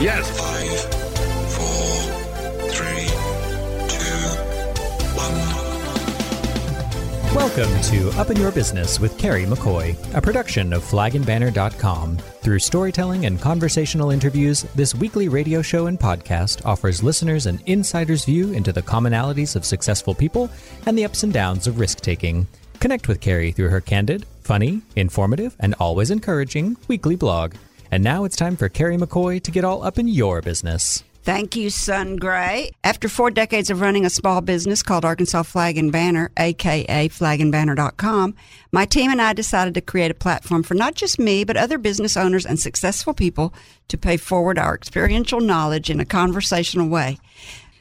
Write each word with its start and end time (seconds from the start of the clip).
Yes. 0.00 0.30
Five, 0.40 0.80
four, 1.52 2.70
three, 2.70 3.06
two, 3.86 4.16
one. 5.14 5.36
Welcome 7.36 7.70
to 7.90 8.08
Up 8.18 8.30
in 8.30 8.38
Your 8.38 8.50
Business 8.50 8.98
with 8.98 9.18
Carrie 9.18 9.44
McCoy, 9.44 9.94
a 10.14 10.22
production 10.22 10.72
of 10.72 10.82
flagandbanner.com. 10.82 12.16
Through 12.16 12.60
storytelling 12.60 13.26
and 13.26 13.38
conversational 13.38 14.10
interviews, 14.10 14.62
this 14.74 14.94
weekly 14.94 15.28
radio 15.28 15.60
show 15.60 15.84
and 15.84 16.00
podcast 16.00 16.64
offers 16.64 17.02
listeners 17.02 17.44
an 17.44 17.60
insider's 17.66 18.24
view 18.24 18.52
into 18.52 18.72
the 18.72 18.80
commonalities 18.80 19.54
of 19.54 19.66
successful 19.66 20.14
people 20.14 20.48
and 20.86 20.96
the 20.96 21.04
ups 21.04 21.24
and 21.24 21.32
downs 21.34 21.66
of 21.66 21.78
risk 21.78 22.00
taking. 22.00 22.46
Connect 22.78 23.06
with 23.06 23.20
Carrie 23.20 23.52
through 23.52 23.68
her 23.68 23.82
candid, 23.82 24.24
funny, 24.40 24.80
informative, 24.96 25.54
and 25.60 25.74
always 25.74 26.10
encouraging 26.10 26.78
weekly 26.88 27.16
blog. 27.16 27.52
And 27.90 28.04
now 28.04 28.24
it's 28.24 28.36
time 28.36 28.56
for 28.56 28.68
Carrie 28.68 28.96
McCoy 28.96 29.42
to 29.42 29.50
get 29.50 29.64
all 29.64 29.82
up 29.82 29.98
in 29.98 30.08
your 30.08 30.40
business. 30.40 31.02
Thank 31.22 31.54
you, 31.54 31.68
Sun 31.68 32.16
Gray. 32.16 32.70
After 32.82 33.06
four 33.06 33.30
decades 33.30 33.68
of 33.68 33.82
running 33.82 34.06
a 34.06 34.10
small 34.10 34.40
business 34.40 34.82
called 34.82 35.04
Arkansas 35.04 35.42
Flag 35.42 35.76
and 35.76 35.92
Banner, 35.92 36.30
aka 36.38 37.08
flagandbanner.com, 37.08 38.34
my 38.72 38.86
team 38.86 39.10
and 39.10 39.20
I 39.20 39.34
decided 39.34 39.74
to 39.74 39.82
create 39.82 40.10
a 40.10 40.14
platform 40.14 40.62
for 40.62 40.74
not 40.74 40.94
just 40.94 41.18
me, 41.18 41.44
but 41.44 41.58
other 41.58 41.76
business 41.76 42.16
owners 42.16 42.46
and 42.46 42.58
successful 42.58 43.12
people 43.12 43.52
to 43.88 43.98
pay 43.98 44.16
forward 44.16 44.58
our 44.58 44.74
experiential 44.74 45.40
knowledge 45.40 45.90
in 45.90 46.00
a 46.00 46.06
conversational 46.06 46.88
way. 46.88 47.18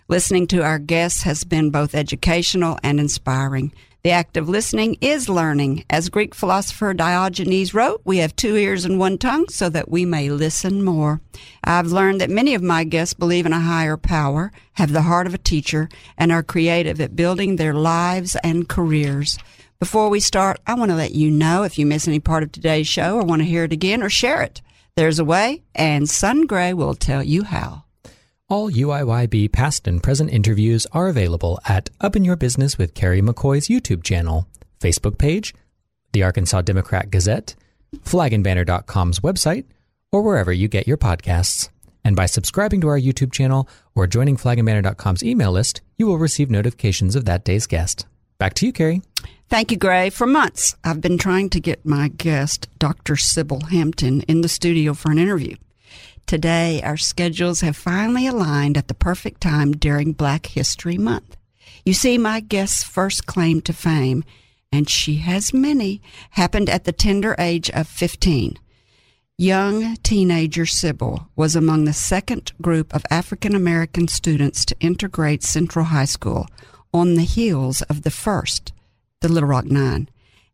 Listening 0.10 0.46
to 0.48 0.62
our 0.62 0.80
guests 0.80 1.24
has 1.24 1.46
been 1.46 1.70
both 1.70 1.96
educational 1.96 2.78
and 2.84 3.00
inspiring. 3.00 3.72
The 4.02 4.12
act 4.12 4.38
of 4.38 4.48
listening 4.48 4.96
is 5.02 5.28
learning. 5.28 5.84
As 5.90 6.08
Greek 6.08 6.34
philosopher 6.34 6.94
Diogenes 6.94 7.74
wrote, 7.74 8.02
we 8.06 8.20
have 8.20 8.34
two 8.34 8.56
ears 8.56 8.86
and 8.86 8.98
one 8.98 9.18
tongue 9.18 9.50
so 9.50 9.68
that 9.68 9.92
we 9.92 10.06
may 10.06 10.30
listen 10.30 10.84
more. 10.84 11.20
I've 11.66 11.88
learned 11.88 12.22
that 12.22 12.30
many 12.30 12.56
of 12.56 12.64
my 12.64 12.86
guests 12.86 13.14
believe 13.14 13.46
in 13.46 13.52
a 13.52 13.60
higher 13.60 13.98
power, 13.98 14.54
have 14.74 14.94
the 14.94 15.02
heart 15.02 15.28
of 15.28 15.34
a 15.34 15.38
teacher, 15.38 15.90
and 16.18 16.32
are 16.32 16.42
creative 16.42 17.02
at 17.02 17.18
building 17.18 17.58
their 17.58 17.74
lives 17.74 18.38
and 18.42 18.70
careers. 18.70 19.38
Before 19.80 20.08
we 20.08 20.22
start, 20.22 20.62
I 20.66 20.76
want 20.76 20.92
to 20.92 20.98
let 20.98 21.12
you 21.12 21.30
know 21.30 21.64
if 21.64 21.78
you 21.78 21.86
miss 21.86 22.08
any 22.08 22.22
part 22.22 22.44
of 22.44 22.54
today's 22.54 22.88
show 22.88 23.18
or 23.18 23.26
want 23.26 23.42
to 23.42 23.48
hear 23.48 23.66
it 23.66 23.74
again 23.74 24.02
or 24.02 24.10
share 24.10 24.42
it. 24.42 24.62
There's 24.96 25.20
a 25.20 25.26
way, 25.26 25.64
and 25.76 26.10
Sun 26.10 26.48
Gray 26.48 26.74
will 26.74 26.96
tell 26.96 27.24
you 27.24 27.44
how. 27.44 27.84
All 28.50 28.72
UIYB 28.72 29.52
past 29.52 29.88
and 29.88 30.02
present 30.02 30.32
interviews 30.32 30.88
are 30.92 31.08
available 31.08 31.60
at 31.68 31.92
Up 32.02 32.16
in 32.16 32.26
Your 32.26 32.36
Business 32.36 32.80
with 32.80 32.96
Carrie 32.96 33.22
McCoy's 33.22 33.68
YouTube 33.68 34.02
channel, 34.02 34.48
Facebook 34.80 35.20
page, 35.20 35.54
the 36.14 36.24
Arkansas 36.24 36.64
Democrat 36.64 37.12
Gazette, 37.12 37.54
flagandbanner.com's 37.98 39.20
website, 39.20 39.66
or 40.12 40.24
wherever 40.24 40.52
you 40.52 40.68
get 40.68 40.88
your 40.88 40.98
podcasts. 40.98 41.70
And 42.04 42.16
by 42.16 42.26
subscribing 42.26 42.82
to 42.82 42.88
our 42.88 43.00
YouTube 43.00 43.32
channel 43.32 43.70
or 43.94 44.08
joining 44.08 44.36
flagandbanner.com's 44.36 45.22
email 45.22 45.52
list, 45.52 45.82
you 45.98 46.08
will 46.08 46.18
receive 46.18 46.50
notifications 46.50 47.16
of 47.16 47.26
that 47.26 47.46
day's 47.46 47.68
guest. 47.68 48.08
Back 48.40 48.56
to 48.56 48.66
you, 48.66 48.74
Carrie. 48.74 49.04
Thank 49.50 49.70
you, 49.70 49.78
Gray. 49.78 50.10
For 50.10 50.26
months, 50.26 50.76
I've 50.84 51.02
been 51.02 51.20
trying 51.20 51.52
to 51.52 51.60
get 51.60 51.86
my 51.86 52.08
guest, 52.08 52.68
Dr. 52.80 53.16
Sybil 53.16 53.60
Hampton, 53.66 54.22
in 54.22 54.42
the 54.42 54.50
studio 54.50 54.96
for 54.96 55.12
an 55.12 55.20
interview. 55.20 55.56
Today, 56.26 56.82
our 56.84 56.98
schedules 56.98 57.62
have 57.62 57.76
finally 57.76 58.28
aligned 58.28 58.78
at 58.78 58.88
the 58.88 58.94
perfect 58.94 59.42
time 59.42 59.72
during 59.72 60.14
Black 60.14 60.46
History 60.46 60.98
Month. 60.98 61.38
You 61.86 61.94
see, 61.94 62.18
my 62.18 62.40
guest's 62.40 62.84
first 62.84 63.26
claim 63.26 63.62
to 63.62 63.74
fame, 63.74 64.24
and 64.72 64.88
she 64.90 65.16
has 65.16 65.54
many, 65.54 66.02
happened 66.32 66.70
at 66.70 66.84
the 66.84 66.92
tender 66.92 67.36
age 67.40 67.70
of 67.72 67.88
15. 67.88 68.58
Young 69.38 69.96
teenager 70.04 70.66
Sybil 70.66 71.30
was 71.36 71.56
among 71.56 71.86
the 71.86 71.94
second 71.94 72.52
group 72.62 72.94
of 72.94 73.06
African 73.10 73.56
American 73.56 74.08
students 74.08 74.66
to 74.66 74.80
integrate 74.82 75.44
Central 75.44 75.86
High 75.86 76.06
School 76.06 76.46
on 76.94 77.16
the 77.16 77.24
heels 77.24 77.82
of 77.84 78.02
the 78.02 78.12
first, 78.12 78.74
the 79.22 79.30
Little 79.30 79.50
Rock 79.50 79.66
Nine. 79.66 80.10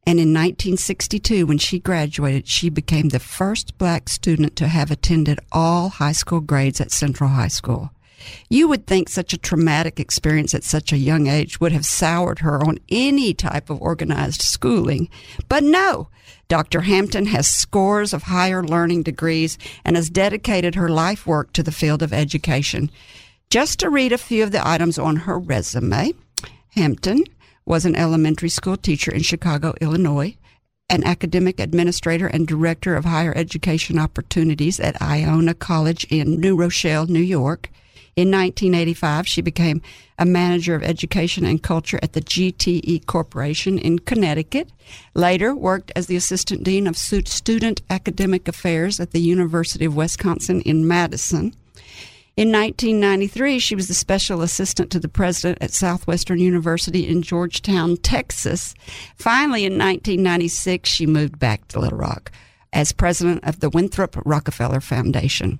And 0.08 0.20
in 0.20 0.34
1962, 0.34 1.48
when 1.48 1.58
she 1.58 1.80
graduated, 1.80 2.48
she 2.48 2.70
became 2.70 3.10
the 3.10 3.20
first 3.20 3.78
black 3.80 4.08
student 4.08 4.56
to 4.58 4.68
have 4.68 4.92
attended 4.92 5.40
all 5.52 5.90
high 5.90 6.12
school 6.12 6.42
grades 6.42 6.80
at 6.80 6.92
Central 6.92 7.32
High 7.32 7.48
School. 7.48 7.92
You 8.50 8.68
would 8.68 8.86
think 8.86 9.10
such 9.10 9.34
a 9.34 9.38
traumatic 9.38 10.00
experience 10.00 10.54
at 10.54 10.64
such 10.64 10.92
a 10.92 10.98
young 10.98 11.28
age 11.28 11.60
would 11.60 11.72
have 11.72 11.86
soured 11.86 12.40
her 12.40 12.64
on 12.64 12.80
any 12.90 13.34
type 13.34 13.70
of 13.70 13.82
organized 13.82 14.42
schooling. 14.42 15.10
But 15.50 15.64
no, 15.64 16.10
Dr. 16.48 16.82
Hampton 16.82 17.26
has 17.28 17.48
scores 17.48 18.14
of 18.14 18.24
higher 18.24 18.64
learning 18.64 19.04
degrees 19.04 19.58
and 19.84 19.96
has 19.96 20.10
dedicated 20.10 20.76
her 20.76 20.90
life 20.90 21.26
work 21.26 21.54
to 21.54 21.64
the 21.64 21.72
field 21.72 22.04
of 22.04 22.14
education. 22.14 22.92
Just 23.50 23.80
to 23.80 23.90
read 23.90 24.12
a 24.12 24.18
few 24.18 24.44
of 24.44 24.52
the 24.52 24.68
items 24.68 24.98
on 24.98 25.16
her 25.18 25.40
resume, 25.40 26.14
Hampton 26.76 27.24
was 27.66 27.86
an 27.86 27.96
elementary 27.96 28.50
school 28.50 28.78
teacher 28.78 29.12
in 29.12 29.22
Chicago, 29.22 29.74
Illinois, 29.82 30.36
an 30.90 31.04
academic 31.04 31.60
administrator 31.60 32.28
and 32.28 32.48
director 32.48 32.96
of 32.96 33.06
higher 33.06 33.36
education 33.36 33.98
opportunities 33.98 34.80
at 34.80 35.02
Iona 35.02 35.54
College 35.54 36.06
in 36.06 36.40
New 36.40 36.56
Rochelle, 36.56 37.08
New 37.08 37.20
York. 37.20 37.70
In 38.16 38.30
1985, 38.32 39.28
she 39.28 39.42
became 39.42 39.82
a 40.18 40.26
manager 40.26 40.76
of 40.76 40.84
education 40.84 41.44
and 41.44 41.62
culture 41.62 42.00
at 42.02 42.14
the 42.14 42.22
GTE 42.22 43.06
Corporation 43.08 43.78
in 43.78 44.00
Connecticut. 44.00 44.70
Later, 45.14 45.54
worked 45.54 45.92
as 45.96 46.06
the 46.08 46.16
assistant 46.16 46.64
dean 46.64 46.88
of 46.88 46.98
student 46.98 47.82
academic 47.90 48.48
affairs 48.48 49.00
at 49.00 49.12
the 49.12 49.20
University 49.20 49.84
of 49.86 49.98
Wisconsin 49.98 50.62
in 50.62 50.88
Madison. 50.88 51.54
In 52.38 52.52
1993, 52.52 53.60
she 53.60 53.76
was 53.76 53.88
the 53.88 53.94
special 53.94 54.42
assistant 54.42 54.92
to 54.92 55.00
the 55.00 55.08
president 55.08 55.58
at 55.62 55.72
Southwestern 55.72 56.38
University 56.38 57.08
in 57.08 57.22
Georgetown, 57.22 57.96
Texas. 57.96 58.76
Finally, 59.16 59.64
in 59.64 59.74
1996, 59.74 60.90
she 60.90 61.06
moved 61.06 61.40
back 61.40 61.66
to 61.70 61.80
Little 61.80 61.98
Rock 61.98 62.34
as 62.74 62.92
president 62.92 63.46
of 63.46 63.62
the 63.62 63.70
Winthrop 63.70 64.22
Rockefeller 64.26 64.82
Foundation. 64.82 65.60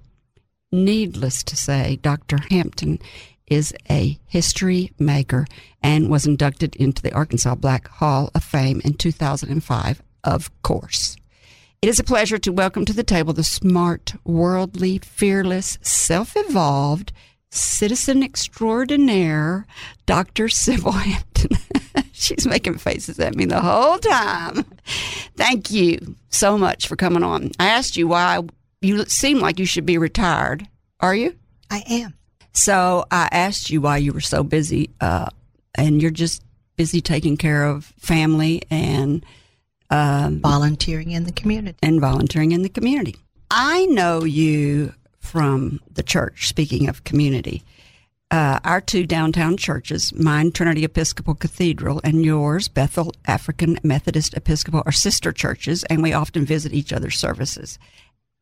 Needless 0.70 1.44
to 1.44 1.56
say, 1.56 1.98
Dr. 2.02 2.40
Hampton 2.50 3.00
is 3.48 3.74
a 3.90 4.20
history 4.26 4.92
maker 5.00 5.48
and 5.82 6.10
was 6.10 6.26
inducted 6.26 6.76
into 6.76 7.02
the 7.02 7.14
Arkansas 7.14 7.56
Black 7.56 7.88
Hall 7.88 8.32
of 8.36 8.44
Fame 8.44 8.82
in 8.84 8.96
2005, 8.96 10.02
of 10.26 10.62
course. 10.62 11.15
It 11.82 11.90
is 11.90 12.00
a 12.00 12.04
pleasure 12.04 12.38
to 12.40 12.52
welcome 12.52 12.86
to 12.86 12.94
the 12.94 13.04
table 13.04 13.34
the 13.34 13.44
smart, 13.44 14.16
worldly, 14.24 14.98
fearless, 15.00 15.78
self 15.82 16.34
evolved, 16.36 17.12
citizen 17.52 18.24
extraordinaire, 18.24 19.68
Dr. 20.06 20.50
Sybil 20.50 20.94
Hampton. 20.94 21.58
She's 22.12 22.48
making 22.48 22.80
faces 22.80 23.20
at 23.20 23.36
me 23.36 23.46
the 23.46 23.62
whole 23.62 24.00
time. 24.00 24.66
Thank 25.36 25.70
you 25.70 26.16
so 26.30 26.58
much 26.58 26.88
for 26.88 26.96
coming 26.96 27.24
on. 27.24 27.52
I 27.60 27.68
asked 27.68 27.98
you 27.98 28.08
why 28.08 28.42
you 28.82 29.06
seem 29.06 29.40
like 29.40 29.60
you 29.60 29.66
should 29.66 29.86
be 29.86 29.98
retired. 29.98 30.68
Are 31.02 31.16
you? 31.16 31.36
I 31.70 31.84
am. 31.88 32.14
So 32.54 33.06
I 33.12 33.28
asked 33.32 33.70
you 33.70 33.82
why 33.82 33.98
you 33.98 34.14
were 34.14 34.22
so 34.22 34.44
busy, 34.44 34.90
uh, 35.02 35.28
and 35.76 36.02
you're 36.02 36.10
just 36.10 36.42
busy 36.78 37.02
taking 37.02 37.38
care 37.38 37.66
of 37.66 37.86
family 38.00 38.64
and 38.72 39.26
um, 39.90 40.40
volunteering 40.42 41.12
in 41.12 41.24
the 41.24 41.32
community. 41.32 41.78
And 41.82 42.00
volunteering 42.02 42.52
in 42.52 42.62
the 42.62 42.70
community. 42.70 43.16
I 43.52 43.86
know 43.86 44.24
you 44.24 44.94
from 45.20 45.80
the 45.94 46.04
church, 46.04 46.48
speaking 46.48 46.88
of 46.90 47.04
community. 47.04 47.64
Uh, 48.32 48.60
our 48.64 48.82
two 48.82 49.06
downtown 49.06 49.56
churches, 49.56 50.14
mine 50.14 50.52
Trinity 50.52 50.84
Episcopal 50.84 51.36
Cathedral 51.36 52.02
and 52.04 52.26
yours 52.26 52.68
Bethel 52.68 53.14
African 53.26 53.78
Methodist 53.84 54.34
Episcopal, 54.34 54.82
are 54.86 54.92
sister 54.92 55.32
churches, 55.32 55.84
and 55.86 56.02
we 56.02 56.12
often 56.12 56.46
visit 56.46 56.74
each 56.74 56.92
other's 56.92 57.18
services. 57.18 57.78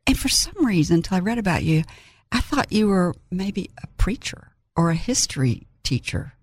And 0.07 0.17
for 0.17 0.29
some 0.29 0.65
reason, 0.65 0.97
until 0.97 1.17
I 1.17 1.21
read 1.21 1.37
about 1.37 1.63
you, 1.63 1.83
I 2.31 2.39
thought 2.39 2.71
you 2.71 2.87
were 2.87 3.13
maybe 3.29 3.69
a 3.81 3.87
preacher 3.97 4.53
or 4.75 4.89
a 4.89 4.95
history 4.95 5.67
teacher. 5.83 6.33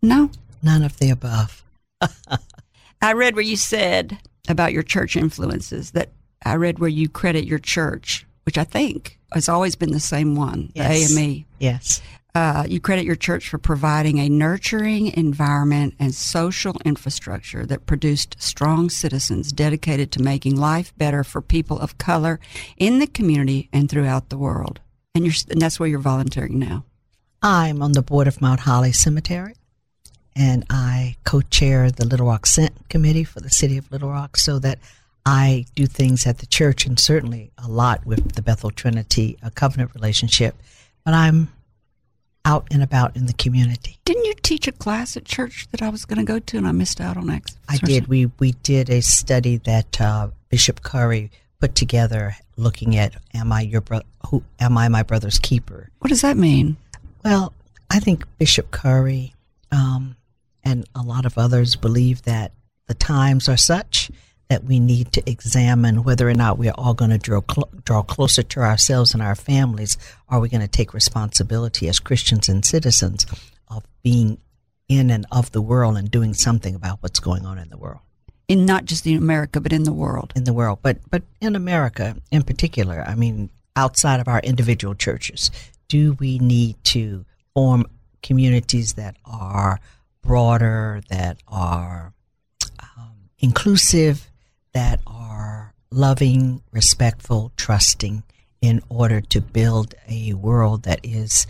No? 0.00 0.30
None 0.62 0.82
of 0.82 0.98
the 0.98 1.10
above. 1.10 1.64
I 3.02 3.12
read 3.12 3.34
where 3.34 3.44
you 3.44 3.56
said 3.56 4.18
about 4.48 4.72
your 4.72 4.82
church 4.82 5.16
influences 5.16 5.92
that 5.92 6.10
I 6.44 6.56
read 6.56 6.78
where 6.78 6.90
you 6.90 7.08
credit 7.08 7.44
your 7.44 7.58
church, 7.58 8.26
which 8.44 8.58
I 8.58 8.64
think 8.64 9.18
has 9.32 9.48
always 9.48 9.76
been 9.76 9.92
the 9.92 10.00
same 10.00 10.36
one, 10.36 10.70
yes. 10.74 11.14
the 11.14 11.20
AME. 11.20 11.44
Yes. 11.58 12.02
Uh, 12.34 12.64
you 12.68 12.80
credit 12.80 13.04
your 13.04 13.14
church 13.14 13.48
for 13.48 13.58
providing 13.58 14.18
a 14.18 14.28
nurturing 14.28 15.06
environment 15.16 15.94
and 16.00 16.12
social 16.12 16.74
infrastructure 16.84 17.64
that 17.64 17.86
produced 17.86 18.34
strong 18.40 18.90
citizens 18.90 19.52
dedicated 19.52 20.10
to 20.10 20.20
making 20.20 20.56
life 20.56 20.92
better 20.96 21.22
for 21.22 21.40
people 21.40 21.78
of 21.78 21.96
color 21.96 22.40
in 22.76 22.98
the 22.98 23.06
community 23.06 23.68
and 23.72 23.88
throughout 23.88 24.30
the 24.30 24.38
world. 24.38 24.80
And, 25.14 25.24
you're, 25.24 25.34
and 25.48 25.62
that's 25.62 25.78
where 25.78 25.88
you're 25.88 26.00
volunteering 26.00 26.58
now. 26.58 26.84
I'm 27.40 27.82
on 27.82 27.92
the 27.92 28.02
board 28.02 28.26
of 28.26 28.40
Mount 28.40 28.60
Holly 28.60 28.90
Cemetery, 28.90 29.54
and 30.36 30.64
I 30.70 31.16
co 31.24 31.40
chair 31.40 31.90
the 31.90 32.06
Little 32.06 32.26
Rock 32.26 32.46
Scent 32.46 32.88
Committee 32.88 33.24
for 33.24 33.40
the 33.40 33.50
city 33.50 33.76
of 33.78 33.90
Little 33.90 34.10
Rock 34.10 34.36
so 34.36 34.58
that 34.60 34.78
I 35.26 35.66
do 35.74 35.86
things 35.86 36.26
at 36.26 36.38
the 36.38 36.46
church 36.46 36.86
and 36.86 36.98
certainly 36.98 37.50
a 37.56 37.68
lot 37.68 38.04
with 38.04 38.32
the 38.32 38.42
Bethel 38.42 38.70
Trinity 38.70 39.38
a 39.42 39.50
covenant 39.50 39.94
relationship, 39.94 40.54
but 41.04 41.14
I'm 41.14 41.48
out 42.44 42.66
and 42.70 42.82
about 42.82 43.16
in 43.16 43.26
the 43.26 43.32
community. 43.32 43.98
Didn't 44.04 44.26
you 44.26 44.34
teach 44.42 44.68
a 44.68 44.72
class 44.72 45.16
at 45.16 45.24
church 45.24 45.66
that 45.70 45.80
I 45.80 45.88
was 45.88 46.04
going 46.04 46.18
to 46.18 46.24
go 46.24 46.38
to 46.38 46.58
and 46.58 46.66
I 46.66 46.72
missed 46.72 47.00
out 47.00 47.16
on 47.16 47.30
X? 47.30 47.56
I 47.68 47.78
did. 47.78 48.08
We 48.08 48.30
we 48.38 48.52
did 48.62 48.90
a 48.90 49.00
study 49.00 49.56
that 49.58 50.00
uh, 50.00 50.28
Bishop 50.50 50.82
Curry 50.82 51.30
put 51.58 51.74
together, 51.74 52.36
looking 52.56 52.96
at 52.96 53.14
"Am 53.32 53.50
I 53.50 53.62
your 53.62 53.80
bro- 53.80 54.02
who 54.28 54.42
Am 54.60 54.76
I 54.76 54.88
my 54.88 55.02
brother's 55.02 55.38
keeper?" 55.38 55.88
What 56.00 56.10
does 56.10 56.20
that 56.20 56.36
mean? 56.36 56.76
Well, 57.24 57.54
I 57.90 58.00
think 58.00 58.26
Bishop 58.36 58.70
Curry 58.70 59.34
um, 59.72 60.16
and 60.64 60.86
a 60.94 61.02
lot 61.02 61.26
of 61.26 61.38
others 61.38 61.76
believe 61.76 62.22
that 62.22 62.52
the 62.86 62.94
times 62.94 63.48
are 63.48 63.56
such 63.56 64.10
that 64.48 64.64
we 64.64 64.78
need 64.78 65.12
to 65.12 65.30
examine 65.30 66.04
whether 66.04 66.28
or 66.28 66.34
not 66.34 66.58
we're 66.58 66.72
all 66.72 66.94
going 66.94 67.10
to 67.10 67.18
draw 67.18 67.40
cl- 67.50 67.70
draw 67.84 68.02
closer 68.02 68.42
to 68.42 68.60
ourselves 68.60 69.14
and 69.14 69.22
our 69.22 69.34
families. 69.34 69.96
Are 70.28 70.40
we 70.40 70.48
going 70.48 70.60
to 70.60 70.68
take 70.68 70.94
responsibility 70.94 71.88
as 71.88 71.98
Christians 71.98 72.48
and 72.48 72.64
citizens 72.64 73.26
of 73.68 73.84
being 74.02 74.38
in 74.88 75.10
and 75.10 75.26
of 75.32 75.50
the 75.52 75.62
world 75.62 75.96
and 75.96 76.10
doing 76.10 76.34
something 76.34 76.74
about 76.74 77.02
what's 77.02 77.20
going 77.20 77.46
on 77.46 77.58
in 77.58 77.70
the 77.70 77.78
world? 77.78 78.00
In 78.46 78.66
not 78.66 78.84
just 78.84 79.06
in 79.06 79.16
America, 79.16 79.60
but 79.60 79.72
in 79.72 79.84
the 79.84 79.92
world. 79.92 80.32
In 80.36 80.44
the 80.44 80.52
world, 80.52 80.80
but 80.82 80.98
but 81.10 81.22
in 81.40 81.56
America 81.56 82.16
in 82.30 82.42
particular, 82.42 83.02
I 83.06 83.14
mean, 83.14 83.48
outside 83.76 84.20
of 84.20 84.28
our 84.28 84.40
individual 84.40 84.94
churches, 84.94 85.50
do 85.88 86.12
we 86.14 86.38
need 86.38 86.76
to 86.84 87.24
form 87.54 87.86
communities 88.22 88.94
that 88.94 89.16
are 89.24 89.80
broader, 90.24 91.02
that 91.08 91.38
are 91.48 92.12
um, 92.80 93.30
inclusive, 93.38 94.30
that 94.72 95.00
are 95.06 95.74
loving, 95.90 96.62
respectful, 96.72 97.52
trusting 97.56 98.22
in 98.60 98.82
order 98.88 99.20
to 99.20 99.40
build 99.40 99.94
a 100.08 100.32
world 100.34 100.84
that 100.84 101.00
is 101.02 101.46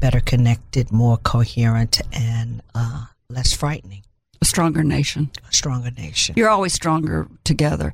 better 0.00 0.20
connected, 0.20 0.90
more 0.90 1.16
coherent, 1.16 2.00
and 2.12 2.60
uh, 2.74 3.06
less 3.28 3.52
frightening. 3.52 4.02
A 4.40 4.44
stronger 4.44 4.82
nation. 4.82 5.30
A 5.48 5.52
stronger 5.52 5.92
nation. 5.92 6.34
You're 6.36 6.48
always 6.48 6.72
stronger 6.72 7.28
together. 7.44 7.92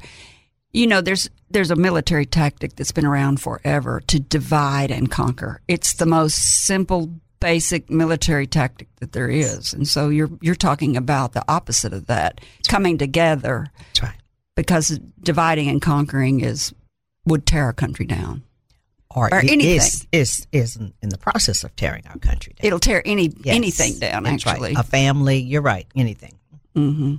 You 0.72 0.86
know, 0.86 1.02
there's 1.02 1.28
there's 1.50 1.70
a 1.70 1.76
military 1.76 2.24
tactic 2.24 2.76
that's 2.76 2.92
been 2.92 3.06
around 3.06 3.40
forever 3.40 4.00
to 4.06 4.18
divide 4.18 4.90
and 4.90 5.10
conquer. 5.10 5.60
It's 5.68 5.94
the 5.94 6.06
most 6.06 6.64
simple, 6.64 7.10
basic 7.40 7.90
military 7.90 8.46
tactic 8.46 8.88
that 8.96 9.12
there 9.12 9.28
is. 9.28 9.72
And 9.72 9.86
so 9.86 10.08
you're 10.08 10.30
you're 10.40 10.54
talking 10.54 10.96
about 10.96 11.32
the 11.32 11.44
opposite 11.48 11.92
of 11.92 12.06
that, 12.06 12.40
coming 12.68 12.98
together. 12.98 13.68
That's 13.78 14.02
right 14.02 14.18
because 14.58 14.98
dividing 15.20 15.68
and 15.68 15.80
conquering 15.80 16.40
is 16.40 16.74
would 17.24 17.46
tear 17.46 17.68
a 17.68 17.72
country 17.72 18.04
down. 18.04 18.42
Or, 19.14 19.32
or 19.32 19.38
anything 19.38 19.60
is, 19.60 20.06
is 20.10 20.46
is 20.50 20.76
in 20.76 21.08
the 21.10 21.16
process 21.16 21.62
of 21.62 21.74
tearing 21.76 22.02
our 22.08 22.18
country 22.18 22.54
down. 22.54 22.66
It'll 22.66 22.80
tear 22.80 23.00
any 23.04 23.32
yes, 23.44 23.54
anything 23.54 24.00
down. 24.00 24.26
Actually, 24.26 24.74
right. 24.74 24.78
a 24.78 24.82
family. 24.82 25.38
You're 25.38 25.62
right. 25.62 25.86
Anything. 25.94 26.38
Mm-hmm. 26.74 27.14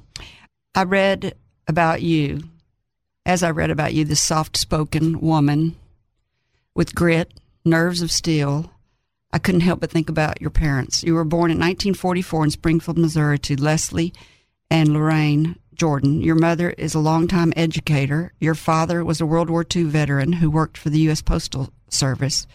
I 0.75 0.83
read 0.83 1.33
about 1.67 2.01
you, 2.01 2.43
as 3.25 3.41
I 3.41 3.51
read 3.51 3.71
about 3.71 3.93
you, 3.93 4.03
this 4.03 4.21
soft-spoken 4.21 5.21
woman 5.21 5.77
with 6.75 6.93
grit, 6.93 7.33
nerves 7.63 8.01
of 8.01 8.11
steel. 8.11 8.69
I 9.31 9.39
couldn't 9.39 9.61
help 9.61 9.79
but 9.79 9.91
think 9.91 10.09
about 10.09 10.41
your 10.41 10.49
parents. 10.49 11.03
You 11.03 11.13
were 11.13 11.23
born 11.23 11.51
in 11.51 11.57
1944 11.57 12.45
in 12.45 12.51
Springfield, 12.51 12.97
Missouri, 12.97 13.37
to 13.39 13.61
Leslie 13.61 14.13
and 14.71 14.93
Lorraine 14.93 15.55
Jordan. 15.73 16.21
Your 16.21 16.35
mother 16.35 16.71
is 16.71 16.95
a 16.95 16.99
longtime 16.99 17.53
educator. 17.55 18.33
Your 18.39 18.55
father 18.55 19.05
was 19.05 19.21
a 19.21 19.25
World 19.25 19.49
War 19.49 19.65
II 19.73 19.83
veteran 19.83 20.33
who 20.33 20.49
worked 20.49 20.77
for 20.77 20.89
the 20.89 20.99
U.S. 21.01 21.21
Postal 21.21 21.71
Service, 21.89 22.47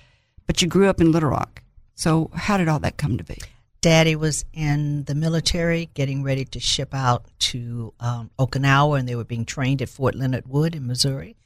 but 0.47 0.63
you 0.63 0.69
grew 0.69 0.89
up 0.89 1.01
in 1.01 1.13
Little 1.13 1.31
Rock. 1.31 1.63
So, 1.95 2.31
how 2.35 2.57
did 2.57 2.69
all 2.69 2.81
that 2.81 2.97
come 2.97 3.19
to 3.19 3.25
be? 3.25 3.39
Daddy 3.81 4.17
was 4.17 4.45
in 4.53 5.05
the 5.05 5.15
military, 5.15 5.91
getting 5.95 6.23
ready 6.23 6.45
to 6.47 6.59
ship 6.59 6.95
out 6.95 7.27
to 7.39 7.93
um, 8.01 8.31
Okinawa, 8.39 8.99
and 8.99 9.09
they 9.09 9.15
were 9.15 9.25
being 9.25 9.45
trained 9.45 9.81
at 9.83 9.89
Fort 9.89 10.15
Leonard 10.15 10.49
Wood 10.49 10.75
in 10.75 10.87
Missouri. 10.87 11.37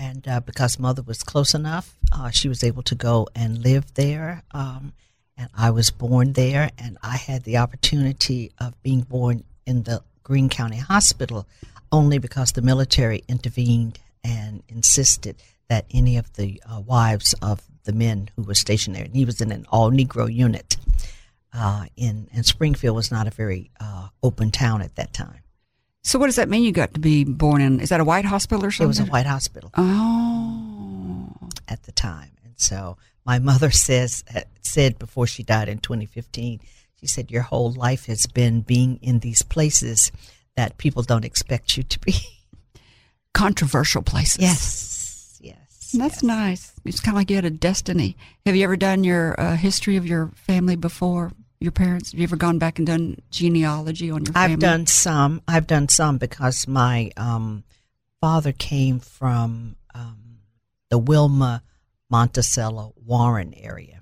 And 0.00 0.26
uh, 0.26 0.40
because 0.40 0.78
mother 0.78 1.02
was 1.02 1.22
close 1.22 1.54
enough, 1.54 1.94
uh, 2.10 2.30
she 2.30 2.48
was 2.48 2.64
able 2.64 2.82
to 2.84 2.94
go 2.94 3.28
and 3.34 3.62
live 3.62 3.92
there. 3.94 4.42
Um, 4.50 4.94
and 5.36 5.50
I 5.54 5.70
was 5.70 5.90
born 5.90 6.32
there, 6.32 6.70
and 6.78 6.96
I 7.02 7.18
had 7.18 7.44
the 7.44 7.58
opportunity 7.58 8.50
of 8.58 8.82
being 8.82 9.02
born 9.02 9.44
in 9.66 9.82
the 9.82 10.02
Greene 10.22 10.48
County 10.48 10.78
Hospital 10.78 11.46
only 11.92 12.18
because 12.18 12.52
the 12.52 12.62
military 12.62 13.24
intervened 13.28 13.98
and 14.24 14.62
insisted 14.68 15.36
that 15.68 15.84
any 15.90 16.16
of 16.16 16.32
the 16.34 16.62
uh, 16.64 16.80
wives 16.80 17.34
of 17.42 17.62
the 17.84 17.92
men 17.92 18.30
who 18.36 18.42
were 18.42 18.54
stationed 18.54 18.96
there, 18.96 19.04
and 19.04 19.14
he 19.14 19.26
was 19.26 19.40
in 19.42 19.52
an 19.52 19.66
all 19.70 19.90
Negro 19.90 20.32
unit 20.32 20.76
uh, 21.52 21.84
in, 21.96 22.28
and 22.32 22.46
Springfield 22.46 22.96
was 22.96 23.10
not 23.10 23.26
a 23.26 23.30
very 23.30 23.70
uh, 23.80 24.08
open 24.22 24.50
town 24.50 24.80
at 24.80 24.96
that 24.96 25.12
time. 25.12 25.39
So, 26.02 26.18
what 26.18 26.26
does 26.26 26.36
that 26.36 26.48
mean? 26.48 26.62
You 26.64 26.72
got 26.72 26.94
to 26.94 27.00
be 27.00 27.24
born 27.24 27.60
in? 27.60 27.80
Is 27.80 27.90
that 27.90 28.00
a 28.00 28.04
white 28.04 28.24
hospital 28.24 28.64
or 28.64 28.70
something? 28.70 28.86
It 28.86 28.88
was 28.88 29.00
a 29.00 29.04
white 29.04 29.26
hospital. 29.26 29.70
Oh, 29.76 31.28
at 31.68 31.82
the 31.82 31.92
time, 31.92 32.30
and 32.44 32.54
so 32.56 32.96
my 33.24 33.38
mother 33.38 33.70
says 33.70 34.24
uh, 34.34 34.42
said 34.62 34.98
before 34.98 35.26
she 35.26 35.42
died 35.42 35.68
in 35.68 35.78
2015 35.78 36.60
she 37.00 37.06
said, 37.06 37.30
Your 37.30 37.42
whole 37.42 37.72
life 37.72 38.06
has 38.06 38.26
been 38.26 38.60
being 38.60 38.98
in 39.00 39.20
these 39.20 39.42
places 39.42 40.12
that 40.56 40.76
people 40.76 41.02
don't 41.02 41.24
expect 41.24 41.76
you 41.76 41.82
to 41.82 41.98
be. 42.00 42.14
Controversial 43.34 44.02
places. 44.02 44.38
Yes. 44.38 45.38
Yes. 45.40 45.92
That's 45.96 46.16
yes. 46.16 46.22
nice. 46.22 46.72
It's 46.84 47.00
kind 47.00 47.14
of 47.16 47.20
like 47.20 47.30
you 47.30 47.36
had 47.36 47.44
a 47.46 47.50
destiny. 47.50 48.16
Have 48.44 48.54
you 48.54 48.64
ever 48.64 48.76
done 48.76 49.02
your 49.04 49.40
uh, 49.40 49.56
history 49.56 49.96
of 49.96 50.06
your 50.06 50.30
family 50.34 50.76
before? 50.76 51.32
Your 51.60 51.72
parents? 51.72 52.12
Have 52.12 52.18
you 52.18 52.24
ever 52.24 52.36
gone 52.36 52.58
back 52.58 52.78
and 52.78 52.86
done 52.86 53.18
genealogy 53.30 54.10
on 54.10 54.24
your 54.24 54.32
family? 54.32 54.54
I've 54.54 54.58
done 54.58 54.86
some. 54.86 55.42
I've 55.46 55.66
done 55.66 55.88
some 55.88 56.16
because 56.16 56.66
my 56.66 57.10
um, 57.16 57.64
father 58.20 58.52
came 58.52 58.98
from 58.98 59.76
um, 59.94 60.38
the 60.88 60.98
Wilmar, 60.98 61.60
Monticello, 62.08 62.94
Warren 63.04 63.52
area 63.54 64.00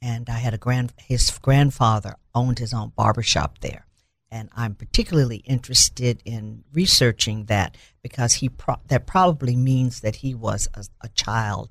and 0.00 0.28
I 0.28 0.38
had 0.38 0.54
a 0.54 0.58
grand 0.58 0.92
his 0.96 1.30
grandfather 1.38 2.14
owned 2.34 2.58
his 2.58 2.72
own 2.72 2.92
barbershop 2.96 3.58
there. 3.60 3.86
And 4.30 4.50
I'm 4.54 4.74
particularly 4.74 5.38
interested 5.38 6.20
in 6.24 6.64
researching 6.72 7.46
that 7.46 7.76
because 8.02 8.34
he 8.34 8.50
pro- 8.50 8.80
that 8.88 9.06
probably 9.06 9.56
means 9.56 10.00
that 10.00 10.16
he 10.16 10.34
was 10.34 10.68
a, 10.74 10.84
a 11.00 11.08
child 11.08 11.70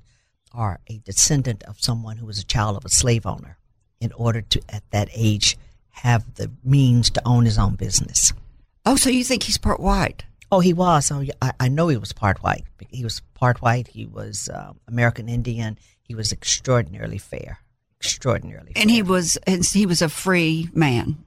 or 0.52 0.80
a 0.88 0.98
descendant 0.98 1.62
of 1.64 1.80
someone 1.80 2.16
who 2.16 2.26
was 2.26 2.40
a 2.40 2.44
child 2.44 2.76
of 2.76 2.84
a 2.84 2.90
slave 2.90 3.26
owner 3.26 3.57
in 4.00 4.12
order 4.12 4.40
to 4.42 4.60
at 4.68 4.88
that 4.90 5.08
age 5.14 5.56
have 5.90 6.34
the 6.34 6.50
means 6.64 7.10
to 7.10 7.22
own 7.26 7.44
his 7.44 7.58
own 7.58 7.74
business. 7.74 8.32
Oh, 8.86 8.96
so 8.96 9.10
you 9.10 9.24
think 9.24 9.42
he's 9.42 9.58
part 9.58 9.80
white? 9.80 10.24
Oh, 10.50 10.60
he 10.60 10.72
was. 10.72 11.10
Oh, 11.10 11.24
I, 11.42 11.52
I 11.60 11.68
know 11.68 11.88
he 11.88 11.96
was 11.96 12.12
part 12.12 12.42
white. 12.42 12.64
He 12.88 13.04
was 13.04 13.20
part 13.34 13.60
white. 13.60 13.88
He 13.88 14.06
was 14.06 14.48
uh, 14.48 14.72
American 14.86 15.28
Indian. 15.28 15.78
He 16.00 16.14
was 16.14 16.32
extraordinarily 16.32 17.18
fair 17.18 17.58
extraordinarily. 18.00 18.72
And 18.76 18.90
he 18.90 19.02
was 19.02 19.36
and 19.46 19.64
he 19.64 19.86
was 19.86 20.02
a 20.02 20.08
free 20.08 20.68
man. 20.72 21.24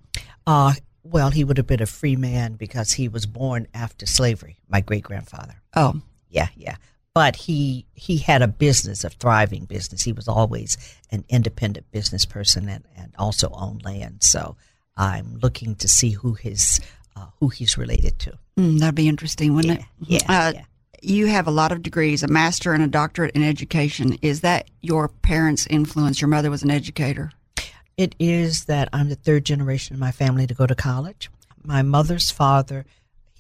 Uh 0.47 0.73
well, 1.03 1.31
he 1.31 1.43
would 1.43 1.57
have 1.57 1.67
been 1.67 1.81
a 1.81 1.87
free 1.87 2.15
man 2.15 2.53
because 2.53 2.93
he 2.93 3.07
was 3.07 3.25
born 3.25 3.67
after 3.73 4.05
slavery. 4.05 4.59
My 4.69 4.81
great 4.81 5.03
grandfather. 5.03 5.55
Oh, 5.75 6.01
yeah, 6.29 6.49
yeah. 6.55 6.75
But 7.13 7.35
he 7.35 7.85
he 7.93 8.17
had 8.17 8.41
a 8.41 8.47
business, 8.47 9.03
a 9.03 9.09
thriving 9.09 9.65
business. 9.65 10.03
He 10.03 10.13
was 10.13 10.27
always 10.27 10.77
an 11.11 11.25
independent 11.27 11.91
business 11.91 12.25
person 12.25 12.69
and, 12.69 12.85
and 12.95 13.13
also 13.17 13.49
owned 13.53 13.83
land. 13.83 14.23
So 14.23 14.55
I'm 14.95 15.37
looking 15.41 15.75
to 15.75 15.89
see 15.89 16.11
who 16.11 16.33
his 16.33 16.79
uh, 17.15 17.27
who 17.39 17.49
he's 17.49 17.77
related 17.77 18.17
to. 18.19 18.37
Mm, 18.57 18.79
that'd 18.79 18.95
be 18.95 19.09
interesting, 19.09 19.53
wouldn't 19.53 19.79
yeah, 19.79 20.17
it? 20.17 20.23
Yeah, 20.29 20.47
uh, 20.47 20.51
yeah 20.55 20.63
you 21.01 21.27
have 21.27 21.47
a 21.47 21.51
lot 21.51 21.71
of 21.71 21.81
degrees, 21.81 22.23
a 22.23 22.27
master 22.27 22.73
and 22.73 22.83
a 22.83 22.87
doctorate 22.87 23.35
in 23.35 23.43
education. 23.43 24.17
Is 24.21 24.41
that 24.41 24.69
your 24.81 25.07
parents' 25.07 25.67
influence? 25.67 26.21
Your 26.21 26.27
mother 26.27 26.51
was 26.51 26.63
an 26.63 26.71
educator. 26.71 27.31
It 27.97 28.15
is 28.19 28.65
that 28.65 28.89
I'm 28.93 29.09
the 29.09 29.15
third 29.15 29.45
generation 29.45 29.95
in 29.95 29.99
my 29.99 30.11
family 30.11 30.47
to 30.47 30.53
go 30.53 30.65
to 30.65 30.75
college. 30.75 31.29
My 31.63 31.81
mother's 31.81 32.31
father 32.31 32.85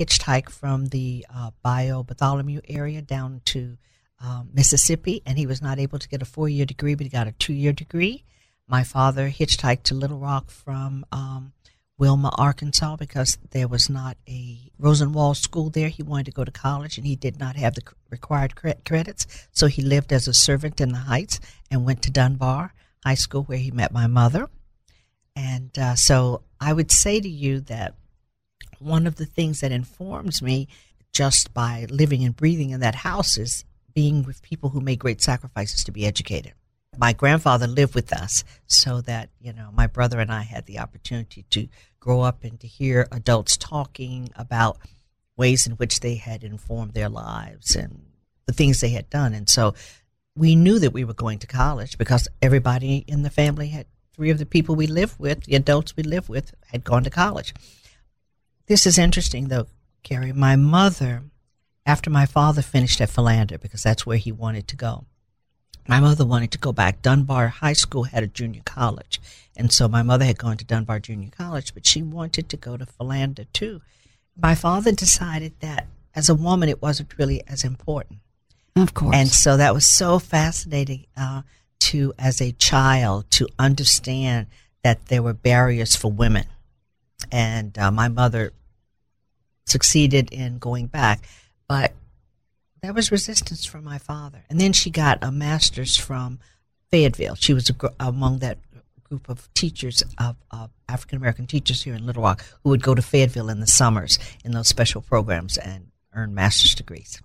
hitchhiked 0.01 0.49
from 0.49 0.87
the 0.87 1.25
uh, 1.33 1.51
Bayou 1.61 2.03
Bartholomew 2.03 2.61
area 2.67 3.01
down 3.01 3.41
to 3.45 3.77
um, 4.19 4.49
Mississippi, 4.53 5.21
and 5.25 5.37
he 5.37 5.45
was 5.45 5.61
not 5.61 5.79
able 5.79 5.99
to 5.99 6.09
get 6.09 6.21
a 6.21 6.25
four 6.25 6.49
year 6.49 6.65
degree, 6.65 6.95
but 6.95 7.05
he 7.05 7.09
got 7.09 7.27
a 7.27 7.33
two 7.33 7.53
year 7.53 7.71
degree. 7.71 8.23
My 8.67 8.83
father 8.83 9.29
hitchhiked 9.29 9.83
to 9.83 9.95
Little 9.95 10.17
Rock 10.17 10.49
from 10.49 11.05
um, 11.11 11.53
Wilmar, 11.99 12.33
Arkansas, 12.37 12.95
because 12.95 13.37
there 13.51 13.67
was 13.67 13.89
not 13.89 14.17
a 14.27 14.71
Rosenwald 14.79 15.37
school 15.37 15.69
there. 15.69 15.89
He 15.89 16.03
wanted 16.03 16.27
to 16.27 16.31
go 16.31 16.43
to 16.43 16.51
college 16.51 16.97
and 16.97 17.05
he 17.05 17.15
did 17.15 17.39
not 17.39 17.55
have 17.57 17.75
the 17.75 17.83
required 18.09 18.55
credits. 18.55 19.47
So 19.51 19.67
he 19.67 19.81
lived 19.81 20.11
as 20.11 20.27
a 20.27 20.33
servant 20.33 20.81
in 20.81 20.93
the 20.93 20.99
Heights 20.99 21.39
and 21.69 21.85
went 21.85 22.01
to 22.03 22.11
Dunbar 22.11 22.73
High 23.05 23.15
School 23.15 23.43
where 23.43 23.57
he 23.57 23.71
met 23.71 23.91
my 23.91 24.07
mother. 24.07 24.49
And 25.35 25.77
uh, 25.77 25.95
so 25.95 26.43
I 26.59 26.73
would 26.73 26.91
say 26.91 27.19
to 27.19 27.29
you 27.29 27.59
that 27.61 27.95
one 28.81 29.07
of 29.07 29.15
the 29.15 29.25
things 29.25 29.61
that 29.61 29.71
informs 29.71 30.41
me 30.41 30.67
just 31.11 31.53
by 31.53 31.85
living 31.89 32.23
and 32.23 32.35
breathing 32.35 32.71
in 32.71 32.79
that 32.79 32.95
house 32.95 33.37
is 33.37 33.65
being 33.93 34.23
with 34.23 34.41
people 34.41 34.69
who 34.69 34.81
made 34.81 34.99
great 34.99 35.21
sacrifices 35.21 35.83
to 35.83 35.91
be 35.91 36.05
educated. 36.05 36.53
My 36.97 37.13
grandfather 37.13 37.67
lived 37.67 37.95
with 37.95 38.11
us 38.11 38.43
so 38.67 39.01
that, 39.01 39.29
you 39.39 39.53
know, 39.53 39.69
my 39.73 39.87
brother 39.87 40.19
and 40.19 40.31
I 40.31 40.43
had 40.43 40.65
the 40.65 40.79
opportunity 40.79 41.45
to 41.51 41.67
grow 41.99 42.21
up 42.21 42.43
and 42.43 42.59
to 42.59 42.67
hear 42.67 43.07
adults 43.11 43.55
talking 43.55 44.29
about 44.35 44.77
ways 45.37 45.65
in 45.65 45.73
which 45.73 45.99
they 45.99 46.15
had 46.15 46.43
informed 46.43 46.93
their 46.93 47.09
lives 47.09 47.75
and 47.75 48.05
the 48.45 48.53
things 48.53 48.81
they 48.81 48.89
had 48.89 49.09
done. 49.09 49.33
And 49.33 49.49
so 49.49 49.73
we 50.35 50.55
knew 50.55 50.79
that 50.79 50.93
we 50.93 51.03
were 51.03 51.13
going 51.13 51.39
to 51.39 51.47
college 51.47 51.97
because 51.97 52.27
everybody 52.41 53.03
in 53.07 53.23
the 53.23 53.29
family 53.29 53.69
had 53.69 53.85
three 54.13 54.29
of 54.29 54.37
the 54.37 54.45
people 54.45 54.75
we 54.75 54.87
lived 54.87 55.19
with, 55.19 55.45
the 55.45 55.55
adults 55.55 55.95
we 55.95 56.03
lived 56.03 56.29
with, 56.29 56.53
had 56.71 56.83
gone 56.83 57.03
to 57.03 57.09
college. 57.09 57.53
This 58.67 58.85
is 58.85 58.97
interesting 58.97 59.47
though, 59.47 59.67
Carrie. 60.03 60.33
My 60.33 60.55
mother, 60.55 61.23
after 61.85 62.09
my 62.09 62.25
father 62.25 62.61
finished 62.61 63.01
at 63.01 63.09
Philander, 63.09 63.57
because 63.57 63.83
that's 63.83 64.05
where 64.05 64.17
he 64.17 64.31
wanted 64.31 64.67
to 64.69 64.75
go, 64.75 65.05
my 65.87 65.99
mother 65.99 66.25
wanted 66.25 66.51
to 66.51 66.57
go 66.57 66.71
back. 66.71 67.01
Dunbar 67.01 67.47
High 67.47 67.73
School 67.73 68.03
had 68.03 68.23
a 68.23 68.27
junior 68.27 68.61
college. 68.65 69.19
And 69.55 69.71
so 69.71 69.87
my 69.87 70.03
mother 70.03 70.25
had 70.25 70.37
gone 70.37 70.57
to 70.57 70.65
Dunbar 70.65 70.99
Junior 70.99 71.29
College, 71.29 71.73
but 71.73 71.85
she 71.85 72.01
wanted 72.01 72.49
to 72.49 72.57
go 72.57 72.77
to 72.77 72.85
Philander 72.85 73.45
too. 73.51 73.81
My 74.35 74.55
father 74.55 74.91
decided 74.91 75.53
that 75.59 75.87
as 76.15 76.29
a 76.29 76.35
woman, 76.35 76.69
it 76.69 76.81
wasn't 76.81 77.17
really 77.17 77.43
as 77.47 77.63
important. 77.63 78.19
Of 78.75 78.93
course. 78.93 79.15
And 79.15 79.29
so 79.29 79.57
that 79.57 79.73
was 79.73 79.85
so 79.85 80.19
fascinating 80.19 81.05
uh, 81.17 81.41
to, 81.79 82.13
as 82.17 82.41
a 82.41 82.53
child, 82.53 83.29
to 83.31 83.47
understand 83.59 84.47
that 84.83 85.07
there 85.07 85.21
were 85.21 85.33
barriers 85.33 85.95
for 85.95 86.11
women. 86.11 86.45
And 87.31 87.77
uh, 87.77 87.91
my 87.91 88.07
mother 88.07 88.53
succeeded 89.65 90.31
in 90.31 90.57
going 90.57 90.87
back, 90.87 91.27
but 91.67 91.93
there 92.81 92.93
was 92.93 93.11
resistance 93.11 93.65
from 93.65 93.83
my 93.83 93.97
father. 93.97 94.43
And 94.49 94.59
then 94.59 94.73
she 94.73 94.89
got 94.89 95.19
a 95.21 95.31
master's 95.31 95.97
from 95.97 96.39
Fayetteville. 96.89 97.35
She 97.35 97.53
was 97.53 97.69
gr- 97.69 97.87
among 97.99 98.39
that 98.39 98.57
group 99.03 99.29
of 99.29 99.53
teachers 99.53 100.03
of, 100.17 100.35
of 100.51 100.69
African 100.87 101.17
American 101.17 101.45
teachers 101.45 101.81
here 101.81 101.93
in 101.93 102.05
Little 102.05 102.23
Rock 102.23 102.45
who 102.63 102.69
would 102.69 102.81
go 102.81 102.95
to 102.95 103.01
Fayetteville 103.01 103.49
in 103.49 103.59
the 103.59 103.67
summers 103.67 104.17
in 104.45 104.51
those 104.51 104.67
special 104.67 105.01
programs 105.01 105.57
and 105.57 105.87
earn 106.13 106.33
master's 106.33 106.75
degrees. 106.75 107.21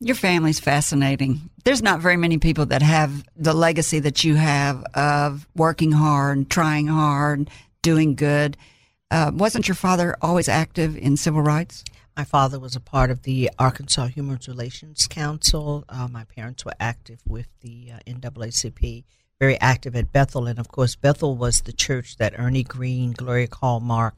Your 0.00 0.16
family's 0.16 0.60
fascinating. 0.60 1.50
There's 1.64 1.82
not 1.82 2.00
very 2.00 2.16
many 2.16 2.38
people 2.38 2.66
that 2.66 2.82
have 2.82 3.24
the 3.36 3.52
legacy 3.52 4.00
that 4.00 4.24
you 4.24 4.34
have 4.36 4.82
of 4.94 5.46
working 5.54 5.92
hard, 5.92 6.48
trying 6.48 6.86
hard, 6.86 7.50
doing 7.82 8.14
good. 8.14 8.56
Uh, 9.10 9.30
wasn't 9.34 9.66
your 9.66 9.74
father 9.74 10.16
always 10.22 10.48
active 10.48 10.96
in 10.96 11.16
civil 11.16 11.42
rights? 11.42 11.82
My 12.16 12.22
father 12.22 12.60
was 12.60 12.76
a 12.76 12.80
part 12.80 13.10
of 13.10 13.22
the 13.22 13.50
Arkansas 13.58 14.06
Human 14.06 14.38
Relations 14.46 15.08
Council. 15.08 15.84
Uh, 15.88 16.06
my 16.06 16.24
parents 16.24 16.64
were 16.64 16.74
active 16.78 17.20
with 17.26 17.48
the 17.60 17.92
uh, 17.94 17.98
NAACP, 18.06 19.04
very 19.40 19.60
active 19.60 19.96
at 19.96 20.12
Bethel. 20.12 20.46
And 20.46 20.60
of 20.60 20.68
course, 20.68 20.94
Bethel 20.94 21.36
was 21.36 21.62
the 21.62 21.72
church 21.72 22.18
that 22.18 22.38
Ernie 22.38 22.62
Green, 22.62 23.10
Gloria 23.12 23.48
Mark, 23.80 24.14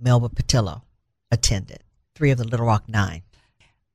Melba 0.00 0.28
Pattillo 0.28 0.82
attended, 1.30 1.84
three 2.16 2.32
of 2.32 2.38
the 2.38 2.48
Little 2.48 2.66
Rock 2.66 2.88
Nine. 2.88 3.22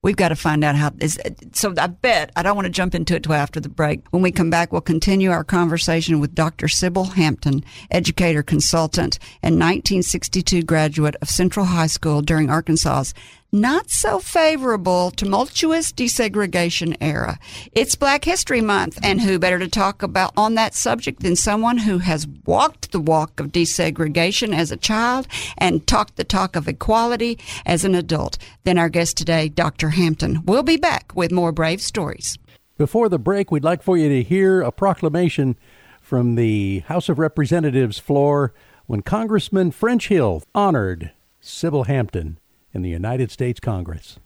We've 0.03 0.15
got 0.15 0.29
to 0.29 0.35
find 0.35 0.63
out 0.63 0.75
how 0.75 0.91
is 0.99 1.19
so 1.53 1.73
I 1.77 1.87
bet 1.87 2.31
I 2.35 2.43
don't 2.43 2.55
want 2.55 2.67
to 2.67 2.71
jump 2.71 2.93
into 2.93 3.15
it 3.15 3.23
till 3.23 3.33
after 3.33 3.59
the 3.59 3.67
break. 3.67 4.01
When 4.11 4.21
we 4.21 4.31
come 4.31 4.51
back, 4.51 4.71
we'll 4.71 4.81
continue 4.81 5.31
our 5.31 5.43
conversation 5.43 6.19
with 6.19 6.35
Dr. 6.35 6.67
Sybil 6.67 7.05
Hampton, 7.05 7.63
educator 7.89 8.43
consultant 8.43 9.17
and 9.41 9.55
1962 9.55 10.61
graduate 10.61 11.15
of 11.21 11.29
Central 11.29 11.65
High 11.65 11.87
School 11.87 12.21
during 12.21 12.49
Arkansas's 12.49 13.15
not 13.51 13.89
so 13.89 14.19
favorable, 14.19 15.11
tumultuous 15.11 15.91
desegregation 15.91 16.97
era. 16.99 17.39
It's 17.71 17.95
Black 17.95 18.25
History 18.25 18.61
Month, 18.61 18.99
and 19.01 19.21
who 19.21 19.39
better 19.39 19.59
to 19.59 19.69
talk 19.69 20.03
about 20.03 20.33
on 20.35 20.55
that 20.55 20.75
subject 20.75 21.21
than 21.21 21.35
someone 21.35 21.77
who 21.77 21.99
has 21.99 22.27
walked 22.45 22.91
the 22.91 22.99
walk 22.99 23.39
of 23.39 23.51
desegregation 23.51 24.53
as 24.53 24.71
a 24.71 24.77
child 24.77 25.27
and 25.57 25.87
talked 25.87 26.17
the 26.17 26.23
talk 26.23 26.55
of 26.55 26.67
equality 26.67 27.39
as 27.65 27.85
an 27.85 27.95
adult 27.95 28.37
than 28.65 28.77
our 28.77 28.89
guest 28.89 29.15
today, 29.15 29.47
Dr. 29.47 29.91
Hampton. 29.91 30.43
We'll 30.45 30.63
be 30.63 30.77
back 30.77 31.15
with 31.15 31.31
more 31.31 31.51
brave 31.53 31.81
stories. 31.81 32.37
Before 32.77 33.09
the 33.09 33.17
break, 33.17 33.49
we'd 33.49 33.63
like 33.63 33.81
for 33.81 33.97
you 33.97 34.09
to 34.09 34.23
hear 34.23 34.61
a 34.61 34.71
proclamation 34.71 35.57
from 36.01 36.35
the 36.35 36.79
House 36.81 37.09
of 37.09 37.17
Representatives 37.17 37.97
floor 37.97 38.53
when 38.85 39.01
Congressman 39.01 39.71
French 39.71 40.09
Hill 40.09 40.43
honored 40.53 41.11
Sybil 41.39 41.85
Hampton 41.85 42.39
in 42.77 42.83
the 42.83 42.89
United 42.89 43.31
States 43.31 43.59
Congress. 43.59 44.17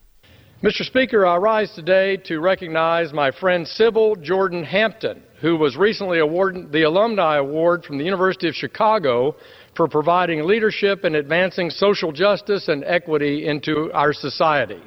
Mr. 0.62 0.84
Speaker, 0.84 1.26
I 1.26 1.38
rise 1.38 1.72
today 1.74 2.18
to 2.26 2.40
recognize 2.40 3.14
my 3.14 3.32
friend 3.32 3.68
Sybil 3.68 4.16
Jordan 4.18 4.64
Hampton, 4.64 5.24
who 5.40 5.56
was 5.56 5.76
recently 5.76 6.20
awarded 6.20 6.72
the 6.72 6.84
Alumni 6.84 7.38
Award 7.38 7.84
from 7.84 7.98
the 7.98 8.04
University 8.04 8.48
of 8.48 8.54
Chicago 8.54 9.36
for 9.76 9.88
providing 9.88 10.44
leadership 10.44 11.04
and 11.06 11.16
advancing 11.16 11.72
social 11.72 12.12
justice 12.12 12.68
and 12.68 12.84
equity 12.84 13.48
into 13.48 13.90
our 13.94 14.14
society. 14.14 14.84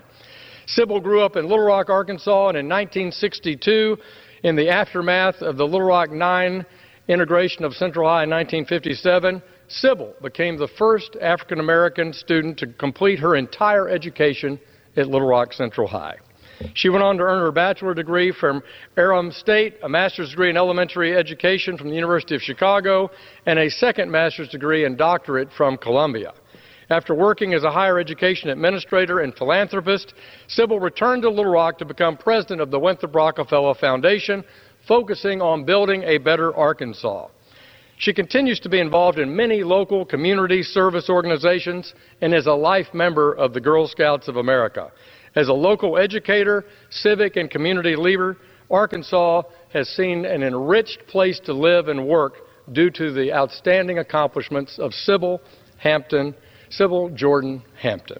Sybil 0.67 1.01
grew 1.01 1.23
up 1.23 1.35
in 1.35 1.49
Little 1.49 1.65
Rock, 1.65 1.89
Arkansas, 1.89 2.51
and 2.51 2.59
in 2.59 2.69
1962, 2.69 3.97
in 4.45 4.55
the 4.55 4.69
aftermath 4.69 5.37
of 5.41 5.57
the 5.57 5.65
Little 5.65 5.83
Rock 5.83 6.13
Nine 6.13 6.65
integration 7.09 7.65
of 7.65 7.73
Central 7.73 8.09
High 8.09 8.25
in 8.25 8.31
1957, 8.31 9.43
Sybil 9.69 10.15
became 10.23 10.57
the 10.57 10.69
first 10.69 11.17
African 11.21 11.61
American 11.61 12.13
student 12.13 12.59
to 12.59 12.67
complete 12.67 13.19
her 13.19 13.37
entire 13.37 13.89
education 13.89 14.59
at 14.97 15.09
Little 15.09 15.27
Rock 15.29 15.53
Central 15.53 15.89
High. 15.89 16.17
She 16.75 16.89
went 16.89 17.03
on 17.03 17.17
to 17.17 17.25
earn 17.25 17.41
her 17.41 17.51
bachelor 17.51 17.95
degree 17.95 18.31
from 18.33 18.63
Earlham 18.97 19.33
State, 19.33 19.77
a 19.83 19.89
master's 19.89 20.31
degree 20.31 20.51
in 20.51 20.57
elementary 20.57 21.17
education 21.17 21.77
from 21.77 21.89
the 21.89 21.95
University 21.95 22.35
of 22.35 22.43
Chicago, 22.43 23.11
and 23.47 23.59
a 23.59 23.69
second 23.69 24.11
master's 24.11 24.49
degree 24.49 24.85
and 24.85 24.97
doctorate 24.97 25.51
from 25.57 25.77
Columbia. 25.77 26.33
After 26.91 27.15
working 27.15 27.55
as 27.55 27.65
a 27.65 27.73
higher 27.73 27.99
education 27.99 28.51
administrator 28.51 29.21
and 29.21 29.35
philanthropist, 29.35 30.15
Sybil 30.47 30.79
returned 30.79 31.23
to 31.23 31.31
Little 31.31 31.53
Rock 31.53 31.79
to 31.79 31.85
become 31.85 32.17
president 32.17 32.61
of 32.61 32.71
the 32.71 32.79
Winthrop 32.79 33.15
Rockefeller 33.15 33.75
Foundation, 33.75 34.45
focusing 34.87 35.41
on 35.41 35.65
building 35.65 36.03
a 36.05 36.19
better 36.19 36.55
Arkansas. 36.55 37.29
She 37.99 38.13
continues 38.13 38.61
to 38.61 38.69
be 38.69 38.81
involved 38.81 39.19
in 39.19 39.35
many 39.35 39.63
local 39.63 40.05
community 40.05 40.63
service 40.63 41.09
organizations 41.09 41.95
and 42.21 42.35
is 42.35 42.47
a 42.47 42.53
life 42.53 42.93
member 42.93 43.33
of 43.33 43.55
the 43.55 43.61
Girl 43.61 43.87
Scouts 43.87 44.29
of 44.29 44.37
America. 44.37 44.91
As 45.37 45.49
a 45.49 45.53
local 45.53 45.99
educator, 45.99 46.65
civic, 46.91 47.37
and 47.37 47.51
community 47.51 47.97
leader, 47.97 48.37
Arkansas 48.71 49.43
has 49.73 49.89
seen 49.89 50.25
an 50.25 50.43
enriched 50.43 51.07
place 51.07 51.41
to 51.41 51.53
live 51.53 51.89
and 51.89 52.07
work 52.07 52.35
due 52.73 52.91
to 52.91 53.13
the 53.13 53.33
outstanding 53.33 53.99
accomplishments 53.99 54.79
of 54.79 54.93
Sybil 54.93 55.41
Hampton, 55.77 56.35
Sybil 56.71 57.11
Jordan 57.11 57.63
Hampton. 57.81 58.19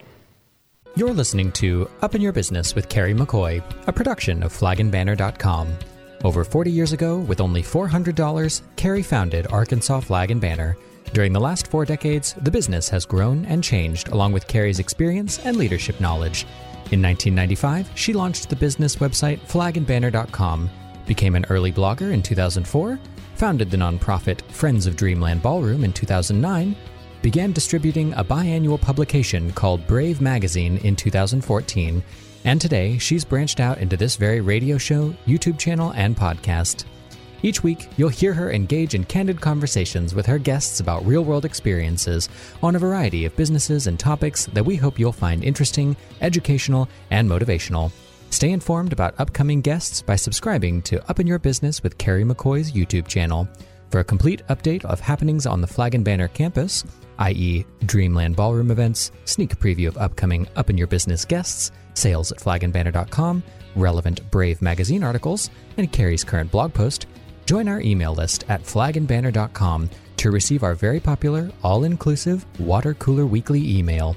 You're 0.97 1.13
listening 1.13 1.51
to 1.53 1.89
Up 2.03 2.15
in 2.15 2.21
Your 2.21 2.33
Business 2.33 2.75
with 2.75 2.89
Carrie 2.89 3.15
McCoy, 3.15 3.63
a 3.89 3.93
production 3.93 4.43
of 4.43 4.53
flagandbanner.com. 4.53 5.94
Over 6.25 6.43
40 6.43 6.71
years 6.71 6.95
ago, 6.95 7.19
with 7.19 7.43
only 7.43 7.63
$400, 7.63 8.63
Carrie 8.77 9.03
founded 9.03 9.47
Arkansas 9.49 10.01
Flag 10.01 10.31
and 10.31 10.41
Banner. 10.41 10.75
During 11.13 11.35
the 11.35 11.41
last 11.41 11.67
four 11.67 11.85
decades, 11.85 12.35
the 12.41 12.51
business 12.51 12.89
has 12.89 13.05
grown 13.05 13.45
and 13.45 13.63
changed 13.63 14.09
along 14.09 14.33
with 14.33 14.47
Carrie's 14.47 14.79
experience 14.79 15.39
and 15.41 15.59
leadership 15.59 16.01
knowledge. 16.01 16.47
In 16.93 17.03
1995, 17.03 17.91
she 17.95 18.15
launched 18.15 18.49
the 18.49 18.57
business 18.57 18.97
website 18.97 19.39
flagandbanner.com, 19.41 20.71
became 21.07 21.35
an 21.35 21.45
early 21.51 21.71
blogger 21.71 22.11
in 22.11 22.23
2004, 22.23 22.99
founded 23.35 23.71
the 23.71 23.77
nonprofit 23.77 24.41
Friends 24.51 24.87
of 24.87 24.97
Dreamland 24.97 25.43
Ballroom 25.43 25.85
in 25.85 25.93
2009, 25.93 26.75
began 27.21 27.53
distributing 27.53 28.15
a 28.15 28.25
biannual 28.25 28.81
publication 28.81 29.53
called 29.53 29.87
Brave 29.87 30.23
Magazine 30.23 30.79
in 30.79 30.97
2014, 30.97 32.03
and 32.45 32.61
today, 32.61 32.99
she's 32.99 33.25
branched 33.25 33.61
out 33.61 33.79
into 33.79 33.97
this 33.97 34.17
very 34.17 34.41
radio 34.41 34.79
show, 34.79 35.15
YouTube 35.27 35.59
channel, 35.59 35.93
and 35.97 36.17
podcast. 36.17 36.85
Each 37.43 37.63
week, 37.63 37.89
you'll 37.99 38.09
hear 38.09 38.33
her 38.33 38.51
engage 38.53 38.95
in 38.95 39.05
candid 39.05 39.41
conversations 39.41 40.15
with 40.15 40.25
her 40.25 40.39
guests 40.39 40.81
about 40.81 41.05
real 41.05 41.25
world 41.25 41.45
experiences 41.45 42.31
on 42.63 42.75
a 42.75 42.79
variety 42.79 43.27
of 43.27 43.37
businesses 43.37 43.87
and 43.87 44.01
topics 44.01 44.47
that 44.47 44.65
we 44.65 44.77
hope 44.77 44.99
you'll 44.99 45.13
find 45.13 45.45
interesting, 45.45 45.95
educational, 46.23 46.89
and 47.11 47.29
motivational. 47.29 47.93
Stay 48.31 48.51
informed 48.51 48.93
about 48.93 49.15
upcoming 49.21 49.61
guests 49.61 50.01
by 50.01 50.17
subscribing 50.17 50.81
to 50.83 51.07
Up 51.11 51.21
in 51.21 51.27
Your 51.27 51.39
Business 51.39 51.83
with 51.83 51.99
Carrie 51.99 52.25
McCoy's 52.25 52.73
YouTube 52.73 53.07
channel. 53.07 53.47
For 53.91 54.01
a 54.01 54.05
complete 54.05 54.43
update 54.49 54.85
of 54.87 54.99
happenings 54.99 55.47
on 55.47 55.61
the 55.61 55.67
Flag 55.67 55.95
and 55.95 56.05
Banner 56.05 56.29
campus, 56.29 56.83
i.e., 57.19 57.65
Dreamland 57.85 58.37
Ballroom 58.37 58.71
events, 58.71 59.13
sneak 59.25 59.57
preview 59.59 59.87
of 59.87 59.99
upcoming 59.99 60.49
Up 60.57 60.71
in 60.71 60.77
Your 60.77 60.87
Business 60.87 61.25
guests, 61.25 61.71
sales 61.95 62.33
at 62.33 62.39
flagandbanner.com, 62.39 63.43
relevant 63.75 64.31
Brave 64.31 64.61
magazine 64.61 65.03
articles, 65.03 65.51
and 65.77 65.91
Carrie's 65.91 66.25
current 66.25 66.51
blog 66.51 66.75
post, 66.75 67.07
join 67.47 67.69
our 67.69 67.81
email 67.81 68.15
list 68.15 68.45
at 68.49 68.63
flagandbanner.com 68.63 69.91
to 70.17 70.31
receive 70.31 70.63
our 70.63 70.75
very 70.75 71.01
popular, 71.01 71.51
all 71.63 71.85
inclusive 71.85 72.47
Water 72.61 72.95
Cooler 72.95 73.27
Weekly 73.27 73.79
email. 73.79 74.17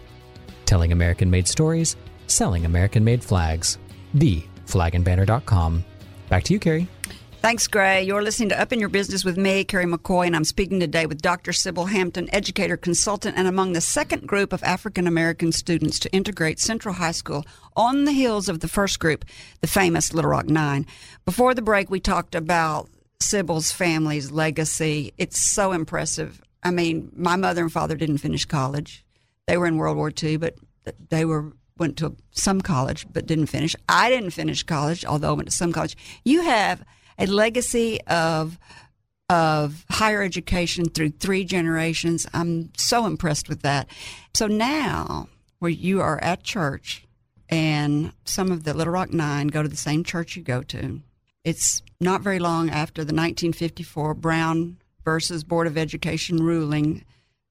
Telling 0.65 0.91
American 0.91 1.29
made 1.29 1.47
stories, 1.47 1.95
selling 2.27 2.65
American 2.65 3.03
made 3.03 3.23
flags. 3.23 3.77
TheFlagandBanner.com. 4.15 5.83
Back 6.29 6.43
to 6.43 6.53
you, 6.53 6.59
Carrie. 6.59 6.87
Thanks, 7.47 7.67
Gray. 7.69 8.03
You're 8.03 8.23
listening 8.23 8.49
to 8.49 8.59
Up 8.59 8.73
in 8.73 8.81
Your 8.81 8.89
Business 8.89 9.23
with 9.23 9.37
me, 9.37 9.63
Carrie 9.63 9.85
McCoy, 9.85 10.27
and 10.27 10.35
I'm 10.35 10.43
speaking 10.43 10.81
today 10.81 11.05
with 11.05 11.21
Dr. 11.21 11.53
Sybil 11.53 11.85
Hampton, 11.85 12.27
educator, 12.35 12.75
consultant, 12.75 13.37
and 13.37 13.47
among 13.47 13.71
the 13.71 13.79
second 13.79 14.27
group 14.27 14.51
of 14.51 14.61
African 14.63 15.07
American 15.07 15.53
students 15.53 15.97
to 15.99 16.11
integrate 16.11 16.59
Central 16.59 16.95
High 16.95 17.13
School 17.13 17.45
on 17.73 18.03
the 18.03 18.11
heels 18.11 18.49
of 18.49 18.59
the 18.59 18.67
first 18.67 18.99
group, 18.99 19.23
the 19.61 19.67
famous 19.67 20.13
Little 20.13 20.31
Rock 20.31 20.47
Nine. 20.47 20.85
Before 21.23 21.53
the 21.53 21.61
break, 21.61 21.89
we 21.89 22.01
talked 22.01 22.35
about 22.35 22.89
Sybil's 23.21 23.71
family's 23.71 24.29
legacy. 24.29 25.13
It's 25.17 25.39
so 25.39 25.71
impressive. 25.71 26.41
I 26.63 26.71
mean, 26.71 27.13
my 27.15 27.37
mother 27.37 27.61
and 27.61 27.71
father 27.71 27.95
didn't 27.95 28.17
finish 28.17 28.43
college. 28.43 29.05
They 29.45 29.55
were 29.55 29.67
in 29.67 29.77
World 29.77 29.95
War 29.95 30.11
II, 30.21 30.35
but 30.35 30.55
they 31.07 31.23
were 31.23 31.53
went 31.77 31.95
to 31.99 32.17
some 32.31 32.59
college 32.59 33.07
but 33.09 33.25
didn't 33.25 33.45
finish. 33.45 33.73
I 33.87 34.09
didn't 34.09 34.31
finish 34.31 34.63
college, 34.63 35.05
although 35.05 35.29
I 35.29 35.37
went 35.37 35.47
to 35.47 35.55
some 35.55 35.71
college. 35.71 35.95
You 36.25 36.41
have 36.41 36.83
a 37.17 37.25
legacy 37.25 38.01
of 38.07 38.57
of 39.29 39.85
higher 39.89 40.21
education 40.21 40.85
through 40.85 41.09
three 41.09 41.43
generations. 41.43 42.25
I'm 42.33 42.71
so 42.77 43.05
impressed 43.05 43.49
with 43.49 43.61
that. 43.63 43.89
So 44.33 44.47
now, 44.47 45.27
where 45.59 45.69
you 45.71 45.99
are 45.99 46.23
at 46.23 46.43
church, 46.43 47.05
and 47.49 48.13
some 48.23 48.51
of 48.51 48.63
the 48.63 48.73
Little 48.73 48.93
Rock 48.93 49.11
Nine 49.13 49.47
go 49.47 49.63
to 49.63 49.69
the 49.69 49.75
same 49.75 50.03
church 50.03 50.35
you 50.35 50.43
go 50.43 50.61
to. 50.63 51.01
It's 51.43 51.81
not 51.99 52.21
very 52.21 52.39
long 52.39 52.69
after 52.69 53.01
the 53.01 53.13
1954 53.13 54.13
Brown 54.13 54.77
versus 55.03 55.43
Board 55.43 55.67
of 55.67 55.77
Education 55.77 56.37
ruling 56.43 57.05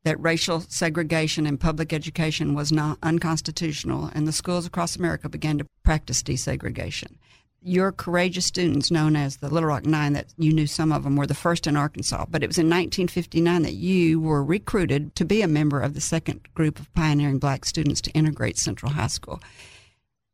that 0.05 0.21
racial 0.21 0.61
segregation 0.61 1.47
in 1.47 1.59
public 1.59 1.93
education 1.93 2.55
was 2.55 2.71
not 2.71 2.99
unconstitutional, 3.03 4.11
and 4.15 4.29
the 4.29 4.33
schools 4.33 4.67
across 4.67 4.97
America 4.97 5.29
began 5.29 5.59
to 5.59 5.67
practice 5.83 6.23
desegregation. 6.23 7.17
Your 7.63 7.91
courageous 7.91 8.47
students, 8.47 8.91
known 8.91 9.17
as 9.17 9.39
the 9.39 9.49
Little 9.49 9.69
Rock 9.69 9.87
Nine, 9.87 10.13
that 10.13 10.33
you 10.39 10.53
knew 10.53 10.67
some 10.67 10.93
of 10.93 11.03
them 11.03 11.17
were 11.17 11.27
the 11.27 11.35
first 11.35 11.67
in 11.67 11.77
Arkansas, 11.77 12.27
but 12.29 12.43
it 12.43 12.47
was 12.47 12.59
in 12.59 12.67
1959 12.67 13.63
that 13.63 13.75
you 13.75 14.21
were 14.21 14.45
recruited 14.45 15.15
to 15.17 15.25
be 15.25 15.43
a 15.43 15.49
member 15.49 15.81
of 15.81 15.95
the 15.95 16.01
second 16.01 16.47
group 16.55 16.79
of 16.79 16.93
pioneering 16.95 17.39
black 17.39 17.65
students 17.65 18.01
to 18.03 18.13
integrate 18.13 18.57
Central 18.57 18.93
High 18.93 19.09
School. 19.09 19.43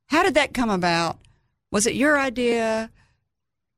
How 0.09 0.23
did 0.23 0.35
that 0.35 0.53
come 0.53 0.69
about? 0.69 1.19
Was 1.71 1.87
it 1.87 1.95
your 1.95 2.19
idea? 2.19 2.91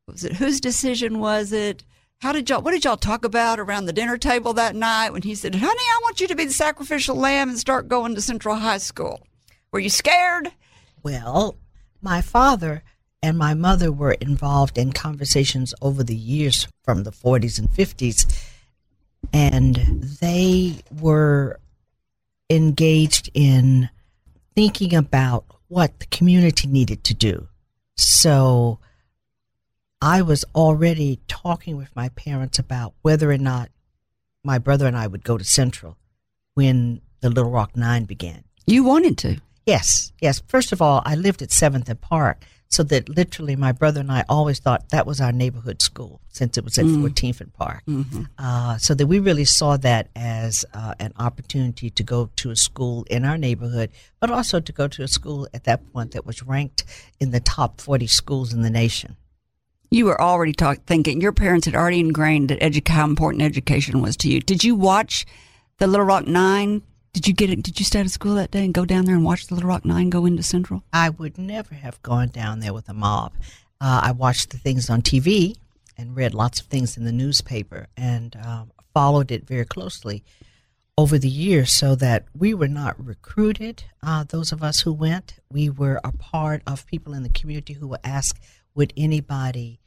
Was 0.08 0.24
it 0.24 0.34
whose 0.34 0.60
decision 0.60 1.20
was 1.20 1.52
it? 1.52 1.84
How 2.18 2.32
did 2.32 2.48
y'all? 2.48 2.62
What 2.62 2.72
did 2.72 2.84
y'all 2.84 2.96
talk 2.96 3.24
about 3.24 3.60
around 3.60 3.86
the 3.86 3.92
dinner 3.92 4.18
table 4.18 4.52
that 4.54 4.74
night 4.74 5.10
when 5.12 5.22
he 5.22 5.34
said, 5.34 5.54
"Honey, 5.54 5.66
I 5.68 6.00
want 6.02 6.20
you 6.20 6.26
to 6.26 6.34
be 6.34 6.44
the 6.44 6.52
sacrificial 6.52 7.16
lamb 7.16 7.50
and 7.50 7.58
start 7.58 7.86
going 7.86 8.14
to 8.14 8.20
Central 8.20 8.56
High 8.56 8.78
School"? 8.78 9.26
Were 9.70 9.78
you 9.78 9.90
scared? 9.90 10.52
Well, 11.02 11.56
my 12.00 12.20
father 12.20 12.82
and 13.24 13.38
my 13.38 13.54
mother 13.54 13.90
were 13.90 14.12
involved 14.12 14.76
in 14.76 14.92
conversations 14.92 15.72
over 15.80 16.04
the 16.04 16.14
years 16.14 16.68
from 16.82 17.04
the 17.04 17.10
40s 17.10 17.58
and 17.58 17.70
50s, 17.70 18.50
and 19.32 19.76
they 20.20 20.76
were 21.00 21.58
engaged 22.50 23.30
in 23.32 23.88
thinking 24.54 24.94
about 24.94 25.46
what 25.68 26.00
the 26.00 26.06
community 26.06 26.68
needed 26.68 27.02
to 27.04 27.14
do. 27.14 27.48
So 27.96 28.78
I 30.02 30.20
was 30.20 30.44
already 30.54 31.18
talking 31.26 31.78
with 31.78 31.96
my 31.96 32.10
parents 32.10 32.58
about 32.58 32.92
whether 33.00 33.30
or 33.30 33.38
not 33.38 33.70
my 34.44 34.58
brother 34.58 34.86
and 34.86 34.98
I 34.98 35.06
would 35.06 35.24
go 35.24 35.38
to 35.38 35.44
Central 35.44 35.96
when 36.52 37.00
the 37.22 37.30
Little 37.30 37.50
Rock 37.50 37.74
Nine 37.74 38.04
began. 38.04 38.44
You 38.66 38.84
wanted 38.84 39.16
to. 39.18 39.40
Yes, 39.64 40.12
yes. 40.20 40.42
First 40.46 40.72
of 40.72 40.82
all, 40.82 41.00
I 41.06 41.14
lived 41.14 41.40
at 41.40 41.48
7th 41.48 41.88
and 41.88 41.98
Park, 42.02 42.44
so 42.68 42.82
that 42.82 43.08
literally 43.08 43.54
my 43.54 43.70
brother 43.70 44.00
and 44.00 44.10
I 44.10 44.24
always 44.28 44.58
thought 44.58 44.88
that 44.90 45.06
was 45.06 45.20
our 45.20 45.30
neighborhood 45.30 45.80
school 45.80 46.20
since 46.28 46.58
it 46.58 46.64
was 46.64 46.76
at 46.78 46.86
14th 46.86 47.40
and 47.40 47.52
Park. 47.54 47.84
Uh, 48.36 48.76
so 48.78 48.94
that 48.94 49.06
we 49.06 49.20
really 49.20 49.44
saw 49.44 49.76
that 49.76 50.08
as 50.16 50.64
uh, 50.74 50.94
an 50.98 51.12
opportunity 51.18 51.88
to 51.90 52.02
go 52.02 52.30
to 52.36 52.50
a 52.50 52.56
school 52.56 53.06
in 53.08 53.24
our 53.24 53.38
neighborhood, 53.38 53.90
but 54.18 54.30
also 54.30 54.58
to 54.58 54.72
go 54.72 54.88
to 54.88 55.02
a 55.04 55.08
school 55.08 55.46
at 55.54 55.64
that 55.64 55.92
point 55.92 56.12
that 56.12 56.26
was 56.26 56.42
ranked 56.42 56.84
in 57.20 57.30
the 57.30 57.38
top 57.40 57.80
40 57.80 58.08
schools 58.08 58.52
in 58.52 58.62
the 58.62 58.70
nation. 58.70 59.16
You 59.90 60.06
were 60.06 60.20
already 60.20 60.52
talk, 60.52 60.84
thinking. 60.86 61.20
Your 61.20 61.32
parents 61.32 61.66
had 61.66 61.76
already 61.76 62.00
ingrained 62.00 62.48
that 62.48 62.58
edu- 62.58 62.88
how 62.88 63.04
important 63.04 63.42
education 63.44 64.02
was 64.02 64.16
to 64.18 64.28
you. 64.28 64.40
Did 64.40 64.64
you 64.64 64.74
watch 64.74 65.24
the 65.78 65.86
Little 65.86 66.06
Rock 66.06 66.26
Nine? 66.26 66.82
Did 67.14 67.28
you 67.28 67.32
get 67.32 67.48
it? 67.48 67.62
Did 67.62 67.78
you 67.78 67.84
stay 67.86 68.00
at 68.00 68.10
school 68.10 68.34
that 68.34 68.50
day 68.50 68.64
and 68.64 68.74
go 68.74 68.84
down 68.84 69.04
there 69.04 69.14
and 69.14 69.24
watch 69.24 69.46
the 69.46 69.54
Little 69.54 69.68
Rock 69.68 69.84
Nine 69.84 70.10
go 70.10 70.26
into 70.26 70.42
Central? 70.42 70.82
I 70.92 71.10
would 71.10 71.38
never 71.38 71.72
have 71.76 72.02
gone 72.02 72.28
down 72.28 72.58
there 72.58 72.74
with 72.74 72.88
a 72.88 72.92
mob. 72.92 73.32
Uh, 73.80 74.00
I 74.02 74.10
watched 74.10 74.50
the 74.50 74.58
things 74.58 74.90
on 74.90 75.00
TV 75.00 75.56
and 75.96 76.16
read 76.16 76.34
lots 76.34 76.60
of 76.60 76.66
things 76.66 76.96
in 76.96 77.04
the 77.04 77.12
newspaper 77.12 77.86
and 77.96 78.36
um, 78.44 78.72
followed 78.92 79.30
it 79.30 79.46
very 79.46 79.64
closely 79.64 80.24
over 80.98 81.16
the 81.16 81.28
years 81.28 81.70
so 81.70 81.94
that 81.94 82.24
we 82.36 82.52
were 82.52 82.68
not 82.68 83.04
recruited, 83.04 83.84
uh, 84.02 84.24
those 84.24 84.50
of 84.50 84.64
us 84.64 84.80
who 84.80 84.92
went. 84.92 85.34
We 85.48 85.70
were 85.70 86.00
a 86.02 86.10
part 86.10 86.62
of 86.66 86.84
people 86.86 87.14
in 87.14 87.22
the 87.22 87.28
community 87.28 87.74
who 87.74 87.86
were 87.86 88.00
asked, 88.02 88.40
would 88.74 88.92
anybody 88.96 89.78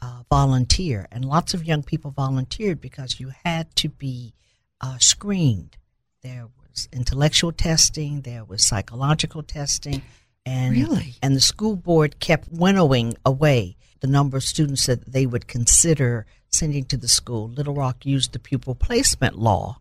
uh, 0.00 0.24
volunteer? 0.28 1.06
And 1.12 1.24
lots 1.24 1.54
of 1.54 1.64
young 1.64 1.84
people 1.84 2.10
volunteered 2.10 2.80
because 2.80 3.20
you 3.20 3.32
had 3.44 3.74
to 3.76 3.88
be 3.88 4.34
uh, 4.80 4.98
screened. 4.98 5.76
There 6.22 6.48
was 6.72 6.88
intellectual 6.92 7.52
testing, 7.52 8.22
there 8.22 8.44
was 8.44 8.64
psychological 8.66 9.42
testing, 9.42 10.02
and 10.44 10.72
Really? 10.72 11.14
and 11.22 11.36
the 11.36 11.40
school 11.40 11.76
board 11.76 12.18
kept 12.18 12.48
winnowing 12.50 13.14
away 13.24 13.76
the 14.00 14.06
number 14.06 14.36
of 14.36 14.42
students 14.42 14.86
that 14.86 15.12
they 15.12 15.26
would 15.26 15.46
consider 15.46 16.26
sending 16.50 16.84
to 16.86 16.96
the 16.96 17.08
school. 17.08 17.48
Little 17.48 17.74
Rock 17.74 18.04
used 18.04 18.32
the 18.32 18.38
pupil 18.38 18.74
placement 18.74 19.38
law 19.38 19.78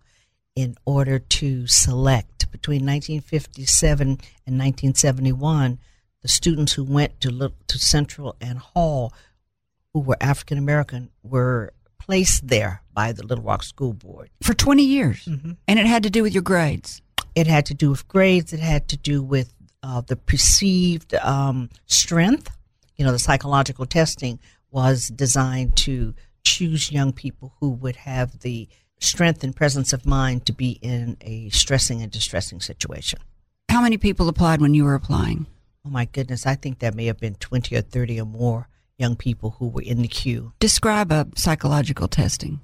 in 0.56 0.75
order 0.86 1.17
to 1.17 1.65
select 1.65 2.51
between 2.51 2.82
1957 2.86 4.08
and 4.08 4.17
1971 4.60 5.80
the 6.21 6.27
students 6.27 6.73
who 6.73 6.84
went 6.84 7.19
to 7.21 7.51
to 7.67 7.80
Central 7.80 8.36
and 8.41 8.60
Hall 8.60 9.13
who 9.93 10.01
were 10.01 10.17
African 10.21 10.58
American 10.58 11.10
were 11.23 11.73
placed 12.02 12.48
there 12.48 12.82
by 12.94 13.12
the 13.12 13.26
Little 13.26 13.44
Rock 13.44 13.62
School 13.64 13.94
Board. 13.94 14.30
For 14.42 14.54
20 14.56 14.84
years. 14.84 15.28
And 15.28 15.80
it 15.80 15.86
had 15.86 16.04
to 16.04 16.10
do 16.10 16.24
with 16.24 16.34
your 16.34 16.42
grades. 16.42 17.02
It 17.36 17.48
had 17.48 17.68
to 17.68 17.74
do 17.74 17.92
with 17.92 18.08
grades. 18.08 18.54
It 18.54 18.60
had 18.60 18.88
to 18.90 18.98
do 18.98 19.22
with 19.22 19.54
uh, 19.84 20.02
the 20.02 20.16
perceived 20.16 21.14
um, 21.16 21.70
strength. 21.86 22.50
You 22.98 23.06
know, 23.06 23.12
the 23.12 23.20
psychological 23.20 23.86
testing 23.86 24.40
was 24.72 25.10
designed 25.10 25.76
to 25.78 26.16
choose 26.44 26.92
young 26.92 27.14
people 27.14 27.54
who 27.60 27.70
would 27.70 27.98
have 27.98 28.40
the 28.40 28.68
strength 29.00 29.44
and 29.44 29.56
presence 29.56 29.94
of 29.94 30.06
mind 30.06 30.46
to 30.48 30.54
be 30.54 30.72
in 30.82 31.18
a 31.22 31.50
stressing 31.50 32.02
and 32.02 32.12
distressing 32.12 32.62
situation. 32.62 33.20
How 33.70 33.82
many 33.82 33.98
people 33.98 34.28
applied 34.28 34.60
when 34.60 34.74
you 34.74 34.86
were 34.86 34.96
applying? 34.96 35.46
Oh 35.86 35.90
my 35.90 36.06
goodness, 36.06 36.46
I 36.46 36.56
think 36.56 36.80
there 36.80 36.92
may 36.92 37.06
have 37.06 37.20
been 37.20 37.36
20 37.36 37.76
or 37.76 37.82
30 37.82 38.22
or 38.22 38.26
more 38.26 38.68
young 39.02 39.16
people 39.16 39.56
who 39.58 39.68
were 39.68 39.82
in 39.82 40.02
the 40.02 40.08
queue. 40.08 40.54
Describe 40.60 41.12
a 41.12 41.28
psychological 41.36 42.08
testing. 42.08 42.62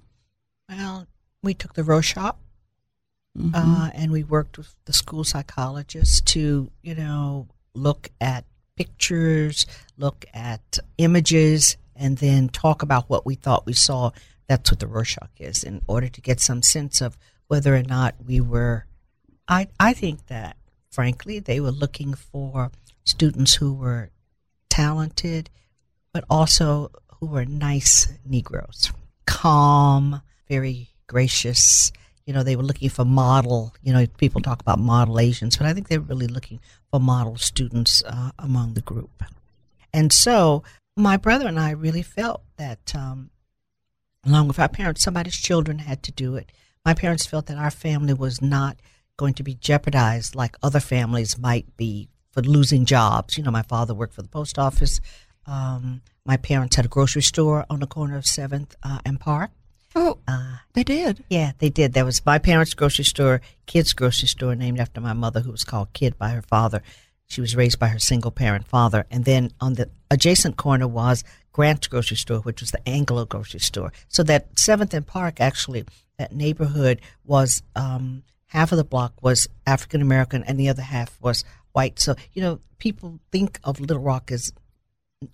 Well, 0.70 1.08
we 1.44 1.54
took 1.54 1.74
the 1.74 1.84
Rorschach 1.84 2.36
uh, 3.54 3.90
and 3.94 4.12
we 4.12 4.24
worked 4.24 4.58
with 4.58 4.74
the 4.86 4.94
school 4.94 5.24
psychologists 5.24 6.22
to, 6.22 6.72
you 6.82 6.96
know, 6.96 7.48
look 7.74 8.10
at 8.20 8.46
pictures, 8.76 9.66
look 9.98 10.26
at 10.34 10.80
images, 10.98 11.78
and 11.96 12.18
then 12.18 12.50
talk 12.50 12.82
about 12.82 13.10
what 13.10 13.26
we 13.26 13.36
thought 13.36 13.66
we 13.66 13.74
saw. 13.74 14.12
That's 14.48 14.72
what 14.72 14.80
the 14.80 14.88
Rorschach 14.88 15.30
is, 15.40 15.64
in 15.64 15.82
order 15.88 16.08
to 16.08 16.22
get 16.22 16.40
some 16.40 16.62
sense 16.62 17.02
of 17.02 17.18
whether 17.48 17.76
or 17.76 17.84
not 17.84 18.16
we 18.26 18.40
were. 18.40 18.86
I 19.48 19.68
I 19.80 19.94
think 19.94 20.28
that, 20.28 20.58
frankly, 20.92 21.40
they 21.40 21.60
were 21.60 21.72
looking 21.72 22.14
for 22.14 22.72
students 23.04 23.56
who 23.56 23.74
were 23.74 24.10
talented, 24.70 25.50
but 26.18 26.26
also 26.32 26.90
who 27.20 27.28
were 27.28 27.46
nice 27.46 28.08
Negroes, 28.26 28.92
calm, 29.28 30.24
very 30.50 30.90
gracious. 31.06 31.92
You 32.26 32.34
know, 32.34 32.42
they 32.42 32.56
were 32.56 32.64
looking 32.64 32.90
for 32.90 33.06
model. 33.06 33.76
You 33.84 33.94
know, 33.94 34.08
people 34.18 34.42
talk 34.42 34.60
about 34.60 34.80
model 34.80 35.20
Asians, 35.20 35.58
but 35.58 35.68
I 35.68 35.74
think 35.76 35.90
they're 35.90 36.00
really 36.00 36.26
looking 36.26 36.60
for 36.90 37.00
model 37.00 37.38
students 37.38 38.02
uh, 38.08 38.32
among 38.40 38.74
the 38.74 38.82
group. 38.82 39.22
And 39.94 40.12
so, 40.12 40.64
my 40.96 41.18
brother 41.18 41.48
and 41.48 41.60
I 41.60 41.70
really 41.70 42.02
felt 42.02 42.42
that, 42.58 42.96
um, 42.96 43.30
along 44.26 44.48
with 44.48 44.58
our 44.58 44.70
parents, 44.70 45.04
somebody's 45.04 45.38
children 45.38 45.78
had 45.78 46.02
to 46.02 46.12
do 46.12 46.36
it. 46.36 46.52
My 46.84 46.96
parents 46.96 47.28
felt 47.28 47.46
that 47.46 47.60
our 47.60 47.70
family 47.70 48.16
was 48.16 48.42
not 48.42 48.80
going 49.18 49.36
to 49.36 49.44
be 49.44 49.54
jeopardized 49.54 50.34
like 50.34 50.58
other 50.64 50.80
families 50.80 51.38
might 51.38 51.78
be 51.78 52.10
for 52.32 52.42
losing 52.42 52.86
jobs. 52.86 53.38
You 53.38 53.44
know, 53.44 53.52
my 53.52 53.62
father 53.62 53.94
worked 53.94 54.14
for 54.14 54.24
the 54.24 54.28
post 54.28 54.58
office. 54.58 55.00
Um, 55.48 56.02
my 56.26 56.38
parents 56.38 56.76
had 56.76 56.86
a 56.86 56.90
grocery 56.90 57.22
store 57.22 57.66
on 57.70 57.80
the 57.80 57.88
corner 57.88 58.18
of 58.18 58.26
Seventh 58.26 58.76
uh, 58.84 59.00
and 59.06 59.20
Park. 59.20 59.52
Oh, 59.96 60.20
Uh, 60.28 60.58
they 60.74 60.84
did. 60.84 61.24
yeah, 61.30 61.54
they 61.60 61.70
did. 61.70 61.94
There 61.94 62.06
was 62.06 62.24
my 62.26 62.38
parents' 62.38 62.74
grocery 62.74 63.06
store, 63.06 63.42
kids' 63.66 63.94
grocery 63.94 64.28
store, 64.28 64.54
named 64.56 64.80
after 64.80 65.02
my 65.02 65.14
mother, 65.14 65.40
who 65.40 65.52
was 65.52 65.64
called 65.64 65.94
Kid 65.94 66.18
by 66.18 66.30
her 66.30 66.42
father. 66.42 66.84
She 67.28 67.42
was 67.42 67.56
raised 67.56 67.80
by 67.80 67.88
her 67.88 68.00
single 68.00 68.32
parent 68.32 68.68
father. 68.68 69.06
And 69.10 69.26
then 69.26 69.52
on 69.60 69.74
the 69.74 69.90
adjacent 70.12 70.58
corner 70.58 70.88
was 70.88 71.24
Grant's 71.52 71.88
grocery 71.88 72.18
store, 72.18 72.40
which 72.42 72.62
was 72.62 72.72
the 72.72 72.88
Anglo 72.88 73.26
grocery 73.26 73.60
store. 73.60 73.92
So 74.08 74.22
that 74.24 74.54
7th 74.56 74.94
and 74.94 75.08
Park, 75.08 75.42
actually, 75.42 75.86
that 76.20 76.32
neighborhood 76.34 77.02
was 77.26 77.64
um, 77.76 78.24
half 78.48 78.72
of 78.72 78.78
the 78.78 78.84
block 78.84 79.14
was 79.24 79.48
African 79.66 80.02
American 80.02 80.44
and 80.44 80.60
the 80.60 80.70
other 80.70 80.84
half 80.84 81.20
was 81.22 81.44
white. 81.72 82.00
So, 82.00 82.16
you 82.34 82.42
know, 82.42 82.60
people 82.78 83.20
think 83.32 83.60
of 83.64 83.80
Little 83.80 84.02
Rock 84.04 84.32
as 84.32 84.52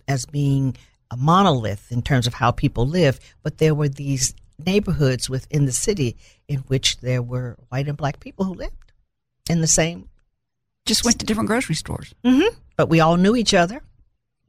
as 0.08 0.26
being 0.26 0.76
a 1.10 1.16
monolith 1.16 1.90
in 1.90 2.02
terms 2.02 2.26
of 2.26 2.34
how 2.34 2.50
people 2.50 2.86
live, 2.86 3.20
but 3.42 3.58
there 3.58 3.74
were 3.74 3.88
these 3.88 4.34
neighborhoods 4.64 5.28
within 5.28 5.66
the 5.66 5.72
city 5.72 6.16
in 6.48 6.58
which 6.60 6.98
there 7.00 7.22
were 7.22 7.56
white 7.68 7.88
and 7.88 7.96
black 7.96 8.20
people 8.20 8.44
who 8.44 8.54
lived 8.54 8.92
in 9.48 9.60
the 9.60 9.66
same. 9.66 10.08
Just 10.86 11.04
went 11.04 11.18
to 11.20 11.26
different 11.26 11.48
grocery 11.48 11.74
stores. 11.74 12.14
Mm-hmm. 12.24 12.56
But 12.76 12.88
we 12.88 13.00
all 13.00 13.16
knew 13.16 13.36
each 13.36 13.54
other. 13.54 13.82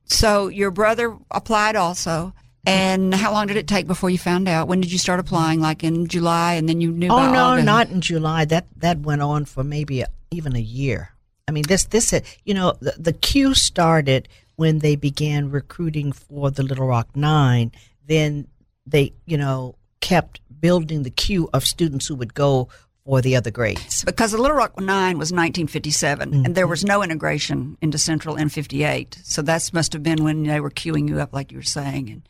So 0.05 0.47
your 0.47 0.71
brother 0.71 1.17
applied 1.31 1.75
also. 1.75 2.33
And 2.67 3.13
how 3.13 3.31
long 3.31 3.45
did 3.45 3.57
it 3.57 3.67
take 3.67 3.85
before 3.85 4.09
you 4.09 4.17
found 4.17 4.47
out? 4.47 4.67
When 4.67 4.81
did 4.81 4.91
you 4.91 4.97
start 4.97 5.19
applying? 5.19 5.61
Like 5.61 5.83
in 5.83 6.07
July, 6.07 6.53
and 6.53 6.67
then 6.67 6.81
you 6.81 6.91
knew. 6.91 7.09
Oh 7.09 7.31
no, 7.31 7.43
August? 7.43 7.65
not 7.65 7.89
in 7.89 8.01
July. 8.01 8.45
That 8.45 8.65
that 8.77 9.01
went 9.01 9.21
on 9.21 9.45
for 9.45 9.63
maybe 9.63 10.01
a, 10.01 10.07
even 10.31 10.55
a 10.55 10.59
year. 10.59 11.11
I 11.47 11.51
mean, 11.51 11.65
this 11.67 11.83
this 11.85 12.11
you 12.43 12.55
know 12.55 12.73
the, 12.79 12.95
the 12.97 13.13
queue 13.13 13.53
started 13.53 14.27
when 14.55 14.79
they 14.79 14.95
began 14.95 15.49
recruiting 15.51 16.11
for 16.11 16.51
the 16.51 16.63
Little 16.63 16.87
Rock 16.87 17.09
Nine. 17.15 17.71
Then 18.07 18.47
they 18.85 19.13
you 19.25 19.37
know 19.37 19.75
kept 20.01 20.39
building 20.61 21.03
the 21.03 21.09
queue 21.09 21.49
of 21.53 21.65
students 21.65 22.07
who 22.07 22.15
would 22.15 22.33
go 22.33 22.69
for 23.05 23.21
the 23.21 23.35
other 23.35 23.51
grades. 23.51 24.03
because 24.03 24.31
the 24.31 24.37
Little 24.41 24.57
Rock 24.57 24.79
Nine 24.79 25.17
was 25.19 25.31
1957, 25.31 26.33
and 26.33 26.43
Mm-hmm. 26.43 26.53
there 26.53 26.65
was 26.67 26.83
no 26.83 27.03
integration 27.03 27.77
into 27.81 27.97
Central 27.99 28.35
in 28.35 28.49
58. 28.49 29.19
So 29.23 29.41
that 29.43 29.69
must 29.73 29.93
have 29.93 30.01
been 30.01 30.23
when 30.23 30.43
they 30.43 30.59
were 30.59 30.71
queuing 30.71 31.07
you 31.07 31.19
up, 31.19 31.31
like 31.33 31.51
you 31.51 31.57
were 31.59 31.63
saying, 31.63 32.09
and 32.09 32.21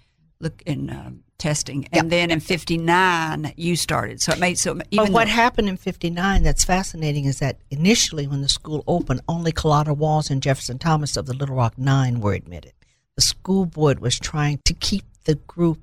look 0.41 0.61
in 0.65 0.89
um, 0.89 1.23
testing. 1.37 1.87
And 1.91 2.11
then 2.11 2.31
in 2.31 2.39
59, 2.39 3.53
you 3.57 3.75
started. 3.75 4.21
So 4.21 4.31
it 4.31 4.39
made 4.39 4.57
so 4.57 4.71
even 4.91 5.05
But 5.05 5.09
what 5.11 5.25
though- 5.25 5.31
happened 5.31 5.69
in 5.69 5.77
'59 5.77 6.43
that's 6.43 6.63
fascinating 6.63 7.25
is 7.25 7.39
that 7.39 7.57
initially, 7.69 8.27
when 8.27 8.41
the 8.41 8.49
school 8.49 8.83
opened, 8.87 9.21
only 9.27 9.51
Carlotta 9.51 9.93
Walls 9.93 10.29
and 10.29 10.41
Jefferson 10.41 10.77
Thomas 10.79 11.17
of 11.17 11.25
the 11.25 11.33
Little 11.33 11.55
Rock 11.55 11.77
Nine 11.77 12.21
were 12.21 12.33
admitted. 12.33 12.73
The 13.15 13.21
school 13.21 13.65
board 13.65 13.99
was 13.99 14.19
trying 14.19 14.59
to 14.65 14.73
keep 14.73 15.03
the 15.25 15.35
group 15.35 15.79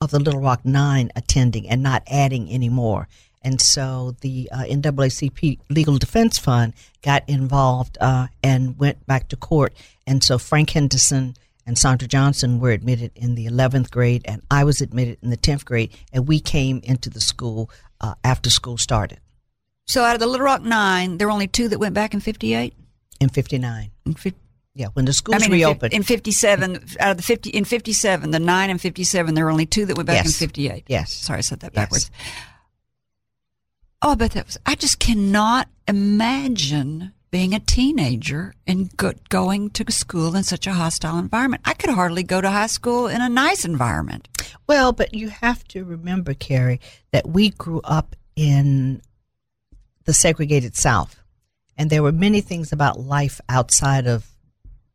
of 0.00 0.10
the 0.10 0.18
Little 0.18 0.40
Rock 0.40 0.64
Nine 0.64 1.10
attending 1.16 1.68
and 1.68 1.82
not 1.82 2.02
adding 2.06 2.48
any 2.48 2.68
more. 2.68 3.08
And 3.42 3.60
so 3.60 4.16
the 4.20 4.48
uh, 4.52 4.64
NAACP 4.68 5.58
Legal 5.70 5.96
Defense 5.98 6.38
Fund 6.38 6.74
got 7.02 7.26
involved 7.28 7.96
uh, 8.00 8.26
and 8.42 8.78
went 8.78 9.06
back 9.06 9.28
to 9.28 9.36
court. 9.36 9.72
And 10.06 10.22
so 10.22 10.36
Frank 10.38 10.70
Henderson 10.70 11.36
and 11.66 11.76
Sandra 11.78 12.08
Johnson 12.08 12.60
were 12.60 12.70
admitted 12.70 13.12
in 13.14 13.34
the 13.34 13.46
11th 13.46 13.90
grade, 13.90 14.22
and 14.24 14.42
I 14.50 14.64
was 14.64 14.80
admitted 14.80 15.18
in 15.22 15.30
the 15.30 15.36
10th 15.36 15.64
grade. 15.64 15.90
And 16.12 16.26
we 16.26 16.40
came 16.40 16.80
into 16.84 17.10
the 17.10 17.20
school 17.20 17.70
uh, 18.00 18.14
after 18.24 18.50
school 18.50 18.76
started 18.78 19.20
so 19.86 20.04
out 20.04 20.14
of 20.14 20.20
the 20.20 20.26
Little 20.28 20.44
Rock 20.46 20.62
Nine, 20.62 21.18
there 21.18 21.26
were 21.26 21.32
only 21.32 21.48
two 21.48 21.66
that 21.68 21.80
went 21.80 21.94
back 21.94 22.14
in 22.14 22.20
58. 22.20 22.74
in 23.18 23.28
59. 23.28 23.90
In 24.06 24.16
Yeah, 24.72 24.86
when 24.92 25.04
the 25.04 25.10
I 25.10 25.12
schools 25.12 25.40
mean, 25.42 25.50
reopened. 25.50 25.92
in 25.92 26.04
57, 26.04 26.76
out 27.00 27.10
of 27.10 27.16
the 27.16 27.24
50, 27.24 27.50
in 27.50 27.64
57, 27.64 28.30
the 28.30 28.38
nine 28.38 28.70
and 28.70 28.80
57, 28.80 29.34
there 29.34 29.44
were 29.46 29.50
only 29.50 29.66
two 29.66 29.86
that 29.86 29.96
went 29.96 30.06
back 30.06 30.24
in 30.24 30.30
58. 30.30 30.84
Yes. 30.86 31.12
Sorry, 31.12 31.38
I 31.38 31.40
said 31.40 31.58
that 31.60 31.72
Yes. 31.74 31.82
backwards. 31.82 32.10
Oh, 34.00 34.14
but 34.14 34.30
that 34.30 34.46
was, 34.46 34.58
I 34.64 34.76
just 34.76 35.00
cannot 35.00 35.68
imagine 35.88 37.12
being 37.30 37.54
a 37.54 37.60
teenager 37.60 38.54
and 38.66 38.96
go, 38.96 39.12
going 39.28 39.70
to 39.70 39.90
school 39.92 40.34
in 40.34 40.42
such 40.42 40.66
a 40.66 40.72
hostile 40.72 41.18
environment. 41.18 41.62
I 41.64 41.74
could 41.74 41.90
hardly 41.90 42.22
go 42.22 42.40
to 42.40 42.50
high 42.50 42.66
school 42.66 43.06
in 43.06 43.20
a 43.20 43.28
nice 43.28 43.64
environment. 43.64 44.28
Well, 44.66 44.92
but 44.92 45.14
you 45.14 45.28
have 45.28 45.64
to 45.68 45.84
remember, 45.84 46.34
Carrie, 46.34 46.80
that 47.12 47.28
we 47.28 47.50
grew 47.50 47.80
up 47.84 48.16
in 48.36 49.00
the 50.04 50.12
segregated 50.12 50.76
South. 50.76 51.16
And 51.76 51.88
there 51.88 52.02
were 52.02 52.12
many 52.12 52.40
things 52.40 52.72
about 52.72 53.00
life 53.00 53.40
outside 53.48 54.06
of 54.06 54.29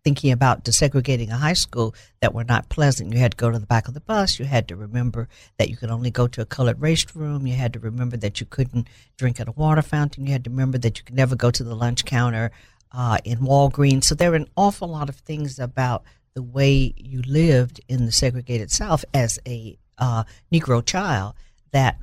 thinking 0.05 0.31
about 0.31 0.63
desegregating 0.63 1.31
a 1.31 1.37
high 1.37 1.53
school 1.53 1.95
that 2.21 2.33
were 2.33 2.43
not 2.43 2.69
pleasant. 2.69 3.11
You 3.11 3.17
had 3.17 3.31
to 3.31 3.37
go 3.37 3.49
to 3.49 3.57
the 3.57 3.65
back 3.65 3.87
of 3.87 3.95
the 3.95 3.99
bus. 3.99 4.37
You 4.37 4.45
had 4.45 4.67
to 4.67 4.75
remember 4.75 5.27
that 5.57 5.67
you 5.67 5.75
could 5.75 5.89
only 5.89 6.11
go 6.11 6.27
to 6.27 6.41
a 6.41 6.45
colored 6.45 6.79
restroom. 6.79 7.47
You 7.47 7.55
had 7.55 7.73
to 7.73 7.79
remember 7.79 8.15
that 8.17 8.39
you 8.39 8.45
couldn't 8.45 8.87
drink 9.17 9.39
at 9.39 9.47
a 9.47 9.51
water 9.53 9.81
fountain. 9.81 10.27
You 10.27 10.33
had 10.33 10.43
to 10.43 10.51
remember 10.51 10.77
that 10.77 10.99
you 10.99 11.03
could 11.03 11.15
never 11.15 11.35
go 11.35 11.49
to 11.49 11.63
the 11.63 11.75
lunch 11.75 12.05
counter 12.05 12.51
uh, 12.91 13.17
in 13.25 13.39
Walgreens. 13.39 14.03
So 14.03 14.13
there 14.13 14.29
were 14.29 14.37
an 14.37 14.49
awful 14.55 14.87
lot 14.87 15.09
of 15.09 15.15
things 15.15 15.57
about 15.57 16.03
the 16.35 16.43
way 16.43 16.93
you 16.95 17.23
lived 17.23 17.81
in 17.87 18.05
the 18.05 18.11
segregated 18.11 18.69
South 18.69 19.05
as 19.11 19.39
a 19.47 19.75
uh, 19.97 20.23
Negro 20.53 20.85
child 20.85 21.33
that 21.71 21.97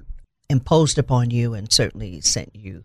imposed 0.51 0.99
upon 0.99 1.31
you 1.31 1.55
and 1.55 1.73
certainly 1.73 2.21
sent 2.21 2.57
you 2.57 2.83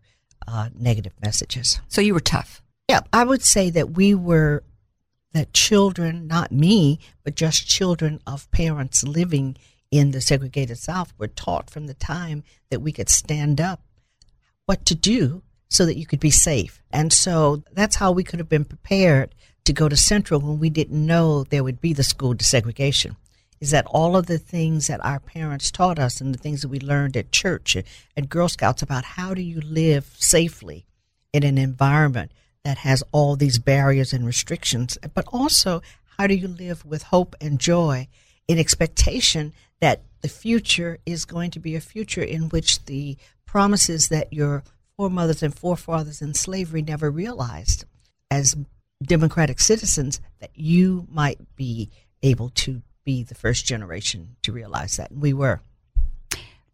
uh, 0.48 0.70
negative 0.78 1.14
messages. 1.24 1.80
So 1.88 2.02
you 2.02 2.14
were 2.14 2.20
tough. 2.20 2.62
Yeah, 2.88 3.02
I 3.12 3.24
would 3.24 3.42
say 3.42 3.70
that 3.72 3.92
we 3.92 4.14
were 4.14 4.64
that 5.38 5.54
children, 5.54 6.28
not 6.28 6.52
me, 6.52 7.00
but 7.24 7.36
just 7.36 7.68
children 7.68 8.20
of 8.26 8.50
parents 8.52 9.04
living 9.04 9.56
in 9.92 10.12
the 10.12 10.20
segregated 10.20 10.78
South 10.78 11.14
were 11.18 11.28
taught 11.28 11.70
from 11.70 11.88
the 11.88 11.94
time 11.94 12.44
that 12.70 12.82
we 12.82 12.92
could 12.92 13.10
stand 13.10 13.62
up 13.62 13.82
what 14.66 14.86
to 14.86 14.96
do 14.96 15.44
so 15.70 15.86
that 15.86 15.98
you 15.98 16.06
could 16.06 16.20
be 16.20 16.32
safe. 16.32 16.82
And 16.92 17.14
so 17.14 17.64
that's 17.72 17.98
how 17.98 18.12
we 18.12 18.24
could 18.24 18.40
have 18.40 18.50
been 18.50 18.66
prepared 18.66 19.36
to 19.66 19.74
go 19.74 19.88
to 19.88 19.96
Central 19.96 20.40
when 20.40 20.60
we 20.60 20.70
didn't 20.70 21.06
know 21.06 21.44
there 21.44 21.64
would 21.64 21.82
be 21.82 21.94
the 21.94 22.04
school 22.04 22.34
desegregation. 22.34 23.16
Is 23.60 23.72
that 23.72 23.88
all 23.88 24.16
of 24.16 24.28
the 24.28 24.38
things 24.38 24.88
that 24.88 25.04
our 25.06 25.20
parents 25.20 25.72
taught 25.72 26.00
us 26.00 26.22
and 26.22 26.34
the 26.34 26.40
things 26.40 26.62
that 26.62 26.70
we 26.70 26.80
learned 26.80 27.18
at 27.18 27.32
church 27.32 27.76
and, 28.16 28.30
Girl 28.30 28.48
Scouts 28.48 28.82
about 28.82 29.04
how 29.04 29.34
do 29.34 29.42
you 29.42 29.62
live 29.62 30.16
safely 30.18 30.86
in 31.34 31.44
an 31.44 31.58
environment 31.58 32.32
that 32.64 32.80
has 32.80 33.04
all 33.12 33.36
these 33.36 33.60
barriers 33.60 34.14
and 34.14 34.26
restrictions, 34.26 34.98
but 35.14 35.26
also 35.32 35.82
how 36.18 36.28
do 36.28 36.34
you 36.34 36.48
live 36.48 36.86
with 36.86 37.04
hope 37.04 37.36
and 37.40 37.60
joy 37.60 38.08
in 38.48 38.58
expectation 38.58 39.54
that 39.80 40.02
the 40.22 40.28
future 40.28 40.98
is 41.06 41.26
going 41.26 41.52
to 41.52 41.60
be 41.60 41.76
a 41.76 41.82
future 41.82 42.24
in 42.24 42.50
which 42.50 42.84
the 42.86 43.18
promises 43.46 44.10
that 44.10 44.34
your 44.34 44.64
foremothers 44.96 45.44
and 45.44 45.54
forefathers 45.54 46.22
in 46.22 46.34
slavery 46.34 46.82
never 46.82 47.12
realized 47.12 47.86
as 48.32 48.56
democratic 49.02 49.60
citizens 49.60 50.20
that 50.40 50.50
you 50.56 51.06
might 51.12 51.40
be 51.56 51.90
able 52.24 52.50
to 52.50 52.82
be 53.06 53.24
the 53.24 53.36
first 53.36 53.66
generation 53.66 54.36
to 54.42 54.52
realize 54.52 54.98
that. 54.98 55.12
And 55.12 55.22
we 55.22 55.34
were. 55.34 55.62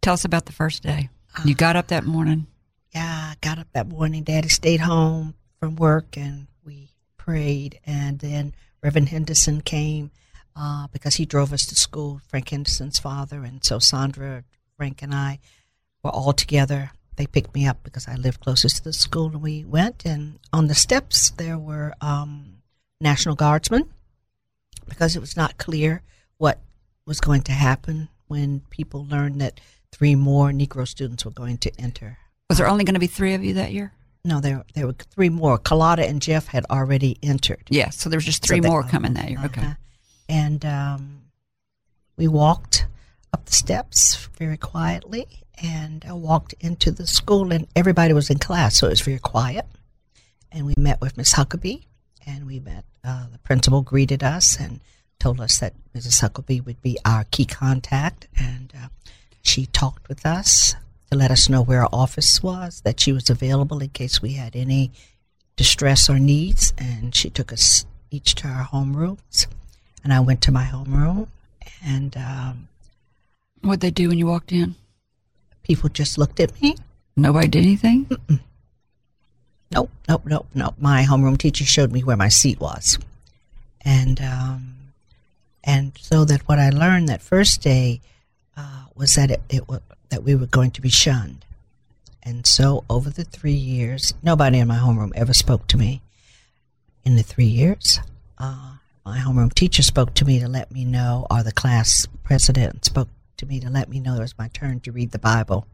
Tell 0.00 0.14
us 0.14 0.24
about 0.24 0.46
the 0.46 0.52
first 0.52 0.82
day. 0.82 1.10
You 1.44 1.54
ah. 1.54 1.58
got 1.58 1.76
up 1.76 1.88
that 1.88 2.04
morning. 2.04 2.46
yeah, 2.94 3.32
I 3.32 3.34
got 3.40 3.58
up 3.58 3.68
that 3.72 3.88
morning. 3.88 4.22
Daddy 4.24 4.48
stayed 4.48 4.80
home 4.80 5.34
from 5.64 5.76
work 5.76 6.18
and 6.18 6.46
we 6.62 6.90
prayed. 7.16 7.80
And 7.86 8.18
then 8.18 8.54
Reverend 8.82 9.08
Henderson 9.08 9.62
came 9.62 10.10
uh, 10.54 10.88
because 10.92 11.14
he 11.14 11.24
drove 11.24 11.54
us 11.54 11.64
to 11.66 11.74
school, 11.74 12.20
Frank 12.28 12.50
Henderson's 12.50 12.98
father. 12.98 13.44
And 13.44 13.64
so 13.64 13.78
Sandra, 13.78 14.44
Frank, 14.76 15.00
and 15.00 15.14
I 15.14 15.38
were 16.02 16.10
all 16.10 16.34
together. 16.34 16.90
They 17.16 17.26
picked 17.26 17.54
me 17.54 17.66
up 17.66 17.82
because 17.82 18.06
I 18.06 18.16
lived 18.16 18.40
closest 18.40 18.76
to 18.78 18.84
the 18.84 18.92
school. 18.92 19.28
And 19.28 19.40
we 19.40 19.64
went. 19.64 20.04
And 20.04 20.38
on 20.52 20.66
the 20.66 20.74
steps, 20.74 21.30
there 21.30 21.56
were 21.56 21.94
um, 22.02 22.58
National 23.00 23.34
Guardsmen 23.34 23.88
because 24.86 25.16
it 25.16 25.20
was 25.20 25.34
not 25.34 25.56
clear 25.56 26.02
what 26.36 26.58
was 27.06 27.20
going 27.20 27.40
to 27.42 27.52
happen 27.52 28.10
when 28.26 28.60
people 28.68 29.06
learned 29.06 29.40
that 29.40 29.60
three 29.92 30.14
more 30.14 30.50
Negro 30.50 30.86
students 30.86 31.24
were 31.24 31.30
going 31.30 31.56
to 31.56 31.72
enter 31.78 32.18
Was 32.50 32.58
there 32.58 32.68
only 32.68 32.84
going 32.84 32.94
to 32.94 33.00
be 33.00 33.06
three 33.06 33.32
of 33.32 33.42
you 33.42 33.54
that 33.54 33.72
year? 33.72 33.92
No, 34.24 34.40
there 34.40 34.64
there 34.74 34.86
were 34.86 34.94
three 34.94 35.28
more. 35.28 35.58
Carlotta 35.58 36.06
and 36.08 36.22
Jeff 36.22 36.46
had 36.46 36.64
already 36.70 37.18
entered. 37.22 37.62
Yeah, 37.68 37.90
so 37.90 38.08
there 38.08 38.16
was 38.16 38.24
just 38.24 38.44
So 38.44 38.48
three 38.48 38.60
they- 38.60 38.68
more 38.68 38.82
coming 38.82 39.14
that 39.14 39.28
year. 39.30 39.40
Okay. 39.44 39.60
Uh-huh. 39.60 39.74
And 40.28 40.64
um, 40.64 41.20
we 42.16 42.28
walked 42.28 42.86
up 43.34 43.44
the 43.44 43.52
steps 43.52 44.28
very 44.38 44.56
quietly, 44.56 45.26
and 45.62 46.02
I 46.08 46.14
walked 46.14 46.54
into 46.60 46.90
the 46.90 47.06
school, 47.06 47.52
and 47.52 47.66
everybody 47.76 48.14
was 48.14 48.30
in 48.30 48.38
class, 48.38 48.78
so 48.78 48.86
it 48.86 48.90
was 48.90 49.02
very 49.02 49.18
quiet. 49.18 49.66
And 50.50 50.64
we 50.66 50.74
met 50.78 51.00
with 51.02 51.16
Miss 51.18 51.34
Huckaby, 51.34 51.82
and 52.26 52.46
we 52.46 52.60
met. 52.60 52.84
Uh, 53.02 53.26
the 53.30 53.38
principal 53.38 53.82
greeted 53.82 54.22
us 54.22 54.58
and 54.58 54.80
told 55.18 55.40
us 55.40 55.58
that 55.58 55.74
Mrs. 55.94 56.22
Huckaby 56.22 56.64
would 56.64 56.80
be 56.80 56.96
our 57.04 57.24
key 57.24 57.44
contact, 57.44 58.28
and 58.38 58.72
uh, 58.74 58.88
she 59.42 59.66
talked 59.66 60.08
with 60.08 60.24
us 60.24 60.74
to 61.14 61.18
let 61.18 61.30
us 61.30 61.48
know 61.48 61.62
where 61.62 61.82
our 61.82 61.88
office 61.92 62.42
was, 62.42 62.80
that 62.82 63.00
she 63.00 63.12
was 63.12 63.30
available 63.30 63.80
in 63.80 63.88
case 63.90 64.20
we 64.20 64.32
had 64.32 64.54
any 64.56 64.90
distress 65.56 66.10
or 66.10 66.18
needs, 66.18 66.72
and 66.76 67.14
she 67.14 67.30
took 67.30 67.52
us 67.52 67.86
each 68.10 68.34
to 68.36 68.48
our 68.48 68.64
homerooms. 68.64 69.46
And 70.02 70.12
I 70.12 70.20
went 70.20 70.42
to 70.42 70.52
my 70.52 70.64
homeroom, 70.64 71.28
and 71.84 72.16
um, 72.16 72.68
What'd 73.62 73.80
they 73.80 73.90
do 73.90 74.08
when 74.08 74.18
you 74.18 74.26
walked 74.26 74.52
in? 74.52 74.74
people 75.64 75.88
just 75.88 76.18
looked 76.18 76.38
at 76.40 76.60
me. 76.60 76.76
Nobody 77.16 77.48
did 77.48 77.64
anything? 77.64 78.08
Nope, 79.70 79.90
nope, 80.08 80.22
nope, 80.26 80.46
nope. 80.54 80.74
My 80.78 81.02
homeroom 81.02 81.38
teacher 81.38 81.64
showed 81.64 81.90
me 81.90 82.04
where 82.04 82.16
my 82.16 82.28
seat 82.28 82.60
was, 82.60 82.98
and 83.80 84.20
um, 84.20 84.74
and 85.64 85.92
so 85.98 86.24
that 86.26 86.46
what 86.46 86.60
I 86.60 86.70
learned 86.70 87.08
that 87.08 87.22
first 87.22 87.62
day 87.62 88.00
uh, 88.56 88.84
was 88.94 89.14
that 89.14 89.32
it, 89.32 89.42
it 89.48 89.64
that 90.14 90.22
we 90.22 90.36
were 90.36 90.46
going 90.46 90.70
to 90.70 90.80
be 90.80 90.88
shunned, 90.88 91.44
and 92.22 92.46
so 92.46 92.84
over 92.88 93.10
the 93.10 93.24
three 93.24 93.50
years, 93.50 94.14
nobody 94.22 94.60
in 94.60 94.68
my 94.68 94.76
homeroom 94.76 95.10
ever 95.16 95.34
spoke 95.34 95.66
to 95.66 95.76
me. 95.76 96.02
In 97.04 97.16
the 97.16 97.24
three 97.24 97.46
years, 97.46 97.98
uh, 98.38 98.76
my 99.04 99.18
homeroom 99.18 99.52
teacher 99.52 99.82
spoke 99.82 100.14
to 100.14 100.24
me 100.24 100.38
to 100.38 100.46
let 100.46 100.70
me 100.70 100.84
know, 100.84 101.26
or 101.32 101.42
the 101.42 101.50
class 101.50 102.06
president 102.22 102.84
spoke 102.84 103.08
to 103.38 103.46
me 103.46 103.58
to 103.58 103.68
let 103.68 103.88
me 103.88 103.98
know 103.98 104.14
it 104.14 104.20
was 104.20 104.38
my 104.38 104.46
turn 104.46 104.78
to 104.80 104.92
read 104.92 105.10
the 105.10 105.18
Bible. 105.18 105.66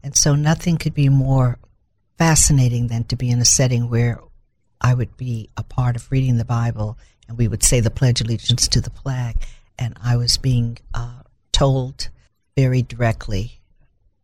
And 0.00 0.16
so 0.16 0.36
nothing 0.36 0.76
could 0.76 0.94
be 0.94 1.08
more 1.08 1.58
fascinating 2.16 2.86
than 2.86 3.02
to 3.04 3.16
be 3.16 3.30
in 3.30 3.40
a 3.40 3.44
setting 3.44 3.90
where 3.90 4.20
I 4.80 4.94
would 4.94 5.16
be 5.16 5.50
a 5.56 5.64
part 5.64 5.96
of 5.96 6.08
reading 6.12 6.36
the 6.36 6.44
Bible 6.44 6.96
and 7.26 7.36
we 7.36 7.48
would 7.48 7.64
say 7.64 7.80
the 7.80 7.90
Pledge 7.90 8.20
of 8.20 8.28
Allegiance 8.28 8.68
to 8.68 8.80
the 8.80 8.90
flag. 8.90 9.38
And 9.76 9.96
I 10.04 10.16
was 10.16 10.36
being 10.36 10.78
uh, 10.94 11.22
told 11.50 12.10
very 12.56 12.82
directly 12.82 13.61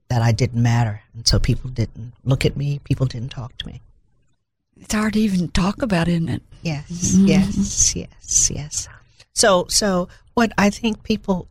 that 0.09 0.23
I 0.23 0.33
didn't 0.33 0.63
matter. 0.63 1.03
And 1.15 1.27
so 1.27 1.39
people 1.39 1.71
didn't 1.71 2.13
look 2.25 2.45
at 2.45 2.57
me, 2.57 2.81
people 2.85 3.07
didn't 3.07 3.31
talk 3.31 3.57
to 3.59 3.67
me. 3.67 3.81
It's 4.81 4.95
hard 4.95 5.15
to 5.15 5.21
even 5.21 5.49
talk 5.49 5.83
about, 5.83 6.09
isn't 6.09 6.29
it? 6.29 6.43
Yes, 6.63 7.15
yes, 7.15 7.97
yes, 7.97 8.51
yes. 8.51 8.89
So, 9.35 9.67
so 9.69 10.09
what 10.35 10.53
I 10.57 10.71
think 10.71 11.03
people 11.03 11.49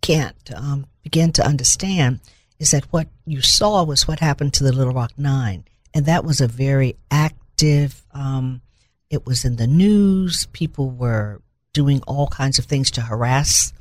can't 0.00 0.50
um, 0.54 0.86
begin 1.02 1.32
to 1.32 1.46
understand 1.46 2.20
is 2.58 2.70
that 2.70 2.84
what 2.92 3.08
you 3.26 3.40
saw 3.40 3.84
was 3.84 4.06
what 4.06 4.20
happened 4.20 4.54
to 4.54 4.64
the 4.64 4.72
Little 4.72 4.92
Rock 4.92 5.12
Nine, 5.16 5.64
and 5.92 6.06
that 6.06 6.24
was 6.24 6.40
a 6.40 6.48
very 6.48 6.96
active. 7.10 8.04
Um, 8.12 8.62
it 9.10 9.26
was 9.26 9.44
in 9.44 9.56
the 9.56 9.66
news. 9.66 10.46
People 10.52 10.90
were 10.90 11.40
doing 11.72 12.02
all 12.06 12.28
kinds 12.28 12.58
of 12.58 12.64
things 12.64 12.90
to 12.92 13.00
harass, 13.02 13.72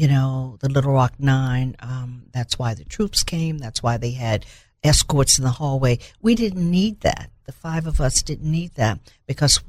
you 0.00 0.08
know, 0.08 0.56
the 0.60 0.70
Little 0.70 0.94
Rock 0.94 1.12
Nine. 1.18 1.76
Um, 1.80 2.22
that's 2.32 2.58
why 2.58 2.72
the 2.72 2.86
troops 2.86 3.22
came. 3.22 3.58
That's 3.58 3.82
why 3.82 3.98
they 3.98 4.12
had 4.12 4.46
escorts 4.82 5.36
in 5.36 5.44
the 5.44 5.50
hallway. 5.50 5.98
We 6.22 6.34
didn't 6.34 6.70
need 6.70 7.00
that. 7.00 7.28
The 7.44 7.52
five 7.52 7.86
of 7.86 8.00
us 8.00 8.22
didn't 8.22 8.50
need 8.50 8.72
that 8.76 8.98
because 9.26 9.60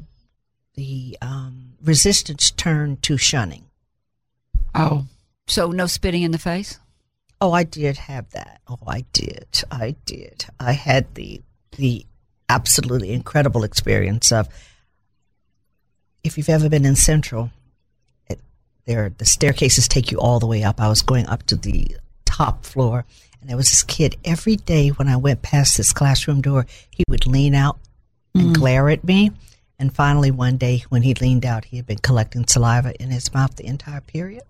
the 0.76 1.18
um, 1.22 1.74
resistance 1.84 2.50
turned 2.50 3.04
to 3.04 3.18
shunning. 3.18 3.66
Oh. 4.74 5.06
So 5.48 5.72
no 5.72 5.86
spitting 5.86 6.24
in 6.24 6.32
the 6.32 6.38
face? 6.38 6.80
Oh, 7.42 7.52
I 7.52 7.66
did 7.66 7.98
have 7.98 8.30
that. 8.30 8.62
Oh, 8.70 8.80
I 8.88 9.04
did. 9.12 9.62
I 9.70 9.98
did. 10.06 10.46
I 10.62 10.72
had 10.72 11.14
the 11.16 11.42
the 11.76 12.06
absolutely 12.48 13.12
incredible 13.12 13.66
experience 13.66 14.32
of 14.32 14.48
if 16.24 16.38
you've 16.38 16.48
ever 16.48 16.70
been 16.70 16.86
in 16.86 16.96
Central, 16.96 17.46
it, 17.46 17.52
there 18.86 19.12
the 19.18 19.26
staircases 19.26 19.88
take 19.88 20.12
you 20.12 20.20
all 20.20 20.40
the 20.40 20.48
way 20.48 20.64
up. 20.64 20.82
I 20.82 20.90
was 20.90 21.02
going 21.02 21.28
up 21.28 21.44
to 21.44 21.56
the 21.56 21.96
top 22.26 22.66
floor, 22.66 23.06
and 23.40 23.50
there 23.50 23.58
was 23.58 23.70
this 23.70 23.84
kid 23.84 24.18
every 24.24 24.56
day 24.56 24.90
when 24.90 25.08
I 25.08 25.18
went 25.18 25.42
past 25.42 25.78
this 25.78 25.94
classroom 25.94 26.42
door, 26.42 26.66
he 26.90 27.04
would 27.08 27.28
lean 27.28 27.56
out 27.56 27.80
and 28.34 28.56
glare 28.56 28.90
at 28.90 29.04
me. 29.04 29.32
And 29.80 29.94
finally, 29.94 30.30
one 30.30 30.58
day 30.58 30.84
when 30.90 31.02
he 31.02 31.16
leaned 31.16 31.46
out, 31.46 31.66
he 31.66 31.78
had 31.78 31.88
been 31.88 31.98
collecting 31.98 32.46
saliva 32.48 32.94
in 33.02 33.10
his 33.10 33.34
mouth 33.34 33.56
the 33.56 33.66
entire 33.66 34.02
period. 34.02 34.44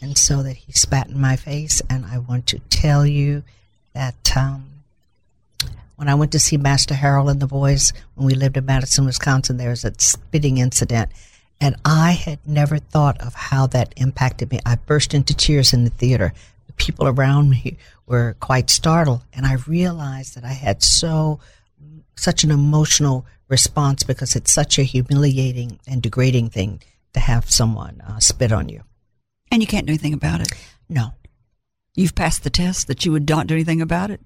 And 0.00 0.16
so 0.16 0.42
that 0.42 0.56
he 0.56 0.72
spat 0.72 1.08
in 1.08 1.20
my 1.20 1.36
face. 1.36 1.82
And 1.90 2.06
I 2.06 2.18
want 2.18 2.46
to 2.48 2.60
tell 2.70 3.04
you 3.04 3.42
that 3.92 4.36
um, 4.36 4.66
when 5.96 6.08
I 6.08 6.14
went 6.14 6.32
to 6.32 6.38
see 6.38 6.56
Master 6.56 6.94
Harold 6.94 7.28
and 7.28 7.40
the 7.40 7.46
boys, 7.46 7.92
when 8.14 8.26
we 8.26 8.34
lived 8.34 8.56
in 8.56 8.64
Madison, 8.64 9.04
Wisconsin, 9.04 9.56
there 9.56 9.70
was 9.70 9.84
a 9.84 9.92
spitting 9.98 10.58
incident. 10.58 11.10
And 11.62 11.76
I 11.84 12.10
had 12.10 12.40
never 12.44 12.78
thought 12.78 13.20
of 13.20 13.34
how 13.34 13.68
that 13.68 13.94
impacted 13.96 14.50
me. 14.50 14.58
I 14.66 14.74
burst 14.74 15.14
into 15.14 15.32
tears 15.32 15.72
in 15.72 15.84
the 15.84 15.90
theater. 15.90 16.32
The 16.66 16.72
people 16.72 17.06
around 17.06 17.50
me 17.50 17.78
were 18.04 18.34
quite 18.40 18.68
startled. 18.68 19.22
And 19.32 19.46
I 19.46 19.54
realized 19.68 20.34
that 20.34 20.42
I 20.44 20.54
had 20.54 20.82
so 20.82 21.38
such 22.16 22.42
an 22.42 22.50
emotional 22.50 23.26
response 23.48 24.02
because 24.02 24.34
it's 24.34 24.52
such 24.52 24.76
a 24.76 24.82
humiliating 24.82 25.78
and 25.86 26.02
degrading 26.02 26.50
thing 26.50 26.82
to 27.14 27.20
have 27.20 27.48
someone 27.48 28.02
uh, 28.08 28.18
spit 28.18 28.50
on 28.50 28.68
you. 28.68 28.82
And 29.52 29.62
you 29.62 29.68
can't 29.68 29.86
do 29.86 29.92
anything 29.92 30.14
about 30.14 30.40
it. 30.40 30.48
No. 30.88 31.14
You've 31.94 32.16
passed 32.16 32.42
the 32.42 32.50
test 32.50 32.88
that 32.88 33.04
you 33.04 33.12
would 33.12 33.28
not 33.28 33.46
do 33.46 33.54
anything 33.54 33.80
about 33.80 34.10
it. 34.10 34.20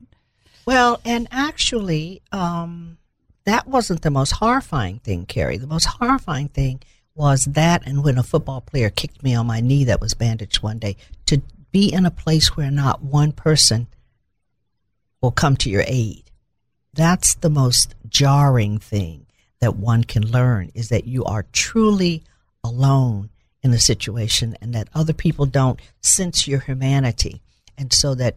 Well, 0.64 1.02
and 1.04 1.28
actually, 1.30 2.22
um, 2.32 2.96
that 3.44 3.66
wasn't 3.66 4.00
the 4.00 4.10
most 4.10 4.32
horrifying 4.32 5.00
thing, 5.00 5.26
Carrie. 5.26 5.58
The 5.58 5.66
most 5.66 5.84
horrifying 5.84 6.48
thing 6.48 6.80
was 7.16 7.46
that, 7.46 7.86
and 7.86 8.04
when 8.04 8.18
a 8.18 8.22
football 8.22 8.60
player 8.60 8.90
kicked 8.90 9.22
me 9.22 9.34
on 9.34 9.46
my 9.46 9.60
knee 9.60 9.84
that 9.84 10.00
was 10.00 10.14
bandaged 10.14 10.62
one 10.62 10.78
day, 10.78 10.96
to 11.26 11.42
be 11.72 11.92
in 11.92 12.06
a 12.06 12.10
place 12.10 12.56
where 12.56 12.70
not 12.70 13.02
one 13.02 13.32
person 13.32 13.86
will 15.20 15.30
come 15.32 15.56
to 15.56 15.70
your 15.70 15.84
aid. 15.86 16.30
That's 16.92 17.34
the 17.34 17.50
most 17.50 17.94
jarring 18.08 18.78
thing 18.78 19.26
that 19.60 19.76
one 19.76 20.04
can 20.04 20.26
learn 20.26 20.70
is 20.74 20.90
that 20.90 21.06
you 21.06 21.24
are 21.24 21.46
truly 21.52 22.22
alone 22.62 23.30
in 23.62 23.72
a 23.72 23.78
situation 23.78 24.56
and 24.60 24.74
that 24.74 24.88
other 24.94 25.12
people 25.12 25.46
don't 25.46 25.80
sense 26.00 26.46
your 26.46 26.60
humanity. 26.60 27.42
And 27.76 27.92
so 27.92 28.14
that 28.14 28.36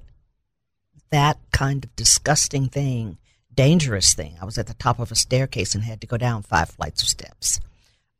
that 1.11 1.37
kind 1.51 1.83
of 1.83 1.95
disgusting 1.95 2.69
thing, 2.69 3.17
dangerous 3.53 4.13
thing. 4.13 4.35
I 4.41 4.45
was 4.45 4.57
at 4.57 4.67
the 4.67 4.73
top 4.73 4.99
of 4.99 5.11
a 5.11 5.15
staircase 5.15 5.75
and 5.75 5.83
had 5.83 6.01
to 6.01 6.07
go 6.07 6.17
down 6.17 6.43
five 6.43 6.69
flights 6.69 7.01
of 7.01 7.09
steps. 7.09 7.59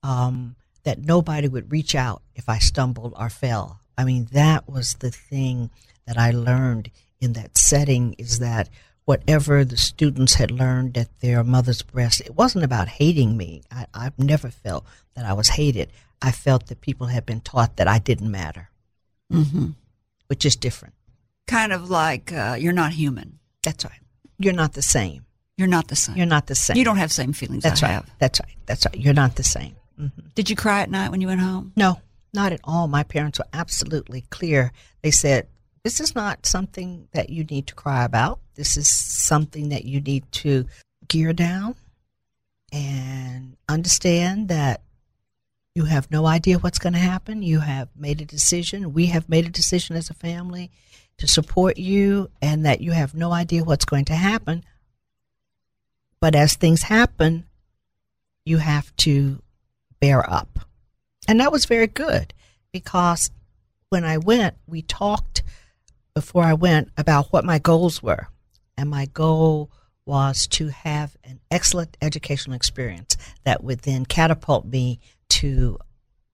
Um, 0.04 0.56
that 0.84 1.00
nobody 1.00 1.48
would 1.48 1.72
reach 1.72 1.94
out 1.94 2.22
if 2.36 2.48
I 2.48 2.58
stumbled 2.60 3.14
or 3.18 3.30
fell. 3.30 3.82
I 3.98 4.06
mean, 4.06 4.28
that 4.32 4.68
was 4.70 4.94
the 4.96 5.12
thing 5.12 5.70
that 6.08 6.18
I 6.18 6.32
learned 6.32 6.90
in 7.20 7.34
that 7.34 7.58
setting 7.58 8.14
is 8.18 8.40
that 8.40 8.70
whatever 9.04 9.66
the 9.66 9.76
students 9.76 10.36
had 10.36 10.52
learned 10.52 10.98
at 10.98 11.20
their 11.20 11.44
mother's 11.44 11.82
breast, 11.82 12.22
it 12.22 12.36
wasn't 12.36 12.64
about 12.64 12.88
hating 12.88 13.36
me. 13.36 13.62
I, 13.70 13.88
I've 13.94 14.18
never 14.18 14.50
felt 14.50 14.86
that 15.16 15.26
I 15.26 15.34
was 15.34 15.50
hated. 15.50 15.92
I 16.22 16.32
felt 16.32 16.68
that 16.68 16.80
people 16.80 17.08
had 17.08 17.26
been 17.26 17.42
taught 17.42 17.76
that 17.76 17.88
I 17.88 18.00
didn't 18.00 18.32
matter, 18.32 18.70
Mm-hmm. 19.32 19.68
which 20.28 20.46
is 20.46 20.56
different. 20.56 20.94
Kind 21.46 21.74
of 21.74 21.90
like 21.90 22.32
uh, 22.32 22.56
you're 22.58 22.74
not 22.74 22.94
human. 22.94 23.40
That's 23.64 23.84
right. 23.84 24.00
You're 24.38 24.54
not 24.54 24.74
the 24.74 24.82
same. 24.82 25.26
You're 25.58 25.68
not 25.68 25.88
the 25.90 25.96
same. 25.96 26.16
You're 26.16 26.26
not 26.26 26.48
the 26.48 26.56
same. 26.56 26.78
You 26.78 26.86
don't 26.86 26.98
have 26.98 27.12
same 27.12 27.34
feelings 27.34 27.64
That's 27.64 27.84
I 27.84 27.88
right. 27.88 27.94
have. 27.96 28.10
That's 28.20 28.40
right. 28.40 28.56
That's 28.66 28.86
right. 28.86 28.96
You're 28.96 29.14
not 29.14 29.36
the 29.36 29.44
same. 29.44 29.76
Hmm 30.00 30.08
Did 30.36 30.50
you 30.50 30.56
cry 30.56 30.82
at 30.82 30.90
night 30.90 31.12
when 31.12 31.22
you 31.22 31.28
went 31.28 31.42
home? 31.42 31.74
No, 31.76 32.02
not 32.34 32.54
at 32.54 32.62
all. 32.64 32.88
My 32.88 33.04
parents 33.04 33.40
were 33.40 33.48
absolutely 33.54 34.22
clear. 34.30 34.72
They 35.02 35.12
said, 35.12 35.48
This 35.84 36.00
is 36.00 36.16
not 36.16 36.46
something 36.46 37.08
that 37.12 37.30
you 37.30 37.44
need 37.44 37.68
to 37.68 37.76
cry 37.76 38.04
about. 38.04 38.40
This 38.56 38.78
is 38.78 38.88
something 38.88 39.70
that 39.70 39.86
you 39.86 40.02
need 40.02 40.32
to 40.32 40.66
gear 41.08 41.34
down 41.34 41.76
and 42.72 43.58
understand 43.68 44.48
that 44.50 44.82
you 45.76 45.86
have 45.86 46.12
no 46.12 46.26
idea 46.26 46.60
what's 46.60 46.80
going 46.80 46.94
to 46.94 47.00
happen. 47.00 47.42
You 47.42 47.60
have 47.60 47.90
made 47.96 48.22
a 48.22 48.26
decision. 48.26 48.94
We 48.94 49.08
have 49.08 49.30
made 49.30 49.46
a 49.46 49.50
decision 49.50 49.96
as 49.96 50.10
a 50.10 50.14
family 50.14 50.72
to 51.18 51.28
support 51.28 51.78
you, 51.78 52.30
and 52.42 52.66
that 52.66 52.80
you 52.80 52.92
have 52.92 53.14
no 53.14 53.34
idea 53.34 53.64
what's 53.64 53.86
going 53.86 54.06
to 54.06 54.16
happen. 54.16 54.64
But 56.22 56.34
as 56.34 56.56
things 56.56 56.84
happen, 56.84 57.46
you 58.46 58.58
have 58.58 58.96
to 58.98 59.42
bear 60.00 60.30
up. 60.30 60.60
And 61.28 61.40
that 61.40 61.52
was 61.52 61.66
very 61.66 61.88
good 61.88 62.34
because 62.72 63.32
when 63.90 64.04
I 64.04 64.18
went, 64.18 64.56
we 64.68 64.82
talked 64.82 65.44
before 66.14 66.44
I 66.44 66.54
went 66.54 66.90
about 66.98 67.32
what 67.32 67.46
my 67.46 67.60
goals 67.60 68.02
were. 68.02 68.28
And 68.78 68.90
my 68.90 69.06
goal 69.08 69.72
was 70.06 70.48
to 70.48 70.70
have 70.70 71.16
an 71.24 71.40
excellent 71.52 71.98
educational 72.02 72.56
experience 72.56 73.16
that 73.44 73.64
would 73.64 73.80
then 73.82 74.06
catapult 74.06 74.66
me 74.66 75.00
to 75.30 75.78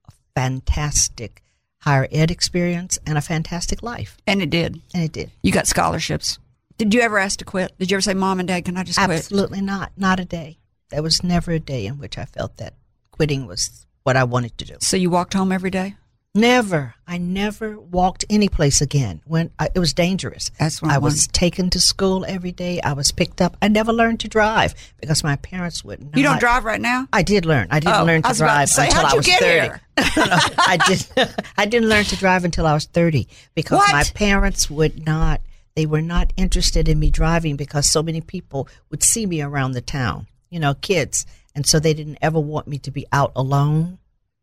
a 0.08 0.12
fantastic 0.36 1.42
higher 1.82 2.08
ed 2.12 2.32
experience 2.32 2.98
and 3.06 3.18
a 3.18 3.22
fantastic 3.22 3.84
life. 3.84 4.18
And 4.26 4.42
it 4.42 4.50
did. 4.50 4.82
And 4.94 5.04
it 5.04 5.12
did. 5.12 5.32
You 5.44 5.52
got 5.52 5.68
scholarships. 5.68 6.40
Did 6.78 6.94
you 6.94 7.02
ever 7.02 7.18
ask 7.18 7.40
to 7.40 7.46
quit? 7.46 7.78
Did 7.78 7.92
you 7.92 7.96
ever 7.96 8.02
say, 8.02 8.14
Mom 8.14 8.40
and 8.40 8.48
Dad, 8.48 8.66
can 8.66 8.78
I 8.78 8.84
just 8.84 8.98
quit? 8.98 9.10
Absolutely 9.10 9.62
not. 9.62 9.92
Not 9.98 10.20
a 10.20 10.26
day. 10.26 10.58
There 10.90 11.04
was 11.04 11.24
never 11.24 11.52
a 11.52 11.60
day 11.60 11.86
in 11.86 11.98
which 11.98 12.18
I 12.18 12.26
felt 12.26 12.58
that 12.58 12.74
quitting 13.16 13.48
was 13.48 13.86
what 14.04 14.16
I 14.18 14.24
wanted 14.24 14.58
to 14.60 14.66
do. 14.66 14.76
So 14.82 14.98
you 14.98 15.10
walked 15.10 15.34
home 15.34 15.52
every 15.52 15.70
day? 15.72 15.96
Never. 16.38 16.96
I 17.08 17.18
never 17.18 17.80
walked 17.80 18.26
any 18.30 18.50
place 18.50 18.82
again. 18.82 19.22
When 19.26 19.52
I, 19.58 19.70
it 19.74 19.80
was 19.80 19.94
dangerous. 19.94 20.52
That's 20.60 20.82
what 20.82 20.92
I 20.92 20.96
I 20.96 20.98
was 20.98 21.28
taken 21.28 21.70
to 21.70 21.80
school 21.80 22.26
every 22.28 22.52
day. 22.52 22.82
I 22.82 22.92
was 22.92 23.14
picked 23.14 23.40
up. 23.42 23.56
I 23.62 23.70
never 23.70 23.94
learned 23.94 24.20
to 24.20 24.28
drive 24.28 24.74
because 25.00 25.24
my 25.24 25.38
parents 25.38 25.86
would 25.86 26.04
not. 26.04 26.18
You 26.18 26.24
don't 26.24 26.42
drive 26.42 26.66
right 26.66 26.82
now? 26.82 27.08
I 27.14 27.24
did 27.24 27.46
learn. 27.46 27.68
I 27.72 27.80
didn't 27.80 27.96
Oh, 28.02 28.04
learn 28.04 28.22
to 28.22 28.28
about 28.28 28.34
to 28.34 28.40
drive 28.40 28.70
say, 28.70 28.88
until 28.88 29.06
I 29.06 29.14
was 29.16 29.26
get 29.26 29.40
30. 29.40 29.54
here? 29.62 29.82
I 29.98 30.78
did. 30.86 31.08
I 31.58 31.66
didn't 31.66 31.88
learn 31.88 32.04
to 32.06 32.18
drive 32.18 32.44
until 32.44 32.68
I 32.68 32.74
was 32.74 32.86
30 32.86 33.30
because 33.56 33.78
What? 33.78 33.94
my 33.94 34.04
parents 34.14 34.70
would 34.70 35.06
not. 35.06 35.40
They 35.78 35.86
were 35.86 36.02
not 36.02 36.34
interested 36.36 36.90
in 36.90 37.00
me 37.00 37.12
driving 37.12 37.56
because 37.56 37.90
so 37.90 38.04
many 38.04 38.20
people 38.20 38.68
would 38.92 39.04
see 39.04 39.26
me 39.26 39.42
around 39.42 39.72
the 39.72 39.82
town. 39.82 40.28
you 40.50 40.60
know, 40.60 40.74
kids. 40.74 41.26
And 41.56 41.66
so 41.66 41.80
they 41.80 41.94
didn't 41.94 42.20
ever 42.22 42.40
want 42.40 42.68
me 42.68 42.78
to 42.80 42.92
be 42.92 43.08
out 43.12 43.32
alone. 43.36 43.98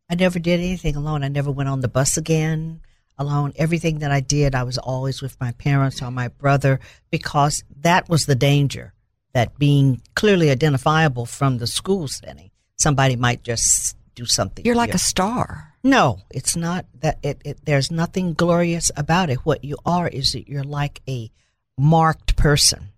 I 0.08 0.14
never 0.14 0.38
did 0.38 0.60
anything 0.60 0.96
alone. 0.96 1.22
I 1.22 1.28
never 1.28 1.50
went 1.50 1.68
on 1.68 1.80
the 1.80 1.88
bus 1.88 2.16
again 2.16 2.80
alone. 3.18 3.52
Everything 3.56 4.00
that 4.00 4.10
I 4.10 4.20
did, 4.20 4.54
I 4.54 4.62
was 4.62 4.78
always 4.78 5.22
with 5.22 5.38
my 5.40 5.52
parents 5.52 6.02
or 6.02 6.10
my 6.10 6.28
brother 6.28 6.80
because 7.10 7.62
that 7.80 8.08
was 8.08 8.26
the 8.26 8.34
danger 8.34 8.94
that 9.32 9.58
being 9.58 10.00
clearly 10.14 10.50
identifiable 10.50 11.26
from 11.26 11.58
the 11.58 11.66
school 11.66 12.08
setting, 12.08 12.50
somebody 12.76 13.16
might 13.16 13.42
just 13.42 13.96
do 14.14 14.26
something. 14.26 14.64
You're 14.64 14.74
like 14.74 14.90
you. 14.90 14.96
a 14.96 14.98
star. 14.98 15.74
No, 15.82 16.20
it's 16.30 16.56
not 16.56 16.86
that 17.00 17.18
it, 17.22 17.40
it 17.44 17.64
there's 17.64 17.90
nothing 17.90 18.34
glorious 18.34 18.90
about 18.96 19.30
it. 19.30 19.38
What 19.44 19.64
you 19.64 19.76
are 19.84 20.08
is 20.08 20.32
that 20.32 20.48
you're 20.48 20.64
like 20.64 21.00
a 21.08 21.30
marked 21.78 22.36
person. 22.36 22.91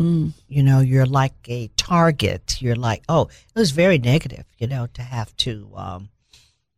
Mm. 0.00 0.32
You 0.48 0.62
know, 0.62 0.80
you're 0.80 1.06
like 1.06 1.34
a 1.48 1.68
target. 1.76 2.62
You're 2.62 2.76
like, 2.76 3.02
oh, 3.08 3.24
it 3.54 3.58
was 3.58 3.70
very 3.70 3.98
negative, 3.98 4.46
you 4.58 4.66
know, 4.66 4.88
to 4.94 5.02
have 5.02 5.36
to 5.38 5.70
um, 5.76 6.08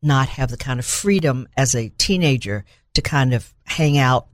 not 0.02 0.28
have 0.28 0.50
the 0.50 0.56
kind 0.56 0.80
of 0.80 0.86
freedom 0.86 1.46
as 1.56 1.74
a 1.74 1.90
teenager 1.90 2.64
to 2.94 3.00
kind 3.00 3.32
of 3.32 3.54
hang 3.64 3.96
out, 3.96 4.26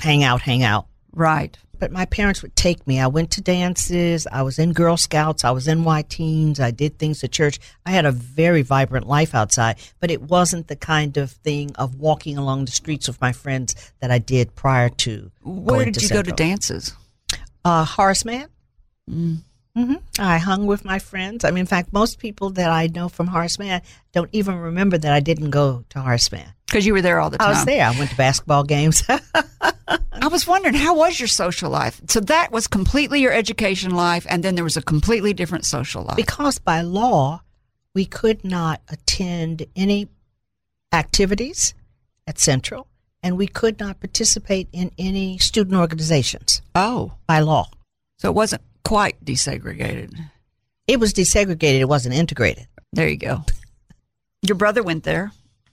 hang 0.00 0.22
out, 0.22 0.42
hang 0.42 0.62
out. 0.62 0.86
Right. 1.12 1.58
But 1.80 1.90
my 1.90 2.06
parents 2.06 2.42
would 2.42 2.54
take 2.54 2.86
me. 2.86 3.00
I 3.00 3.08
went 3.08 3.32
to 3.32 3.40
dances. 3.40 4.28
I 4.30 4.42
was 4.42 4.60
in 4.60 4.72
Girl 4.72 4.96
Scouts. 4.96 5.44
I 5.44 5.50
was 5.50 5.66
in 5.66 5.82
Y 5.82 6.02
Teens. 6.02 6.60
I 6.60 6.70
did 6.70 6.96
things 6.96 7.24
at 7.24 7.32
church. 7.32 7.58
I 7.84 7.90
had 7.90 8.04
a 8.04 8.12
very 8.12 8.62
vibrant 8.62 9.08
life 9.08 9.34
outside, 9.34 9.78
but 9.98 10.08
it 10.08 10.22
wasn't 10.22 10.68
the 10.68 10.76
kind 10.76 11.16
of 11.16 11.32
thing 11.32 11.72
of 11.74 11.98
walking 11.98 12.38
along 12.38 12.66
the 12.66 12.70
streets 12.70 13.08
with 13.08 13.20
my 13.20 13.32
friends 13.32 13.74
that 13.98 14.12
I 14.12 14.20
did 14.20 14.54
prior 14.54 14.90
to. 14.90 15.32
Where 15.42 15.84
did 15.84 15.94
to 15.94 16.02
you 16.02 16.08
go 16.08 16.22
to 16.22 16.30
dances? 16.30 16.94
Uh, 17.64 17.84
Horace 17.84 18.24
Mann. 18.24 18.48
Mm. 19.10 19.38
hmm 19.76 19.94
I 20.18 20.38
hung 20.38 20.66
with 20.66 20.84
my 20.84 20.98
friends. 20.98 21.44
I 21.44 21.50
mean, 21.50 21.60
in 21.60 21.66
fact, 21.66 21.92
most 21.92 22.18
people 22.18 22.50
that 22.50 22.70
I 22.70 22.86
know 22.88 23.08
from 23.08 23.26
Horace 23.28 23.58
Mann 23.58 23.82
don't 24.12 24.30
even 24.32 24.56
remember 24.58 24.98
that 24.98 25.12
I 25.12 25.20
didn't 25.20 25.50
go 25.50 25.84
to 25.90 26.00
Horace 26.00 26.30
Mann. 26.32 26.52
Because 26.66 26.86
you 26.86 26.92
were 26.94 27.02
there 27.02 27.20
all 27.20 27.30
the 27.30 27.38
time. 27.38 27.48
I 27.48 27.50
was 27.50 27.64
there. 27.66 27.84
I 27.86 27.90
went 27.98 28.10
to 28.10 28.16
basketball 28.16 28.64
games. 28.64 29.02
I 29.10 30.28
was 30.28 30.46
wondering, 30.46 30.74
how 30.74 30.96
was 30.96 31.18
your 31.20 31.26
social 31.28 31.68
life? 31.70 32.00
So 32.08 32.20
that 32.20 32.50
was 32.52 32.66
completely 32.66 33.20
your 33.20 33.32
education 33.32 33.90
life, 33.94 34.26
and 34.28 34.42
then 34.42 34.54
there 34.54 34.64
was 34.64 34.76
a 34.78 34.82
completely 34.82 35.34
different 35.34 35.66
social 35.66 36.02
life. 36.04 36.16
because 36.16 36.58
by 36.58 36.80
law, 36.80 37.42
we 37.94 38.06
could 38.06 38.42
not 38.44 38.80
attend 38.88 39.66
any 39.76 40.08
activities 40.92 41.74
at 42.26 42.38
Central, 42.38 42.86
and 43.22 43.36
we 43.36 43.46
could 43.46 43.78
not 43.78 44.00
participate 44.00 44.68
in 44.72 44.90
any 44.98 45.38
student 45.38 45.76
organizations 45.76 46.62
oh, 46.74 47.12
by 47.26 47.40
law. 47.40 47.68
so 48.18 48.28
it 48.28 48.34
wasn't 48.34 48.62
quite 48.84 49.24
desegregated. 49.24 50.12
It 50.86 50.98
was 50.98 51.14
desegregated, 51.14 51.80
it 51.80 51.88
wasn't 51.88 52.14
integrated. 52.14 52.66
There 52.92 53.08
you 53.08 53.16
go. 53.16 53.44
Your 54.42 54.56
brother 54.56 54.82
went 54.82 55.04
there. 55.04 55.32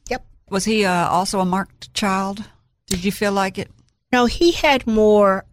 Yep. 0.10 0.26
Was 0.50 0.66
he 0.66 0.86
uh, 0.86 1.10
also 1.10 1.40
a 1.40 1.46
marked 1.46 1.94
child? 1.94 2.44
Did 2.88 3.04
you 3.04 3.12
feel 3.12 3.32
like 3.32 3.58
it? 3.58 3.70
No, 4.12 4.26
he 4.26 4.52
had 4.52 4.88
more 4.88 5.46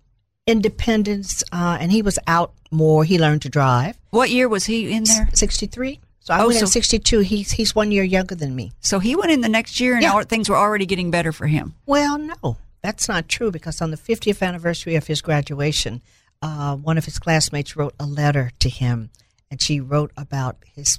independence, 0.46 1.42
uh, 1.52 1.76
and 1.80 1.90
he 1.90 2.02
was 2.02 2.18
out 2.26 2.52
more. 2.70 3.04
He 3.04 3.18
learned 3.18 3.42
to 3.42 3.48
drive. 3.48 3.98
What 4.10 4.30
year 4.30 4.48
was 4.48 4.64
he 4.64 4.92
in 4.92 5.04
there? 5.04 5.28
63. 5.32 6.00
So 6.26 6.34
I 6.34 6.40
Oh, 6.42 6.48
went 6.48 6.60
in 6.60 6.66
62. 6.66 7.20
He's, 7.20 7.52
he's 7.52 7.72
one 7.72 7.92
year 7.92 8.02
younger 8.02 8.34
than 8.34 8.56
me. 8.56 8.72
So 8.80 8.98
he 8.98 9.14
went 9.14 9.30
in 9.30 9.42
the 9.42 9.48
next 9.48 9.78
year, 9.78 9.94
and 9.94 10.02
Yeah. 10.02 10.20
things 10.24 10.48
were 10.48 10.56
already 10.56 10.84
getting 10.84 11.12
better 11.12 11.30
for 11.30 11.46
him. 11.46 11.76
Well, 11.86 12.18
no, 12.18 12.56
that's 12.82 13.08
not 13.08 13.28
true 13.28 13.52
because 13.52 13.80
on 13.80 13.92
the 13.92 13.96
50th 13.96 14.42
anniversary 14.42 14.96
of 14.96 15.06
his 15.06 15.22
graduation, 15.22 16.02
uh, 16.42 16.74
one 16.74 16.98
of 16.98 17.04
his 17.04 17.20
classmates 17.20 17.76
wrote 17.76 17.94
a 18.00 18.06
letter 18.06 18.50
to 18.58 18.68
him, 18.68 19.10
and 19.52 19.62
she 19.62 19.78
wrote 19.78 20.10
about 20.16 20.56
his 20.74 20.98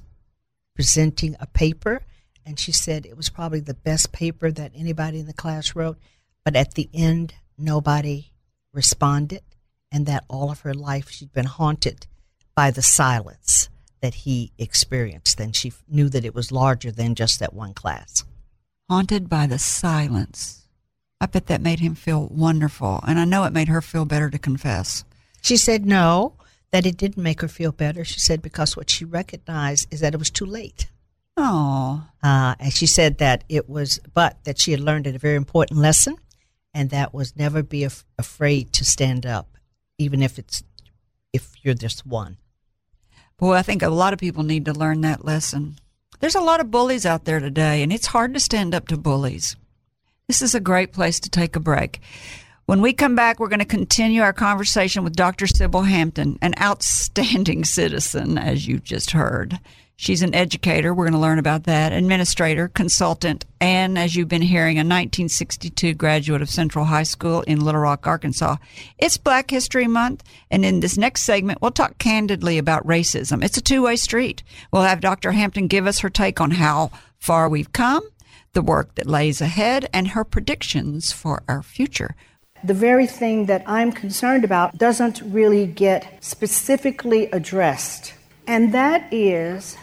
presenting 0.75 1.35
a 1.41 1.47
paper, 1.47 2.03
and 2.45 2.57
she 2.57 2.71
said 2.71 3.05
it 3.05 3.17
was 3.17 3.27
probably 3.27 3.59
the 3.59 3.73
best 3.73 4.13
paper 4.13 4.49
that 4.49 4.71
anybody 4.73 5.19
in 5.19 5.27
the 5.27 5.33
class 5.33 5.75
wrote, 5.75 5.97
but 6.45 6.55
at 6.55 6.75
the 6.75 6.89
end, 6.93 7.33
nobody 7.57 8.31
responded, 8.71 9.41
and 9.91 10.05
that 10.05 10.23
all 10.29 10.51
of 10.51 10.61
her 10.61 10.73
life 10.73 11.09
she'd 11.09 11.33
been 11.33 11.43
haunted 11.47 12.07
by 12.55 12.71
the 12.71 12.81
silence 12.81 13.67
that 14.01 14.13
he 14.13 14.51
experienced, 14.57 15.39
and 15.39 15.55
she 15.55 15.73
knew 15.87 16.09
that 16.09 16.25
it 16.25 16.35
was 16.35 16.51
larger 16.51 16.91
than 16.91 17.15
just 17.15 17.39
that 17.39 17.53
one 17.53 17.73
class. 17.73 18.23
Haunted 18.89 19.29
by 19.29 19.47
the 19.47 19.59
silence. 19.59 20.65
I 21.19 21.25
bet 21.25 21.47
that 21.47 21.61
made 21.61 21.79
him 21.79 21.95
feel 21.95 22.27
wonderful, 22.27 23.03
and 23.07 23.19
I 23.19 23.25
know 23.25 23.43
it 23.43 23.53
made 23.53 23.67
her 23.69 23.81
feel 23.81 24.05
better 24.05 24.29
to 24.29 24.37
confess. 24.37 25.03
She 25.41 25.57
said 25.57 25.85
no, 25.85 26.33
that 26.71 26.85
it 26.85 26.97
didn't 26.97 27.23
make 27.23 27.41
her 27.41 27.47
feel 27.47 27.71
better. 27.71 28.05
She 28.05 28.19
said 28.19 28.41
because 28.41 28.77
what 28.77 28.89
she 28.89 29.03
recognized 29.05 29.87
is 29.91 30.01
that 30.01 30.13
it 30.13 30.17
was 30.17 30.29
too 30.29 30.45
late. 30.45 30.87
Oh, 31.35 32.03
Uh, 32.23 32.55
and 32.59 32.73
she 32.73 32.85
said 32.87 33.19
that 33.19 33.43
it 33.47 33.69
was, 33.69 33.99
but 34.13 34.43
that 34.43 34.59
she 34.59 34.71
had 34.71 34.79
learned 34.79 35.07
a 35.07 35.17
very 35.17 35.35
important 35.35 35.79
lesson, 35.79 36.15
and 36.73 36.89
that 36.89 37.13
was 37.13 37.35
never 37.35 37.63
be 37.63 37.83
af- 37.83 38.05
afraid 38.17 38.73
to 38.73 38.83
stand 38.85 39.25
up, 39.25 39.57
even 39.97 40.21
if 40.21 40.37
it's 40.37 40.63
if 41.33 41.53
you're 41.63 41.73
just 41.73 42.05
one. 42.05 42.37
Boy, 43.37 43.53
I 43.53 43.61
think 43.61 43.81
a 43.81 43.89
lot 43.89 44.13
of 44.13 44.19
people 44.19 44.43
need 44.43 44.65
to 44.65 44.73
learn 44.73 45.01
that 45.01 45.25
lesson. 45.25 45.77
There's 46.19 46.35
a 46.35 46.41
lot 46.41 46.59
of 46.59 46.71
bullies 46.71 47.05
out 47.05 47.25
there 47.25 47.39
today, 47.39 47.83
and 47.83 47.93
it's 47.93 48.07
hard 48.07 48.33
to 48.33 48.39
stand 48.39 48.73
up 48.73 48.87
to 48.87 48.97
bullies. 48.97 49.55
This 50.27 50.41
is 50.41 50.55
a 50.55 50.59
great 50.59 50.91
place 50.91 51.19
to 51.21 51.29
take 51.29 51.55
a 51.55 51.59
break. 51.59 51.99
When 52.65 52.81
we 52.81 52.91
come 52.91 53.15
back, 53.15 53.39
we're 53.39 53.47
going 53.47 53.59
to 53.59 53.65
continue 53.65 54.21
our 54.21 54.33
conversation 54.33 55.03
with 55.03 55.15
Dr. 55.15 55.47
Sybil 55.47 55.83
Hampton, 55.83 56.37
an 56.41 56.53
outstanding 56.59 57.63
citizen, 57.65 58.37
as 58.37 58.67
you 58.67 58.79
just 58.79 59.11
heard. 59.11 59.59
She's 59.99 60.21
an 60.21 60.35
educator. 60.35 60.93
We're 60.93 61.05
going 61.05 61.13
to 61.13 61.19
learn 61.19 61.39
about 61.39 61.63
that. 61.63 61.91
Administrator, 61.91 62.67
consultant, 62.67 63.45
and 63.59 63.97
as 63.97 64.15
you've 64.15 64.27
been 64.27 64.43
hearing, 64.43 64.77
a 64.77 64.85
1962 64.85 65.95
graduate 65.95 66.43
of 66.43 66.51
Central 66.51 66.85
High 66.85 67.01
School 67.01 67.41
in 67.41 67.65
Little 67.65 67.81
Rock, 67.81 68.05
Arkansas. 68.05 68.57
It's 68.99 69.17
Black 69.17 69.49
History 69.49 69.87
Month, 69.87 70.23
and 70.51 70.63
in 70.63 70.81
this 70.81 70.99
next 70.99 71.23
segment, 71.23 71.63
we'll 71.63 71.71
talk 71.71 71.97
candidly 71.97 72.59
about 72.59 72.85
racism. 72.85 73.43
It's 73.43 73.57
a 73.57 73.61
two 73.61 73.81
way 73.81 73.95
street. 73.95 74.43
We'll 74.71 74.83
have 74.83 75.01
Dr. 75.01 75.31
Hampton 75.31 75.65
give 75.65 75.87
us 75.87 75.99
her 75.99 76.11
take 76.11 76.39
on 76.39 76.51
how 76.51 76.91
far 77.17 77.49
we've 77.49 77.73
come, 77.73 78.07
the 78.53 78.61
work 78.61 78.93
that 78.95 79.07
lays 79.07 79.41
ahead, 79.41 79.89
and 79.91 80.09
her 80.09 80.23
predictions 80.23 81.11
for 81.11 81.41
our 81.47 81.63
future. 81.63 82.15
The 82.63 82.75
very 82.75 83.07
thing 83.07 83.47
that 83.47 83.63
I'm 83.65 83.91
concerned 83.91 84.43
about 84.43 84.77
doesn't 84.77 85.21
really 85.21 85.65
get 85.65 86.23
specifically 86.23 87.31
addressed. 87.31 88.13
And 88.45 88.73
that 88.73 89.11
is 89.11 89.75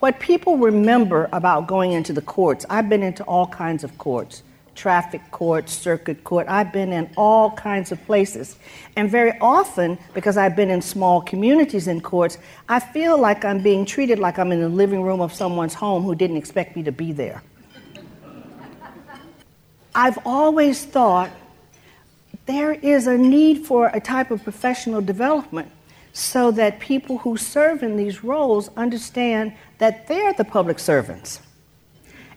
what 0.00 0.20
people 0.20 0.58
remember 0.58 1.28
about 1.32 1.66
going 1.66 1.92
into 1.92 2.12
the 2.12 2.22
courts. 2.22 2.66
I've 2.68 2.88
been 2.88 3.02
into 3.02 3.24
all 3.24 3.46
kinds 3.46 3.84
of 3.84 3.96
courts 3.98 4.42
traffic 4.76 5.22
court, 5.30 5.68
circuit 5.68 6.22
court. 6.22 6.46
I've 6.48 6.72
been 6.72 6.92
in 6.92 7.10
all 7.16 7.50
kinds 7.52 7.90
of 7.90 8.04
places. 8.06 8.56
And 8.94 9.10
very 9.10 9.32
often, 9.40 9.98
because 10.14 10.36
I've 10.36 10.54
been 10.54 10.70
in 10.70 10.82
small 10.82 11.22
communities 11.22 11.88
in 11.88 12.00
courts, 12.00 12.38
I 12.68 12.78
feel 12.78 13.18
like 13.18 13.44
I'm 13.44 13.62
being 13.62 13.84
treated 13.86 14.18
like 14.18 14.38
I'm 14.38 14.52
in 14.52 14.60
the 14.60 14.68
living 14.68 15.02
room 15.02 15.20
of 15.20 15.32
someone's 15.32 15.74
home 15.74 16.04
who 16.04 16.14
didn't 16.14 16.36
expect 16.36 16.76
me 16.76 16.82
to 16.84 16.92
be 16.92 17.12
there. 17.12 17.42
I've 19.94 20.18
always 20.26 20.84
thought 20.84 21.30
there 22.44 22.72
is 22.72 23.06
a 23.06 23.16
need 23.16 23.66
for 23.66 23.88
a 23.88 24.00
type 24.00 24.30
of 24.30 24.44
professional 24.44 25.00
development 25.00 25.70
so 26.16 26.50
that 26.50 26.80
people 26.80 27.18
who 27.18 27.36
serve 27.36 27.82
in 27.82 27.94
these 27.98 28.24
roles 28.24 28.70
understand 28.74 29.52
that 29.76 30.08
they're 30.08 30.32
the 30.32 30.44
public 30.44 30.78
servants. 30.78 31.40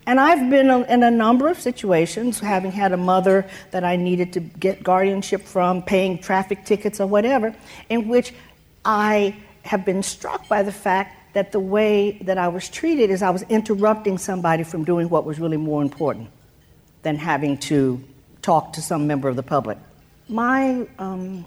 And 0.05 0.19
I've 0.19 0.49
been 0.49 0.69
in 0.69 1.01
a 1.01 1.09
number 1.09 1.47
of 1.47 1.57
situations, 1.57 2.41
having 2.41 2.73
had 2.73 2.91
a 2.91 2.97
mother 2.97 3.47
that 3.71 3.85
I 3.85 3.95
needed 3.95 4.33
to 4.33 4.41
get 4.41 4.83
guardianship 4.83 5.43
from, 5.43 5.81
paying 5.81 6.17
traffic 6.17 6.65
tickets 6.65 6.99
or 6.99 7.07
whatever, 7.07 7.55
in 7.87 8.09
which 8.09 8.33
I 8.83 9.33
have 9.61 9.85
been 9.85 10.03
struck 10.03 10.49
by 10.49 10.61
the 10.61 10.73
fact 10.73 11.33
that 11.33 11.53
the 11.53 11.61
way 11.61 12.17
that 12.23 12.37
I 12.37 12.49
was 12.49 12.67
treated 12.67 13.09
is 13.09 13.21
I 13.21 13.29
was 13.29 13.43
interrupting 13.43 14.17
somebody 14.17 14.63
from 14.65 14.83
doing 14.83 15.07
what 15.07 15.23
was 15.23 15.39
really 15.39 15.55
more 15.55 15.81
important 15.81 16.29
than 17.03 17.15
having 17.15 17.57
to 17.59 18.03
talk 18.41 18.73
to 18.73 18.81
some 18.81 19.07
member 19.07 19.29
of 19.29 19.37
the 19.37 19.43
public. 19.43 19.77
My 20.27 20.85
um, 20.97 21.45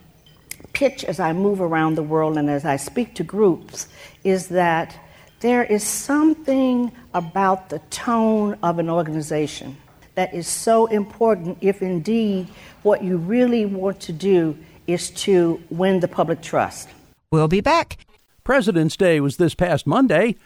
pitch 0.73 1.05
as 1.05 1.21
I 1.21 1.33
move 1.33 1.61
around 1.61 1.95
the 1.95 2.03
world 2.03 2.39
and 2.39 2.49
as 2.49 2.65
I 2.65 2.77
speak 2.77 3.15
to 3.17 3.25
groups 3.25 3.89
is 4.25 4.49
that 4.49 4.99
there 5.41 5.65
is 5.65 5.83
something 5.83 6.93
about 7.15 7.69
the 7.69 7.81
tone 7.91 8.57
of 8.63 8.79
an 8.79 8.89
organization 8.89 9.77
that 10.15 10.33
is 10.35 10.47
so 10.47 10.87
important 10.87 11.59
if 11.61 11.83
indeed 11.83 12.49
what 12.83 13.03
you 13.03 13.17
really 13.17 13.67
want 13.67 14.01
to 14.01 14.13
do 14.13 14.57
is 14.87 15.11
to 15.11 15.63
win 15.71 16.01
the 16.01 16.09
public 16.09 16.43
trust. 16.43 16.89
We'll 17.31 17.49
be 17.49 17.61
back. 17.61 17.99
President's 18.45 18.97
Day 18.97 19.21
was 19.21 19.37
this 19.37 19.55
past 19.55 19.87
Monday. 19.87 20.37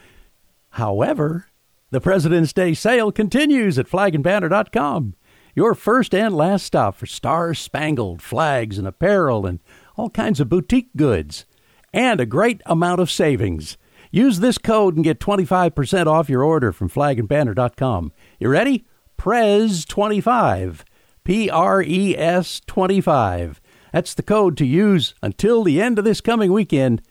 However, 0.71 1.47
the 1.89 2.01
President's 2.01 2.53
Day 2.53 2.73
sale 2.73 3.11
continues 3.11 3.79
at 3.79 3.87
flagandbanner.com. 3.87 5.15
Your 5.55 5.73
first 5.73 6.13
and 6.13 6.35
last 6.35 6.65
stop 6.65 6.95
for 6.95 7.07
star 7.07 7.53
spangled 7.53 8.21
flags 8.21 8.77
and 8.77 8.87
apparel 8.87 9.45
and 9.45 9.59
all 9.97 10.09
kinds 10.09 10.39
of 10.39 10.47
boutique 10.49 10.95
goods. 10.95 11.45
and 11.93 12.19
a 12.19 12.25
great 12.25 12.61
amount 12.65 12.99
of 12.99 13.09
savings. 13.09 13.77
Use 14.11 14.39
this 14.39 14.57
code 14.57 14.95
and 14.95 15.03
get 15.03 15.19
25% 15.19 16.05
off 16.05 16.29
your 16.29 16.43
order 16.43 16.71
from 16.71 16.89
flagandbanner.com. 16.89 18.11
You 18.39 18.49
ready? 18.49 18.85
PRES25. 19.17 20.81
P 21.23 21.49
R 21.49 21.81
E 21.81 22.15
S 22.17 22.61
25. 22.67 23.59
That's 23.91 24.13
the 24.13 24.23
code 24.23 24.55
to 24.57 24.65
use 24.65 25.13
until 25.21 25.63
the 25.63 25.81
end 25.81 25.97
of 25.97 26.05
this 26.05 26.21
coming 26.21 26.51
weekend 26.53 27.01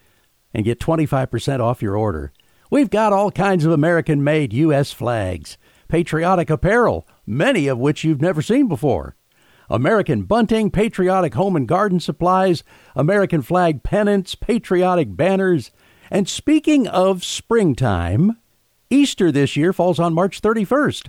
and 0.54 0.64
get 0.64 0.78
25% 0.80 1.60
off 1.60 1.82
your 1.82 1.96
order. 1.96 2.32
We've 2.70 2.90
got 2.90 3.12
all 3.12 3.30
kinds 3.30 3.64
of 3.64 3.72
American 3.72 4.22
made 4.24 4.52
U.S. 4.52 4.92
flags, 4.92 5.58
patriotic 5.88 6.48
apparel, 6.50 7.06
many 7.26 7.66
of 7.66 7.78
which 7.78 8.04
you've 8.04 8.22
never 8.22 8.40
seen 8.42 8.68
before. 8.68 9.16
American 9.68 10.22
bunting, 10.22 10.70
patriotic 10.70 11.34
home 11.34 11.56
and 11.56 11.66
garden 11.66 12.00
supplies, 12.00 12.62
American 12.94 13.42
flag 13.42 13.82
pennants, 13.82 14.34
patriotic 14.34 15.16
banners. 15.16 15.70
And 16.10 16.28
speaking 16.28 16.86
of 16.86 17.24
springtime, 17.24 18.38
Easter 18.90 19.32
this 19.32 19.56
year 19.56 19.72
falls 19.72 19.98
on 19.98 20.14
March 20.14 20.40
31st. 20.40 21.08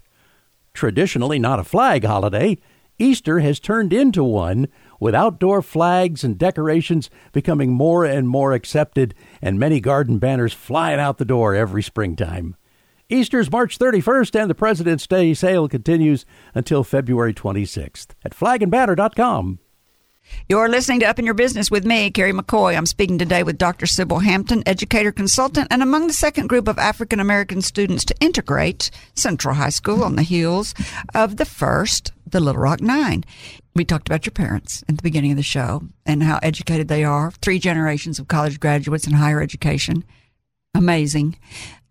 Traditionally 0.73 1.39
not 1.39 1.59
a 1.59 1.63
flag 1.63 2.03
holiday, 2.03 2.57
Easter 2.99 3.39
has 3.39 3.59
turned 3.59 3.93
into 3.93 4.23
one, 4.23 4.67
with 4.99 5.13
outdoor 5.13 5.61
flags 5.61 6.23
and 6.23 6.37
decorations 6.37 7.11
becoming 7.31 7.71
more 7.71 8.03
and 8.03 8.27
more 8.27 8.53
accepted, 8.53 9.13
and 9.41 9.59
many 9.59 9.79
garden 9.79 10.17
banners 10.17 10.53
flying 10.53 10.99
out 10.99 11.19
the 11.19 11.25
door 11.25 11.53
every 11.53 11.83
springtime. 11.83 12.55
Easter's 13.09 13.49
March 13.49 13.79
31st, 13.79 14.41
and 14.41 14.49
the 14.49 14.55
President's 14.55 15.07
Day 15.07 15.33
sale 15.33 15.69
continues 15.69 16.25
until 16.53 16.83
February 16.83 17.33
26th 17.33 18.07
at 18.25 18.35
flagandbanner.com. 18.35 19.59
You're 20.49 20.67
listening 20.67 20.99
to 20.99 21.05
Up 21.05 21.19
in 21.19 21.25
Your 21.25 21.33
Business 21.33 21.71
with 21.71 21.85
me, 21.85 22.11
Carrie 22.11 22.33
McCoy. 22.33 22.75
I'm 22.75 22.85
speaking 22.85 23.17
today 23.17 23.43
with 23.43 23.57
Dr. 23.57 23.85
Sybil 23.85 24.19
Hampton, 24.19 24.61
educator 24.65 25.13
consultant, 25.13 25.69
and 25.71 25.81
among 25.81 26.07
the 26.07 26.13
second 26.13 26.47
group 26.47 26.67
of 26.67 26.77
African 26.77 27.21
American 27.21 27.61
students 27.61 28.03
to 28.05 28.15
integrate 28.19 28.91
Central 29.15 29.55
High 29.55 29.69
School 29.69 30.03
on 30.03 30.17
the 30.17 30.23
heels 30.23 30.73
of 31.15 31.37
the 31.37 31.45
first, 31.45 32.11
the 32.25 32.41
Little 32.41 32.61
Rock 32.61 32.81
Nine. 32.81 33.23
We 33.73 33.85
talked 33.85 34.09
about 34.09 34.25
your 34.25 34.33
parents 34.33 34.83
at 34.89 34.97
the 34.97 35.03
beginning 35.03 35.31
of 35.31 35.37
the 35.37 35.43
show 35.43 35.83
and 36.05 36.23
how 36.23 36.39
educated 36.43 36.89
they 36.89 37.05
are. 37.05 37.31
Three 37.31 37.59
generations 37.59 38.19
of 38.19 38.27
college 38.27 38.59
graduates 38.59 39.07
in 39.07 39.13
higher 39.13 39.41
education. 39.41 40.03
Amazing. 40.73 41.37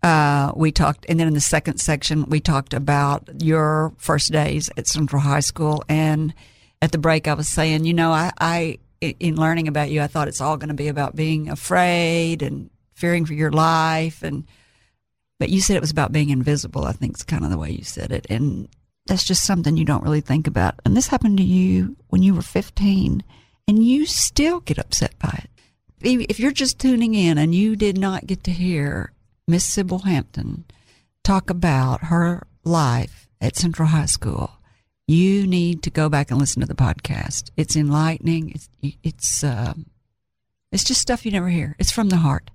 Uh, 0.03 0.51
we 0.55 0.71
talked, 0.71 1.05
and 1.09 1.19
then 1.19 1.27
in 1.27 1.33
the 1.33 1.41
second 1.41 1.79
section, 1.79 2.25
we 2.29 2.39
talked 2.39 2.73
about 2.73 3.41
your 3.41 3.93
first 3.97 4.31
days 4.31 4.69
at 4.77 4.87
Central 4.87 5.21
High 5.21 5.39
School 5.39 5.83
and 5.89 6.33
at 6.81 6.91
the 6.91 6.97
break, 6.97 7.27
I 7.27 7.33
was 7.33 7.47
saying, 7.47 7.85
you 7.85 7.93
know, 7.93 8.11
I, 8.11 8.31
I 8.39 8.79
in 9.01 9.35
learning 9.35 9.67
about 9.67 9.91
you, 9.91 10.01
I 10.01 10.07
thought 10.07 10.27
it's 10.27 10.41
all 10.41 10.57
going 10.57 10.69
to 10.69 10.75
be 10.75 10.87
about 10.87 11.15
being 11.15 11.49
afraid 11.49 12.41
and 12.41 12.69
fearing 12.95 13.25
for 13.25 13.33
your 13.33 13.51
life, 13.51 14.23
and 14.23 14.45
but 15.39 15.49
you 15.49 15.61
said 15.61 15.75
it 15.75 15.81
was 15.81 15.91
about 15.91 16.11
being 16.11 16.29
invisible. 16.29 16.85
I 16.85 16.93
think 16.93 17.13
it's 17.13 17.23
kind 17.23 17.43
of 17.43 17.51
the 17.51 17.57
way 17.57 17.71
you 17.71 17.83
said 17.83 18.11
it, 18.11 18.25
and 18.29 18.67
that's 19.05 19.23
just 19.23 19.45
something 19.45 19.77
you 19.77 19.85
don't 19.85 20.03
really 20.03 20.21
think 20.21 20.47
about. 20.47 20.79
And 20.83 20.95
this 20.95 21.07
happened 21.07 21.37
to 21.37 21.43
you 21.43 21.95
when 22.07 22.23
you 22.23 22.33
were 22.33 22.41
15, 22.41 23.23
and 23.67 23.83
you 23.83 24.05
still 24.05 24.59
get 24.61 24.79
upset 24.79 25.17
by 25.19 25.43
it. 25.43 25.49
If 26.29 26.39
you're 26.39 26.51
just 26.51 26.79
tuning 26.79 27.15
in 27.15 27.37
and 27.39 27.55
you 27.55 27.75
did 27.75 27.97
not 27.97 28.27
get 28.27 28.43
to 28.43 28.51
hear 28.51 29.11
Miss 29.49 29.63
Sybil 29.63 29.99
Hampton 29.99 30.65
talk 31.23 31.49
about 31.49 32.05
her 32.05 32.45
life 32.65 33.29
at 33.39 33.55
Central 33.55 33.87
High 33.87 34.05
School, 34.05 34.51
you 35.07 35.47
need 35.47 35.83
to 35.83 35.89
go 35.89 36.09
back 36.09 36.29
and 36.29 36.39
listen 36.39 36.59
to 36.59 36.67
the 36.67 36.75
podcast. 36.75 37.49
It's 37.55 37.77
enlightening. 37.77 38.51
It's 38.51 38.69
it's 39.03 39.43
um, 39.45 39.85
it's 40.73 40.83
just 40.83 40.99
stuff 40.99 41.25
you 41.25 41.31
never 41.31 41.47
hear. 41.47 41.77
It's 41.79 41.91
from 41.91 42.09
the 42.09 42.17
heart. 42.17 42.51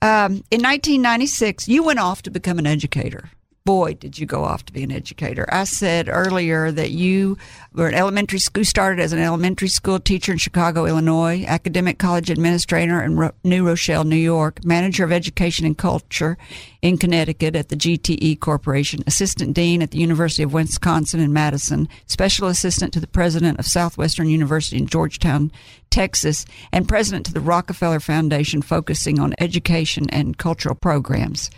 Um, 0.00 0.44
in 0.52 0.62
1996, 0.62 1.66
you 1.66 1.82
went 1.82 1.98
off 1.98 2.22
to 2.22 2.30
become 2.30 2.60
an 2.60 2.66
educator 2.66 3.30
boy, 3.70 3.94
did 3.94 4.18
you 4.18 4.26
go 4.26 4.42
off 4.42 4.64
to 4.64 4.72
be 4.72 4.82
an 4.82 4.90
educator. 4.90 5.46
I 5.48 5.62
said 5.62 6.08
earlier 6.08 6.72
that 6.72 6.90
you 6.90 7.38
were 7.72 7.86
an 7.86 7.94
elementary 7.94 8.40
school, 8.40 8.64
started 8.64 9.00
as 9.00 9.12
an 9.12 9.20
elementary 9.20 9.68
school 9.68 10.00
teacher 10.00 10.32
in 10.32 10.38
Chicago, 10.38 10.86
Illinois, 10.86 11.44
academic 11.46 11.96
college 12.00 12.30
administrator 12.30 13.00
in 13.00 13.16
Ro- 13.16 13.30
New 13.44 13.64
Rochelle, 13.64 14.02
New 14.02 14.16
York, 14.16 14.64
manager 14.64 15.04
of 15.04 15.12
education 15.12 15.66
and 15.66 15.78
culture 15.78 16.36
in 16.82 16.98
Connecticut 16.98 17.54
at 17.54 17.68
the 17.68 17.76
GTE 17.76 18.40
Corporation, 18.40 19.04
assistant 19.06 19.54
dean 19.54 19.82
at 19.82 19.92
the 19.92 19.98
University 19.98 20.42
of 20.42 20.52
Wisconsin 20.52 21.20
in 21.20 21.32
Madison, 21.32 21.88
special 22.06 22.48
assistant 22.48 22.92
to 22.92 22.98
the 22.98 23.06
president 23.06 23.60
of 23.60 23.66
Southwestern 23.66 24.28
University 24.28 24.78
in 24.78 24.88
Georgetown, 24.88 25.52
Texas, 25.90 26.44
and 26.72 26.88
president 26.88 27.24
to 27.26 27.32
the 27.32 27.40
Rockefeller 27.40 28.00
Foundation, 28.00 28.62
focusing 28.62 29.20
on 29.20 29.32
education 29.38 30.10
and 30.10 30.38
cultural 30.38 30.74
programs. 30.74 31.52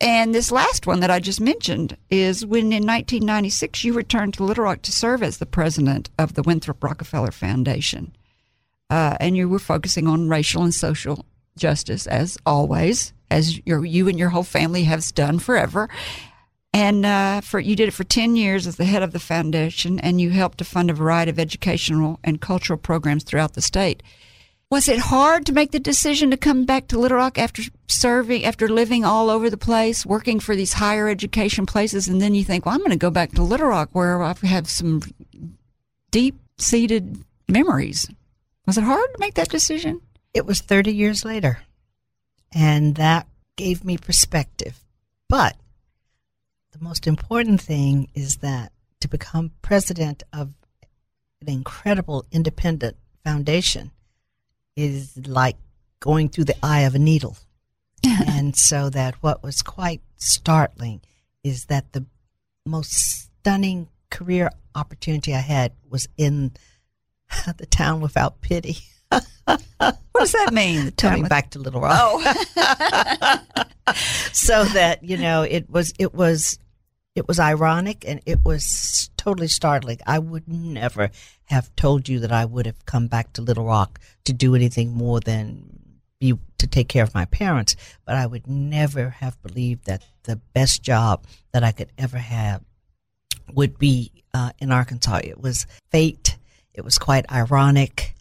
And 0.00 0.34
this 0.34 0.50
last 0.50 0.86
one 0.86 1.00
that 1.00 1.10
I 1.10 1.20
just 1.20 1.40
mentioned 1.40 1.96
is 2.10 2.44
when 2.44 2.72
in 2.72 2.86
1996 2.86 3.84
you 3.84 3.92
returned 3.92 4.34
to 4.34 4.44
Little 4.44 4.64
Rock 4.64 4.82
to 4.82 4.92
serve 4.92 5.22
as 5.22 5.38
the 5.38 5.46
president 5.46 6.10
of 6.18 6.34
the 6.34 6.42
Winthrop 6.42 6.82
Rockefeller 6.82 7.30
Foundation. 7.30 8.14
Uh, 8.90 9.16
and 9.20 9.36
you 9.36 9.48
were 9.48 9.58
focusing 9.58 10.06
on 10.06 10.28
racial 10.28 10.62
and 10.62 10.74
social 10.74 11.24
justice, 11.56 12.06
as 12.06 12.36
always, 12.44 13.12
as 13.30 13.64
your, 13.66 13.84
you 13.84 14.08
and 14.08 14.18
your 14.18 14.30
whole 14.30 14.42
family 14.42 14.84
have 14.84 15.06
done 15.14 15.38
forever. 15.38 15.88
And 16.72 17.06
uh, 17.06 17.40
for 17.40 17.60
you 17.60 17.76
did 17.76 17.88
it 17.88 17.92
for 17.92 18.02
10 18.02 18.34
years 18.34 18.66
as 18.66 18.76
the 18.76 18.84
head 18.84 19.02
of 19.02 19.12
the 19.12 19.20
foundation, 19.20 20.00
and 20.00 20.20
you 20.20 20.30
helped 20.30 20.58
to 20.58 20.64
fund 20.64 20.90
a 20.90 20.94
variety 20.94 21.30
of 21.30 21.38
educational 21.38 22.18
and 22.24 22.40
cultural 22.40 22.78
programs 22.78 23.22
throughout 23.22 23.54
the 23.54 23.62
state. 23.62 24.02
Was 24.74 24.88
it 24.88 24.98
hard 24.98 25.46
to 25.46 25.52
make 25.52 25.70
the 25.70 25.78
decision 25.78 26.32
to 26.32 26.36
come 26.36 26.64
back 26.64 26.88
to 26.88 26.98
Little 26.98 27.18
Rock 27.18 27.38
after 27.38 27.62
serving, 27.86 28.44
after 28.44 28.66
living 28.66 29.04
all 29.04 29.30
over 29.30 29.48
the 29.48 29.56
place, 29.56 30.04
working 30.04 30.40
for 30.40 30.56
these 30.56 30.72
higher 30.72 31.08
education 31.08 31.64
places, 31.64 32.08
and 32.08 32.20
then 32.20 32.34
you 32.34 32.42
think, 32.42 32.66
well, 32.66 32.74
I'm 32.74 32.80
going 32.80 32.90
to 32.90 32.96
go 32.96 33.08
back 33.08 33.30
to 33.34 33.44
Little 33.44 33.68
Rock 33.68 33.90
where 33.92 34.20
I've 34.20 34.40
had 34.40 34.66
some 34.66 35.00
deep 36.10 36.34
seated 36.58 37.24
memories. 37.46 38.10
Was 38.66 38.76
it 38.76 38.82
hard 38.82 39.08
to 39.14 39.20
make 39.20 39.34
that 39.34 39.48
decision? 39.48 40.00
It 40.34 40.44
was 40.44 40.60
30 40.60 40.92
years 40.92 41.24
later, 41.24 41.60
and 42.52 42.96
that 42.96 43.28
gave 43.54 43.84
me 43.84 43.96
perspective. 43.96 44.80
But 45.28 45.54
the 46.72 46.82
most 46.82 47.06
important 47.06 47.60
thing 47.60 48.08
is 48.12 48.38
that 48.38 48.72
to 49.02 49.06
become 49.06 49.52
president 49.62 50.24
of 50.32 50.52
an 51.40 51.48
incredible 51.48 52.24
independent 52.32 52.96
foundation 53.22 53.92
is 54.76 55.16
like 55.26 55.56
going 56.00 56.28
through 56.28 56.44
the 56.44 56.64
eye 56.64 56.80
of 56.80 56.94
a 56.94 56.98
needle. 56.98 57.36
and 58.06 58.54
so 58.54 58.90
that 58.90 59.14
what 59.22 59.42
was 59.42 59.62
quite 59.62 60.02
startling 60.16 61.00
is 61.42 61.66
that 61.66 61.92
the 61.92 62.04
most 62.66 62.92
stunning 62.92 63.88
career 64.10 64.50
opportunity 64.74 65.34
I 65.34 65.40
had 65.40 65.72
was 65.88 66.08
in 66.16 66.52
the 67.56 67.66
town 67.66 68.00
without 68.00 68.40
pity. 68.40 68.78
what 69.44 69.62
does 70.14 70.32
that 70.32 70.52
mean? 70.52 70.90
Coming 70.92 71.22
with... 71.22 71.30
back 71.30 71.50
to 71.50 71.58
Little 71.58 71.80
Rock. 71.80 71.96
Oh. 71.96 73.54
so 74.32 74.64
that 74.64 75.02
you 75.02 75.16
know, 75.16 75.42
it 75.42 75.70
was 75.70 75.92
it 75.98 76.14
was 76.14 76.58
it 77.14 77.28
was 77.28 77.38
ironic 77.38 78.04
and 78.06 78.20
it 78.26 78.44
was 78.44 79.10
totally 79.16 79.48
startling. 79.48 80.00
I 80.06 80.18
would 80.18 80.48
never 80.48 81.10
have 81.46 81.74
told 81.76 82.08
you 82.08 82.20
that 82.20 82.32
I 82.32 82.44
would 82.44 82.66
have 82.66 82.84
come 82.86 83.06
back 83.06 83.32
to 83.34 83.42
Little 83.42 83.64
Rock 83.64 84.00
to 84.24 84.32
do 84.32 84.54
anything 84.54 84.92
more 84.92 85.20
than 85.20 86.00
be 86.20 86.34
to 86.58 86.66
take 86.66 86.88
care 86.88 87.04
of 87.04 87.14
my 87.14 87.24
parents, 87.26 87.76
but 88.04 88.16
I 88.16 88.26
would 88.26 88.46
never 88.46 89.10
have 89.10 89.40
believed 89.42 89.86
that 89.86 90.04
the 90.24 90.36
best 90.54 90.82
job 90.82 91.24
that 91.52 91.62
I 91.62 91.72
could 91.72 91.90
ever 91.98 92.18
have 92.18 92.62
would 93.52 93.78
be 93.78 94.10
uh, 94.32 94.50
in 94.58 94.72
Arkansas. 94.72 95.20
It 95.24 95.40
was 95.40 95.66
fate. 95.90 96.36
It 96.72 96.84
was 96.84 96.98
quite 96.98 97.30
ironic, 97.30 98.14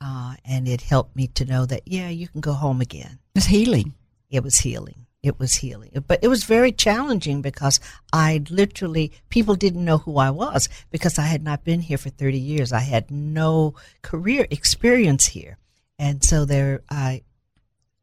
uh, 0.00 0.34
and 0.44 0.66
it 0.66 0.80
helped 0.80 1.14
me 1.14 1.28
to 1.28 1.44
know 1.44 1.66
that 1.66 1.82
yeah, 1.86 2.08
you 2.08 2.26
can 2.26 2.40
go 2.40 2.52
home 2.52 2.80
again. 2.80 3.18
It 3.34 3.38
was 3.38 3.46
healing. 3.46 3.94
It 4.30 4.42
was 4.42 4.58
healing 4.58 5.06
it 5.22 5.38
was 5.38 5.54
healing. 5.54 5.90
But 6.06 6.20
it 6.22 6.28
was 6.28 6.44
very 6.44 6.72
challenging 6.72 7.42
because 7.42 7.80
I 8.12 8.42
literally, 8.50 9.12
people 9.28 9.54
didn't 9.54 9.84
know 9.84 9.98
who 9.98 10.16
I 10.18 10.30
was 10.30 10.68
because 10.90 11.18
I 11.18 11.22
had 11.22 11.42
not 11.42 11.64
been 11.64 11.80
here 11.80 11.98
for 11.98 12.10
30 12.10 12.38
years. 12.38 12.72
I 12.72 12.80
had 12.80 13.10
no 13.10 13.74
career 14.02 14.46
experience 14.50 15.26
here. 15.26 15.58
And 15.98 16.24
so 16.24 16.44
there, 16.44 16.82
I, 16.88 17.22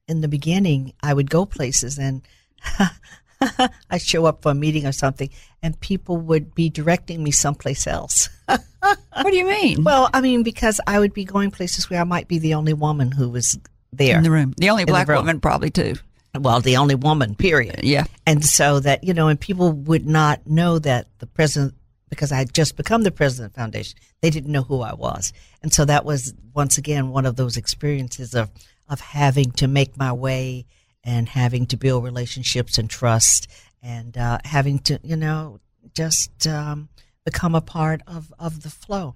in 0.08 0.22
the 0.22 0.28
beginning, 0.28 0.94
I 1.02 1.14
would 1.14 1.30
go 1.30 1.46
places 1.46 1.98
and 1.98 2.22
I'd 3.90 4.02
show 4.02 4.26
up 4.26 4.44
for 4.44 4.52
a 4.52 4.56
meeting 4.56 4.86
or 4.86 4.92
something 4.92 5.30
and 5.64 5.80
people 5.80 6.18
would 6.18 6.54
be 6.54 6.70
directing 6.70 7.24
me 7.24 7.32
someplace 7.32 7.88
else. 7.88 8.30
what 8.46 9.32
do 9.32 9.36
you 9.36 9.46
mean? 9.46 9.84
Well, 9.84 10.10
I 10.14 10.22
mean, 10.22 10.44
because 10.44 10.80
I 10.86 11.00
would 11.00 11.14
be 11.14 11.26
going 11.26 11.50
places 11.50 11.90
where 11.90 12.00
I 12.00 12.04
might 12.04 12.28
be 12.28 12.38
the 12.38 12.54
only 12.54 12.74
woman 12.74 13.12
who 13.12 13.30
was 13.30 13.60
there 13.92 14.18
in 14.18 14.24
the 14.24 14.32
room. 14.32 14.54
The 14.58 14.70
only 14.70 14.86
black 14.86 15.08
the 15.08 15.16
woman, 15.16 15.40
probably 15.40 15.72
too 15.72 15.96
well, 16.42 16.60
the 16.60 16.78
only 16.78 16.96
woman, 16.96 17.36
period. 17.36 17.82
Yeah. 17.84 18.06
And 18.26 18.44
so 18.44 18.80
that, 18.80 19.04
you 19.04 19.14
know, 19.14 19.28
and 19.28 19.40
people 19.40 19.72
would 19.72 20.06
not 20.06 20.48
know 20.48 20.80
that 20.80 21.08
the 21.20 21.28
president, 21.28 21.76
because 22.10 22.32
I 22.32 22.38
had 22.38 22.54
just 22.54 22.78
become 22.78 23.04
the 23.04 23.12
president 23.12 23.48
of 23.48 23.54
the 23.54 23.60
foundation, 23.60 24.00
they 24.22 24.30
didn't 24.30 24.52
know 24.52 24.64
who 24.64 24.82
I 24.82 24.94
was. 24.94 25.34
And 25.62 25.74
so 25.74 25.86
that 25.86 26.06
was 26.06 26.34
once 26.54 26.78
again 26.78 27.10
one 27.10 27.26
of 27.26 27.36
those 27.36 27.58
experiences 27.58 28.34
of, 28.34 28.50
of 28.90 29.00
having 29.00 29.52
to 29.54 29.68
make 29.68 29.98
my 29.98 30.14
way 30.14 30.66
and 31.04 31.30
having 31.30 31.66
to 31.68 31.78
build 31.78 32.04
relationships 32.04 32.78
and 32.78 32.90
trust 32.90 33.48
and 33.82 34.18
uh, 34.18 34.40
having 34.44 34.80
to, 34.80 35.00
you 35.04 35.16
know, 35.16 35.60
just 35.94 36.48
um, 36.48 36.90
become 37.26 37.56
a 37.56 37.62
part 37.62 38.02
of, 38.08 38.34
of 38.40 38.64
the 38.64 38.70
flow. 38.70 39.16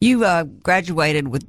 You 0.00 0.24
uh, 0.24 0.44
graduated 0.44 1.28
with 1.28 1.48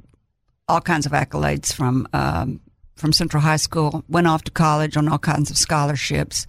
all 0.68 0.80
kinds 0.80 1.06
of 1.06 1.12
accolades 1.12 1.72
from 1.72 2.06
um, 2.12 2.60
from 3.02 3.12
Central 3.12 3.42
High 3.42 3.56
School. 3.56 4.04
Went 4.08 4.26
off 4.26 4.44
to 4.44 4.50
college 4.50 4.96
on 4.96 5.08
all 5.08 5.18
kinds 5.18 5.50
of 5.50 5.58
scholarships. 5.58 6.46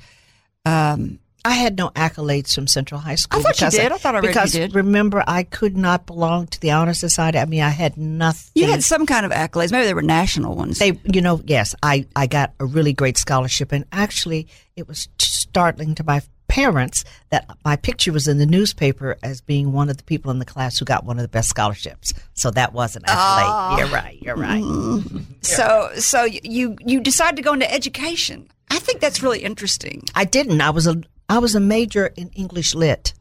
Um, 0.65 1.19
I 1.45 1.51
had 1.51 1.77
no 1.77 1.89
accolades 1.89 2.55
from 2.55 2.67
Central 2.67 3.01
High 3.01 3.15
School. 3.15 3.39
I 3.39 3.43
thought 3.43 3.59
you 3.59 3.69
did. 3.69 3.91
I 3.91 3.97
thought 3.97 4.15
I 4.15 4.19
read 4.19 4.27
you 4.27 4.29
because 4.29 4.51
did. 4.53 4.75
remember, 4.75 5.21
I 5.27 5.43
could 5.43 5.75
not 5.75 6.05
belong 6.05 6.47
to 6.47 6.61
the 6.61 6.71
honor 6.71 6.93
society. 6.93 7.37
I 7.37 7.45
mean, 7.45 7.61
I 7.61 7.69
had 7.69 7.97
nothing. 7.97 8.51
you 8.55 8.67
had 8.67 8.81
some 8.81 9.05
kind 9.05 9.25
of 9.25 9.33
accolades. 9.33 9.71
Maybe 9.73 9.85
they 9.85 9.93
were 9.93 10.01
national 10.01 10.55
ones. 10.55 10.79
They, 10.79 10.97
you 11.03 11.21
know, 11.21 11.41
yes, 11.43 11.75
I, 11.83 12.05
I 12.15 12.27
got 12.27 12.53
a 12.61 12.65
really 12.65 12.93
great 12.93 13.17
scholarship, 13.17 13.73
and 13.73 13.83
actually, 13.91 14.47
it 14.77 14.87
was 14.87 15.09
startling 15.19 15.95
to 15.95 16.05
my 16.05 16.21
parents 16.53 17.03
that 17.31 17.49
my 17.65 17.75
picture 17.75 18.11
was 18.11 18.27
in 18.27 18.37
the 18.37 18.45
newspaper 18.45 19.17
as 19.23 19.41
being 19.41 19.71
one 19.71 19.89
of 19.89 19.97
the 19.97 20.03
people 20.03 20.29
in 20.29 20.37
the 20.37 20.45
class 20.45 20.77
who 20.77 20.85
got 20.85 21.03
one 21.03 21.17
of 21.17 21.23
the 21.23 21.27
best 21.27 21.49
scholarships. 21.49 22.13
So 22.35 22.51
that 22.51 22.73
was 22.73 22.95
an 22.95 23.01
accolade. 23.07 23.79
You're 23.79 23.87
right. 23.87 24.21
You're 24.21 24.35
right. 24.35 25.03
so 25.41 25.89
so 25.95 26.25
you 26.25 26.77
you 26.79 27.01
decided 27.01 27.37
to 27.37 27.41
go 27.41 27.53
into 27.53 27.73
education. 27.73 28.49
I 28.69 28.77
think 28.77 29.01
that's 29.01 29.23
really 29.23 29.39
interesting. 29.39 30.03
I 30.13 30.25
didn't. 30.25 30.61
I 30.61 30.69
was 30.69 30.85
a 30.85 31.01
I 31.27 31.39
was 31.39 31.55
a 31.55 31.59
major 31.59 32.13
in 32.15 32.29
English 32.35 32.75
lit. 32.75 33.13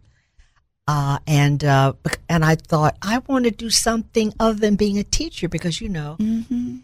Uh, 0.86 1.18
and 1.26 1.64
uh, 1.64 1.94
and 2.28 2.44
I 2.44 2.56
thought 2.56 2.98
I 3.00 3.22
want 3.28 3.46
to 3.46 3.50
do 3.50 3.70
something 3.70 4.34
other 4.40 4.58
than 4.58 4.76
being 4.76 4.98
a 4.98 5.04
teacher 5.04 5.48
because 5.48 5.80
you 5.80 5.88
know 5.88 6.18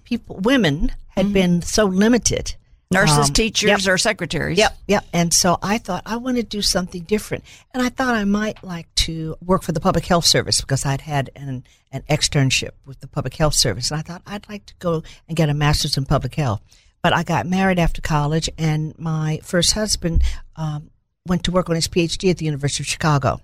people 0.05 0.37
women 0.37 0.93
had 1.09 1.31
been 1.35 1.61
so 1.61 1.85
limited 1.85 2.55
Nurses, 2.91 3.29
Um, 3.29 3.35
teachers, 3.35 3.85
yep. 3.85 3.93
or 3.93 3.99
secretaries. 3.99 4.57
Yep, 4.57 4.79
yep. 4.87 5.05
And 5.13 5.35
so 5.35 5.59
I 5.63 5.77
thought 5.77 6.03
I 6.07 6.17
want 6.17 6.39
to 6.39 6.43
do 6.43 6.63
something 6.63 7.03
different, 7.03 7.45
and 7.75 7.83
I 7.83 7.91
thought 7.91 8.15
I 8.15 8.25
might 8.25 8.65
like 8.65 8.93
to 9.07 9.37
work 9.45 9.63
for 9.63 9.73
the 9.73 9.81
public 9.81 10.07
health 10.07 10.25
service 10.25 10.61
because 10.63 10.87
I'd 10.87 11.03
had 11.03 11.31
an 11.37 11.65
an 11.93 12.03
externship 12.09 12.71
with 12.87 13.01
the 13.01 13.07
public 13.07 13.35
health 13.35 13.55
service, 13.55 13.91
and 13.91 13.99
I 13.99 14.03
thought 14.03 14.23
I'd 14.27 14.49
like 14.49 14.65
to 14.67 14.75
go 14.79 15.03
and 15.27 15.37
get 15.37 15.51
a 15.51 15.55
master's 15.55 15.97
in 15.99 16.07
public 16.07 16.35
health. 16.35 16.63
But 17.03 17.13
I 17.13 17.23
got 17.23 17.47
married 17.47 17.79
after 17.79 18.01
college, 18.01 18.49
and 18.57 18.99
my 18.99 19.41
first 19.43 19.73
husband 19.73 20.23
um, 20.57 20.91
went 21.27 21.45
to 21.45 21.53
work 21.53 21.69
on 21.69 21.77
his 21.77 21.89
PhD 21.89 22.31
at 22.31 22.39
the 22.39 22.47
University 22.47 22.83
of 22.83 22.87
Chicago. 22.89 23.41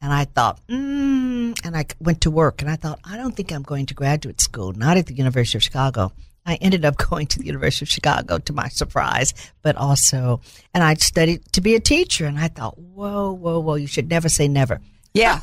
And 0.00 0.12
I 0.12 0.24
thought, 0.24 0.60
mm, 0.66 1.54
and 1.62 1.76
I 1.76 1.84
went 2.00 2.22
to 2.22 2.30
work, 2.30 2.62
and 2.62 2.70
I 2.70 2.76
thought, 2.76 3.00
I 3.04 3.16
don't 3.16 3.36
think 3.36 3.52
I'm 3.52 3.62
going 3.62 3.86
to 3.86 3.94
graduate 3.94 4.40
school, 4.40 4.72
not 4.72 4.96
at 4.96 5.06
the 5.06 5.14
University 5.14 5.58
of 5.58 5.62
Chicago. 5.62 6.12
I 6.46 6.56
ended 6.56 6.84
up 6.84 6.96
going 7.10 7.26
to 7.28 7.38
the 7.38 7.46
University 7.46 7.84
of 7.84 7.88
Chicago 7.88 8.38
to 8.38 8.52
my 8.52 8.68
surprise, 8.68 9.34
but 9.62 9.76
also, 9.76 10.40
and 10.74 10.82
I 10.82 10.94
studied 10.94 11.52
to 11.52 11.60
be 11.60 11.74
a 11.74 11.80
teacher, 11.80 12.26
and 12.26 12.38
I 12.38 12.48
thought, 12.48 12.78
whoa, 12.78 13.32
whoa, 13.32 13.60
whoa, 13.60 13.74
you 13.74 13.86
should 13.86 14.08
never 14.08 14.28
say 14.28 14.48
never. 14.48 14.80
Yeah. 15.12 15.40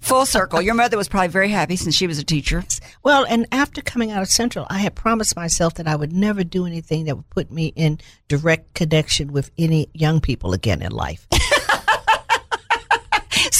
Full 0.00 0.26
circle. 0.26 0.60
Your 0.60 0.74
mother 0.74 0.96
was 0.96 1.08
probably 1.08 1.28
very 1.28 1.48
happy 1.48 1.76
since 1.76 1.94
she 1.94 2.06
was 2.06 2.18
a 2.18 2.24
teacher. 2.24 2.62
Well, 3.02 3.24
and 3.28 3.46
after 3.50 3.80
coming 3.80 4.10
out 4.10 4.22
of 4.22 4.28
Central, 4.28 4.66
I 4.68 4.78
had 4.78 4.94
promised 4.94 5.34
myself 5.34 5.74
that 5.74 5.88
I 5.88 5.96
would 5.96 6.12
never 6.12 6.44
do 6.44 6.66
anything 6.66 7.04
that 7.04 7.16
would 7.16 7.30
put 7.30 7.50
me 7.50 7.72
in 7.74 7.98
direct 8.28 8.74
connection 8.74 9.32
with 9.32 9.50
any 9.56 9.88
young 9.94 10.20
people 10.20 10.52
again 10.52 10.82
in 10.82 10.92
life. 10.92 11.26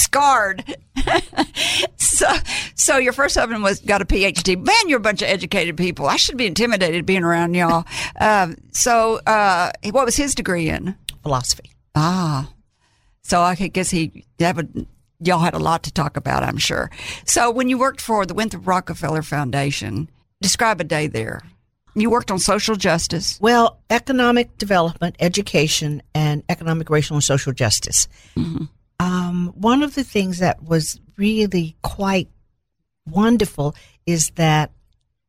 Scarred. 0.07 0.63
so 1.97 2.27
so 2.75 2.97
your 2.97 3.11
first 3.11 3.35
husband 3.35 3.61
was 3.61 3.81
got 3.81 4.01
a 4.01 4.05
PhD. 4.05 4.55
Man, 4.55 4.75
you're 4.87 4.99
a 4.99 5.01
bunch 5.01 5.21
of 5.21 5.27
educated 5.27 5.75
people. 5.75 6.07
I 6.07 6.15
should 6.15 6.37
be 6.37 6.47
intimidated 6.47 7.05
being 7.05 7.23
around 7.23 7.53
y'all. 7.53 7.85
Um, 8.19 8.55
so 8.71 9.19
uh, 9.27 9.71
what 9.91 10.05
was 10.05 10.15
his 10.15 10.33
degree 10.33 10.69
in? 10.69 10.95
Philosophy. 11.21 11.71
Ah. 11.93 12.49
So 13.21 13.41
I 13.41 13.53
guess 13.55 13.89
he 13.89 14.25
that 14.37 14.55
would 14.55 14.87
y'all 15.19 15.39
had 15.39 15.53
a 15.53 15.59
lot 15.59 15.83
to 15.83 15.91
talk 15.91 16.17
about, 16.17 16.43
I'm 16.43 16.57
sure. 16.57 16.89
So 17.25 17.51
when 17.51 17.69
you 17.69 17.77
worked 17.77 18.01
for 18.01 18.25
the 18.25 18.33
Winthrop 18.33 18.65
Rockefeller 18.65 19.21
Foundation, 19.21 20.09
describe 20.41 20.79
a 20.81 20.83
day 20.83 21.07
there. 21.07 21.41
You 21.95 22.09
worked 22.09 22.31
on 22.31 22.39
social 22.39 22.75
justice. 22.75 23.39
Well, 23.41 23.79
economic 23.89 24.57
development, 24.57 25.15
education, 25.19 26.01
and 26.13 26.43
economic, 26.47 26.89
racial, 26.89 27.15
and 27.15 27.23
social 27.23 27.53
justice. 27.53 28.07
Um, 28.99 29.53
one 29.55 29.83
of 29.83 29.95
the 29.95 30.03
things 30.03 30.39
that 30.39 30.63
was 30.63 30.99
really 31.17 31.75
quite 31.83 32.29
wonderful 33.07 33.75
is 34.05 34.31
that 34.35 34.71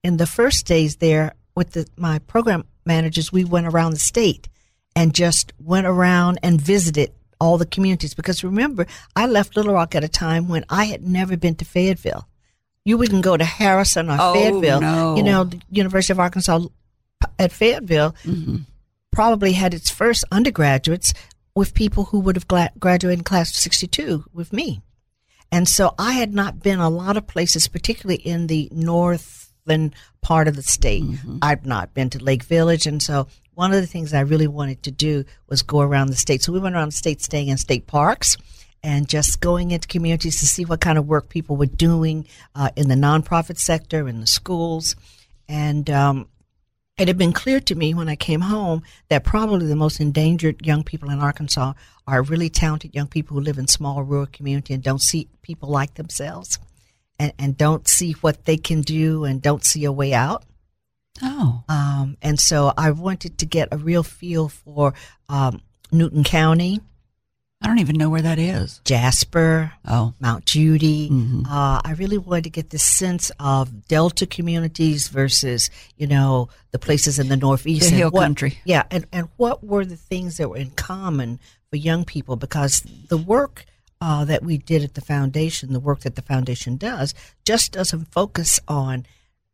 in 0.03 0.17
the 0.17 0.27
first 0.27 0.67
days 0.67 0.97
there 0.97 1.35
with 1.55 1.73
the, 1.73 1.87
my 1.97 2.19
program 2.21 2.65
managers, 2.87 3.33
we 3.33 3.45
went 3.45 3.67
around 3.67 3.93
the 3.93 3.99
state 3.99 4.49
and 4.97 5.15
just 5.15 5.53
went 5.59 5.87
around 5.87 6.39
and 6.43 6.61
visited 6.61 7.13
all 7.41 7.59
the 7.59 7.67
communities. 7.67 8.15
Because 8.15 8.43
remember, 8.43 8.87
I 9.15 9.27
left 9.27 9.57
Little 9.57 9.75
Rock 9.75 9.95
at 9.95 10.03
a 10.05 10.09
time 10.09 10.49
when 10.49 10.65
I 10.71 10.87
had 10.87 11.03
never 11.07 11.37
been 11.37 11.55
to 11.57 11.65
Fayetteville. 11.65 12.27
You 12.85 12.97
wouldn't 12.97 13.23
go 13.23 13.37
to 13.37 13.45
Harrison 13.45 14.09
or 14.09 14.17
Oh, 14.19 14.33
Fayetteville. 14.35 14.81
no. 14.81 15.17
You 15.17 15.23
know, 15.23 15.45
the 15.45 15.61
University 15.71 16.13
of 16.13 16.21
Arkansas 16.21 16.61
at 17.39 17.53
Fayetteville 17.53 18.15
probably 19.13 19.53
had 19.53 19.75
its 19.75 19.91
first 19.91 20.25
undergraduates 20.33 21.13
with 21.59 21.75
people 21.75 22.05
who 22.05 22.21
would 22.21 22.37
have 22.37 22.47
gla- 22.47 22.71
graduated 22.79 23.19
in 23.19 23.25
class 23.25 23.51
of 23.51 23.57
62 23.57 24.25
with 24.33 24.53
me. 24.53 24.81
And 25.51 25.67
so 25.67 25.95
I 25.99 26.13
had 26.13 26.33
not 26.33 26.63
been 26.63 26.79
a 26.79 26.89
lot 26.89 27.17
of 27.17 27.27
places, 27.27 27.67
particularly 27.67 28.21
in 28.21 28.47
the 28.47 28.69
northern 28.71 29.93
part 30.21 30.47
of 30.47 30.55
the 30.57 30.63
state. 30.63 31.03
I've 31.43 31.67
not 31.67 31.95
been 31.95 32.11
to 32.11 32.23
Lake 32.23 32.45
Village. 32.45 32.87
And 32.87 33.03
so 33.03 33.27
one 33.55 33.73
of 33.73 33.81
the 33.81 33.87
things 33.89 34.15
I 34.15 34.21
really 34.21 34.47
wanted 34.47 34.85
to 34.85 34.93
do 34.93 35.25
was 35.49 35.63
go 35.63 35.81
around 35.81 36.09
the 36.09 36.17
state. 36.17 36.43
So 36.43 36.53
we 36.53 36.61
went 36.61 36.77
around 36.77 36.89
the 36.89 36.93
state 36.93 37.23
staying 37.23 37.49
in 37.49 37.57
state 37.57 37.89
parks 37.89 38.37
and 38.85 39.09
just 39.09 39.41
going 39.41 39.73
into 39.73 39.89
communities 39.89 40.39
to 40.39 40.47
see 40.47 40.65
what 40.65 40.81
kind 40.81 40.97
of 40.97 41.09
work 41.09 41.29
people 41.29 41.57
were 41.57 41.67
doing 41.67 42.29
uh, 42.55 42.71
in 42.77 42.89
the 42.89 42.95
nonprofit 42.95 43.59
sector, 43.59 44.07
in 44.07 44.21
the 44.21 44.29
schools. 44.29 44.95
And 45.49 45.91
um, 45.91 46.29
it 46.99 47.09
had 47.09 47.17
been 47.17 47.33
clear 47.33 47.61
to 47.61 47.75
me 47.75 47.95
when 47.95 48.09
I 48.09 48.17
came 48.17 48.41
home 48.41 48.83
that 49.09 49.25
probably 49.25 49.67
the 49.67 49.77
most 49.77 50.01
endangered 50.01 50.67
young 50.67 50.83
people 50.83 51.11
in 51.11 51.21
Arkansas 51.21 51.75
are 52.07 52.23
really 52.23 52.51
talented 52.51 52.95
young 52.95 53.07
people 53.07 53.37
who 53.37 53.43
live 53.43 53.59
in 53.59 53.69
small 53.69 54.03
rural 54.03 54.27
community 54.27 54.75
and 54.75 54.83
don't 54.83 55.01
see 55.01 55.29
people 55.43 55.69
like 55.69 55.95
themselves 55.95 56.59
and, 57.19 57.33
and 57.39 57.57
don't 57.57 57.87
see 57.87 58.13
what 58.13 58.45
they 58.45 58.57
can 58.57 58.81
do 58.81 59.25
and 59.25 59.41
don't 59.41 59.65
see 59.65 59.85
a 59.85 59.93
way 59.93 60.13
out. 60.13 60.45
Oh. 61.23 61.63
Um, 61.69 62.17
and 62.21 62.39
so 62.39 62.73
I 62.77 62.91
wanted 62.91 63.39
to 63.39 63.47
get 63.47 63.69
a 63.73 63.79
real 63.79 64.03
feel 64.03 64.49
for 64.49 64.95
um, 65.29 65.61
Newton 65.93 66.25
County, 66.25 66.81
I 67.61 67.67
don't 67.67 67.81
even 67.81 67.97
know 67.97 68.09
where 68.09 68.23
that 68.23 68.39
is. 68.39 68.81
Jasper, 68.85 69.73
Oh. 69.85 70.15
Mount 70.21 70.45
Judea. 70.47 71.11
Mhm. 71.11 71.45
Uh, 71.47 71.81
I 71.85 71.93
really 71.99 72.17
wanted 72.19 72.45
to 72.45 72.51
get 72.51 72.71
this 72.71 72.85
sense 72.85 73.33
of 73.41 73.89
Delta 73.89 74.27
communities 74.27 75.09
versus, 75.09 75.69
you 75.97 76.07
know, 76.07 76.49
the 76.71 76.79
places 76.79 77.19
in 77.19 77.29
the 77.29 77.37
Northeast. 77.37 77.91
The 77.91 77.97
hill 77.97 78.11
what- 78.11 78.23
country. 78.23 78.59
Yeah, 78.65 78.85
and, 78.93 79.07
and 79.13 79.29
what 79.37 79.65
were 79.65 79.85
the 79.85 79.97
things 79.97 80.37
that 80.37 80.49
were 80.51 80.57
in 80.57 80.71
common 80.71 81.41
for 81.71 81.77
young 81.77 82.05
people? 82.05 82.37
Because 82.37 82.83
the 83.09 83.19
work 83.19 83.65
uh, 84.01 84.25
that 84.25 84.45
we 84.45 84.57
did 84.59 84.85
at 84.85 84.95
the 84.95 85.01
foundation, 85.01 85.73
the 85.73 85.81
work 85.81 86.01
that 86.03 86.15
the 86.15 86.23
foundation 86.23 86.77
does, 86.77 87.13
just 87.45 87.73
doesn't 87.73 88.13
focus 88.13 88.61
on 88.69 89.05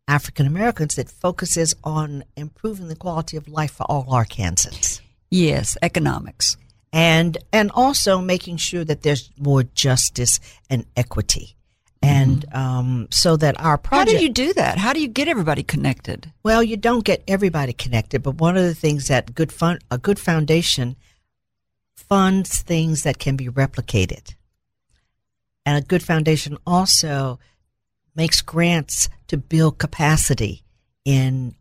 African 0.06 0.46
Americans. 0.46 0.98
It 0.98 1.08
focuses 1.08 1.74
on 1.82 2.24
improving 2.36 2.88
the 2.88 2.96
quality 2.96 3.38
of 3.38 3.48
life 3.48 3.70
for 3.72 3.84
all 3.84 4.04
Arkansans 4.04 5.00
Yes, 5.30 5.78
economics. 5.80 6.58
And 6.94 7.36
and 7.52 7.72
also 7.72 8.20
making 8.20 8.56
sure 8.56 8.84
that 8.84 9.02
there's 9.02 9.28
more 9.36 9.64
justice 9.64 10.38
and 10.70 10.86
equity, 10.96 11.56
and 12.00 12.46
um, 12.54 13.08
so 13.10 13.36
that 13.36 13.60
our 13.60 13.76
Mm-hmm. 13.76 13.96
How 13.96 14.04
do 14.04 14.22
you 14.22 14.28
do 14.30 14.52
that? 14.54 14.78
How 14.78 14.92
do 14.92 15.00
you 15.00 15.08
get 15.08 15.28
everybody 15.28 15.64
connected? 15.64 16.32
well, 16.44 16.62
you 16.62 16.76
don't 16.76 17.04
get 17.04 17.24
everybody 17.26 17.72
connected, 17.72 18.22
but 18.22 18.36
one 18.36 18.56
of 18.56 18.62
the 18.62 18.74
things 18.76 19.08
that 19.08 19.34
good 19.34 19.52
fun 19.52 19.80
a 19.90 19.98
good 19.98 20.20
foundation 20.20 20.96
funds 21.96 22.62
things 22.62 23.02
that 23.02 23.18
can 23.18 23.34
be 23.34 23.48
replicated, 23.48 24.34
and 25.66 25.76
a 25.76 25.86
good 25.86 26.02
foundation 26.02 26.56
also 26.64 27.40
makes 28.14 28.40
grants 28.40 29.08
to 29.26 29.36
build 29.36 29.78
capacity 29.78 30.62
in 31.04 31.56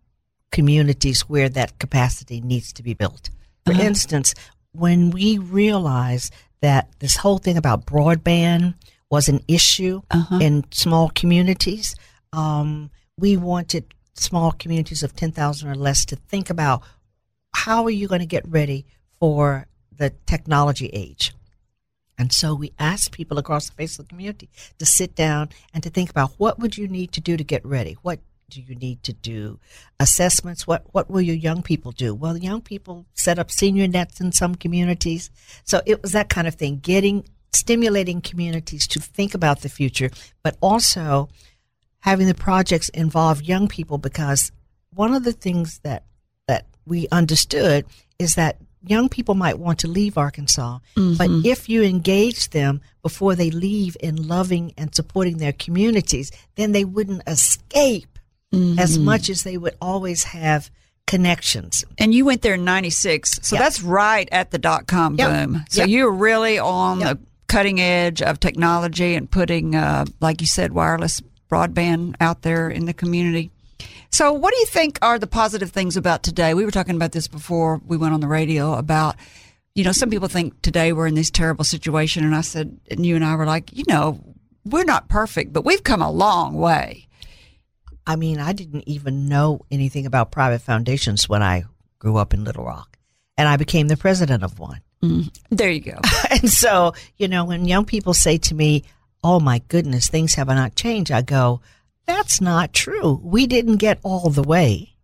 communities 0.51 1.21
where 1.21 1.49
that 1.49 1.79
capacity 1.79 2.39
needs 2.39 2.71
to 2.73 2.83
be 2.83 2.93
built. 2.93 3.31
For 3.65 3.71
instance, 3.71 4.35
when 4.73 5.09
we 5.11 5.37
realized 5.37 6.33
that 6.61 6.89
this 6.99 7.17
whole 7.17 7.37
thing 7.37 7.57
about 7.57 7.85
broadband 7.85 8.75
was 9.09 9.27
an 9.29 9.41
issue 9.47 10.01
Uh-huh. 10.11 10.39
in 10.41 10.63
small 10.71 11.09
communities, 11.09 11.95
um, 12.31 12.89
we 13.17 13.37
wanted 13.37 13.85
small 14.15 14.51
communities 14.51 15.03
of 15.03 15.15
10,000 15.15 15.69
or 15.69 15.75
less 15.75 16.05
to 16.05 16.15
think 16.15 16.49
about 16.49 16.81
how 17.55 17.83
are 17.83 17.89
you 17.91 18.07
going 18.07 18.21
to 18.21 18.25
get 18.25 18.47
ready 18.47 18.85
for 19.19 19.67
the 19.95 20.11
technology 20.25 20.87
age? 20.87 21.33
And 22.17 22.31
so 22.31 22.53
we 22.55 22.71
asked 22.79 23.11
people 23.11 23.37
across 23.37 23.67
the 23.67 23.73
face 23.75 23.97
of 23.99 24.05
the 24.05 24.09
community 24.09 24.49
to 24.79 24.85
sit 24.85 25.15
down 25.15 25.49
and 25.73 25.83
to 25.83 25.89
think 25.89 26.09
about 26.09 26.31
what 26.37 26.59
would 26.59 26.77
you 26.77 26.87
need 26.87 27.11
to 27.13 27.21
do 27.21 27.37
to 27.37 27.43
get 27.43 27.65
ready? 27.65 27.97
What 28.01 28.19
do 28.53 28.61
you 28.61 28.75
need 28.75 29.03
to 29.03 29.13
do 29.13 29.59
assessments? 29.99 30.67
What 30.67 30.85
what 30.91 31.09
will 31.09 31.21
your 31.21 31.35
young 31.35 31.63
people 31.63 31.91
do? 31.91 32.13
Well, 32.13 32.37
young 32.37 32.61
people 32.61 33.05
set 33.13 33.39
up 33.39 33.51
senior 33.51 33.87
nets 33.87 34.21
in 34.21 34.31
some 34.31 34.55
communities. 34.55 35.31
So 35.63 35.81
it 35.85 36.01
was 36.01 36.11
that 36.11 36.29
kind 36.29 36.47
of 36.47 36.55
thing, 36.55 36.79
getting 36.79 37.25
stimulating 37.53 38.21
communities 38.21 38.87
to 38.87 38.99
think 38.99 39.33
about 39.33 39.61
the 39.61 39.69
future, 39.69 40.09
but 40.43 40.57
also 40.61 41.29
having 41.99 42.27
the 42.27 42.35
projects 42.35 42.89
involve 42.89 43.41
young 43.41 43.67
people 43.67 43.97
because 43.97 44.51
one 44.93 45.13
of 45.13 45.23
the 45.23 45.33
things 45.33 45.79
that 45.83 46.03
that 46.47 46.65
we 46.85 47.07
understood 47.11 47.85
is 48.19 48.35
that 48.35 48.57
young 48.85 49.07
people 49.07 49.35
might 49.35 49.59
want 49.59 49.79
to 49.79 49.87
leave 49.87 50.17
Arkansas, 50.17 50.79
mm-hmm. 50.97 51.15
but 51.15 51.29
if 51.47 51.69
you 51.69 51.83
engage 51.83 52.49
them 52.49 52.81
before 53.01 53.35
they 53.35 53.49
leave 53.49 53.95
in 54.01 54.27
loving 54.27 54.73
and 54.77 54.93
supporting 54.93 55.37
their 55.37 55.53
communities, 55.53 56.31
then 56.55 56.73
they 56.73 56.83
wouldn't 56.83 57.23
escape 57.27 58.12
mm-hmm. 58.53 58.79
as 58.79 58.97
much 58.97 59.29
as 59.29 59.43
they 59.43 59.57
would 59.57 59.75
always 59.81 60.23
have 60.23 60.69
connections. 61.07 61.83
And 61.97 62.13
you 62.13 62.25
went 62.25 62.41
there 62.41 62.53
in 62.53 62.63
96. 62.63 63.39
So 63.41 63.55
yep. 63.55 63.63
that's 63.63 63.81
right 63.81 64.29
at 64.31 64.51
the 64.51 64.57
dot 64.57 64.87
com 64.87 65.15
yep. 65.15 65.29
boom. 65.29 65.65
So 65.69 65.81
yep. 65.81 65.89
you're 65.89 66.11
really 66.11 66.59
on 66.59 66.99
the 66.99 67.19
cutting 67.47 67.81
edge 67.81 68.21
of 68.21 68.39
technology 68.39 69.15
and 69.15 69.29
putting, 69.29 69.75
uh, 69.75 70.05
like 70.21 70.41
you 70.41 70.47
said, 70.47 70.73
wireless 70.73 71.21
broadband 71.51 72.15
out 72.19 72.41
there 72.41 72.69
in 72.69 72.85
the 72.85 72.93
community. 72.93 73.51
So, 74.09 74.31
what 74.31 74.53
do 74.53 74.59
you 74.59 74.65
think 74.67 74.99
are 75.01 75.17
the 75.17 75.27
positive 75.27 75.71
things 75.71 75.97
about 75.97 76.23
today? 76.23 76.53
We 76.53 76.65
were 76.65 76.71
talking 76.71 76.95
about 76.95 77.11
this 77.11 77.27
before 77.27 77.81
we 77.85 77.97
went 77.97 78.13
on 78.13 78.19
the 78.19 78.27
radio 78.27 78.73
about, 78.73 79.15
you 79.73 79.83
know, 79.83 79.91
some 79.91 80.09
people 80.09 80.27
think 80.27 80.61
today 80.61 80.93
we're 80.93 81.07
in 81.07 81.15
this 81.15 81.31
terrible 81.31 81.63
situation. 81.63 82.23
And 82.23 82.35
I 82.35 82.41
said, 82.41 82.79
and 82.91 83.05
you 83.05 83.15
and 83.15 83.25
I 83.25 83.35
were 83.35 83.45
like, 83.45 83.75
you 83.75 83.83
know, 83.87 84.19
we're 84.65 84.83
not 84.83 85.09
perfect, 85.09 85.51
but 85.51 85.65
we've 85.65 85.83
come 85.83 86.01
a 86.01 86.11
long 86.11 86.55
way. 86.55 87.07
I 88.05 88.15
mean, 88.15 88.39
I 88.39 88.53
didn't 88.53 88.87
even 88.87 89.27
know 89.27 89.65
anything 89.71 90.05
about 90.05 90.31
private 90.31 90.61
foundations 90.61 91.29
when 91.29 91.41
I 91.41 91.65
grew 91.99 92.17
up 92.17 92.33
in 92.33 92.43
Little 92.43 92.65
Rock, 92.65 92.97
and 93.37 93.47
I 93.47 93.57
became 93.57 93.87
the 93.87 93.97
president 93.97 94.43
of 94.43 94.59
one. 94.59 94.81
Mm, 95.01 95.37
there 95.49 95.71
you 95.71 95.81
go. 95.81 95.99
and 96.29 96.49
so, 96.49 96.93
you 97.17 97.27
know, 97.27 97.45
when 97.45 97.65
young 97.65 97.85
people 97.85 98.13
say 98.13 98.37
to 98.39 98.55
me, 98.55 98.83
oh 99.23 99.39
my 99.39 99.61
goodness, 99.67 100.07
things 100.07 100.35
have 100.35 100.47
not 100.47 100.75
changed, 100.75 101.11
I 101.11 101.21
go, 101.21 101.61
that's 102.05 102.41
not 102.41 102.73
true. 102.73 103.19
We 103.23 103.47
didn't 103.47 103.77
get 103.77 103.99
all 104.03 104.29
the 104.29 104.43
way. 104.43 104.95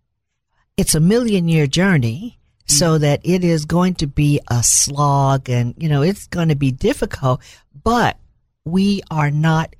It's 0.78 0.96
a 0.96 1.00
million 1.00 1.48
year 1.48 1.68
journey 1.68 2.40
so 2.66 2.92
mm-hmm. 2.92 3.02
that 3.02 3.22
it 3.24 3.44
is 3.44 3.66
going 3.66 3.96
to 3.96 4.08
be 4.08 4.40
a 4.50 4.64
slog 4.64 5.50
and, 5.50 5.74
you 5.78 5.90
know, 5.90 6.02
it's 6.02 6.28
going 6.28 6.50
to 6.50 6.56
be 6.56 6.72
difficult, 6.72 7.42
but 7.84 8.18
we 8.64 9.02
are 9.10 9.32
not 9.32 9.76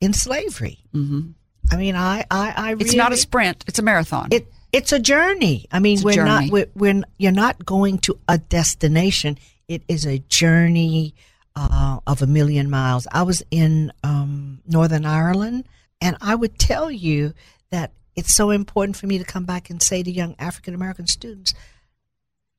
in 0.00 0.12
slavery. 0.12 0.78
Mm-hmm. 0.94 1.30
I 1.70 1.76
mean, 1.76 1.96
I, 1.96 2.24
I, 2.30 2.52
I 2.56 2.70
really, 2.72 2.84
It's 2.84 2.94
not 2.94 3.12
a 3.12 3.16
sprint. 3.16 3.64
It's 3.66 3.78
a 3.78 3.82
marathon. 3.82 4.28
It, 4.30 4.52
it's 4.72 4.92
a 4.92 4.98
journey. 4.98 5.66
I 5.72 5.78
mean, 5.78 6.00
we're 6.02 6.14
journey. 6.14 6.28
not, 6.28 6.50
we're, 6.50 6.66
we're, 6.74 7.02
you're 7.18 7.32
not 7.32 7.64
going 7.64 7.98
to 8.00 8.18
a 8.28 8.38
destination. 8.38 9.38
It 9.68 9.82
is 9.88 10.06
a 10.06 10.18
journey 10.18 11.14
uh, 11.56 12.00
of 12.06 12.22
a 12.22 12.26
million 12.26 12.70
miles. 12.70 13.06
I 13.12 13.22
was 13.22 13.42
in 13.50 13.92
um, 14.02 14.60
Northern 14.66 15.06
Ireland 15.06 15.66
and 16.00 16.16
I 16.20 16.34
would 16.34 16.58
tell 16.58 16.90
you 16.90 17.34
that 17.70 17.92
it's 18.16 18.34
so 18.34 18.50
important 18.50 18.96
for 18.96 19.06
me 19.06 19.18
to 19.18 19.24
come 19.24 19.44
back 19.44 19.70
and 19.70 19.82
say 19.82 20.02
to 20.02 20.10
young 20.10 20.34
African 20.38 20.74
American 20.74 21.06
students, 21.06 21.54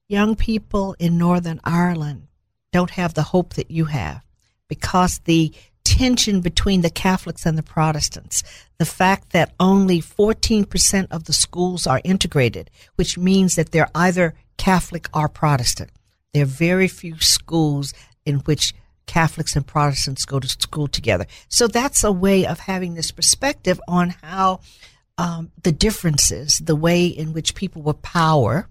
young 0.08 0.36
people 0.36 0.96
in 1.00 1.18
Northern 1.18 1.60
Ireland 1.64 2.28
don't 2.72 2.92
have 2.92 3.14
the 3.14 3.24
hope 3.24 3.54
that 3.54 3.72
you 3.72 3.86
have 3.86 4.24
because 4.68 5.20
the 5.20 5.54
tension 5.86 6.42
between 6.42 6.82
the 6.82 6.90
Catholics 6.90 7.46
and 7.46 7.58
the 7.58 7.64
Protestants, 7.64 8.44
the 8.78 8.86
fact 8.86 9.32
that 9.32 9.54
only 9.60 10.02
14% 10.02 11.08
of 11.12 11.24
the 11.24 11.34
schools 11.34 11.88
are 11.88 12.02
integrated, 12.04 12.70
which 12.96 13.18
means 13.18 13.56
that 13.56 13.72
they're 13.72 13.90
either 13.96 14.34
Catholic 14.58 15.08
or 15.16 15.30
Protestant. 15.30 15.92
There 16.34 16.44
are 16.44 16.48
very 16.48 16.90
few 16.90 17.20
schools 17.20 17.94
in 18.26 18.40
which 18.40 18.74
Catholics 19.06 19.56
and 19.56 19.66
Protestants 19.66 20.26
go 20.26 20.40
to 20.40 20.48
school 20.48 20.88
together. 20.88 21.28
So 21.48 21.68
that's 21.68 22.04
a 22.04 22.12
way 22.12 22.46
of 22.46 22.60
having 22.60 22.96
this 22.96 23.12
perspective 23.12 23.80
on 23.88 24.16
how 24.22 24.60
um, 25.18 25.52
the 25.64 25.72
differences, 25.72 26.60
the 26.60 26.76
way 26.76 27.06
in 27.06 27.32
which 27.32 27.56
people 27.56 27.82
with 27.82 28.02
power 28.02 28.68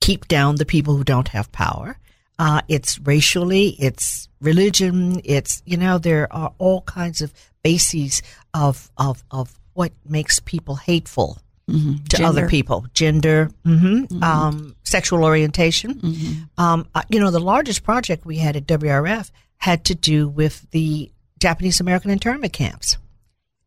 keep 0.00 0.28
down 0.28 0.56
the 0.56 0.64
people 0.64 0.96
who 0.96 1.04
don't 1.04 1.28
have 1.28 1.52
power. 1.52 1.98
Uh, 2.38 2.60
it's 2.68 2.98
racially, 3.00 3.70
it's 3.78 4.28
religion, 4.40 5.20
it's, 5.24 5.62
you 5.64 5.76
know, 5.76 5.98
there 5.98 6.32
are 6.32 6.52
all 6.58 6.82
kinds 6.82 7.20
of 7.20 7.32
bases 7.62 8.22
of, 8.54 8.90
of, 8.96 9.24
of 9.30 9.58
what 9.74 9.92
makes 10.08 10.38
people 10.40 10.76
hateful 10.76 11.38
mm-hmm. 11.68 12.04
to 12.04 12.16
Gender. 12.16 12.26
other 12.26 12.48
people, 12.48 12.86
gender, 12.94 13.50
mm-hmm, 13.64 14.04
mm-hmm. 14.04 14.22
Um, 14.22 14.76
sexual 14.84 15.24
orientation. 15.24 15.94
Mm-hmm. 15.94 16.62
Um, 16.62 16.86
uh, 16.94 17.02
you 17.08 17.20
know, 17.20 17.30
the 17.30 17.40
largest 17.40 17.82
project 17.82 18.24
we 18.24 18.38
had 18.38 18.56
at 18.56 18.66
WRF 18.66 19.30
had 19.56 19.84
to 19.86 19.94
do 19.94 20.28
with 20.28 20.68
the 20.70 21.10
Japanese 21.38 21.80
American 21.80 22.10
internment 22.10 22.52
camps. 22.52 22.96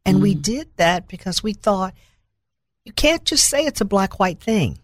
And 0.05 0.21
we 0.21 0.33
mm-hmm. 0.33 0.41
did 0.41 0.67
that 0.77 1.07
because 1.07 1.43
we 1.43 1.53
thought 1.53 1.93
you 2.85 2.91
can't 2.91 3.23
just 3.23 3.47
say 3.47 3.65
it's 3.65 3.81
a 3.81 3.85
black 3.85 4.19
white 4.19 4.39
thing. 4.39 4.79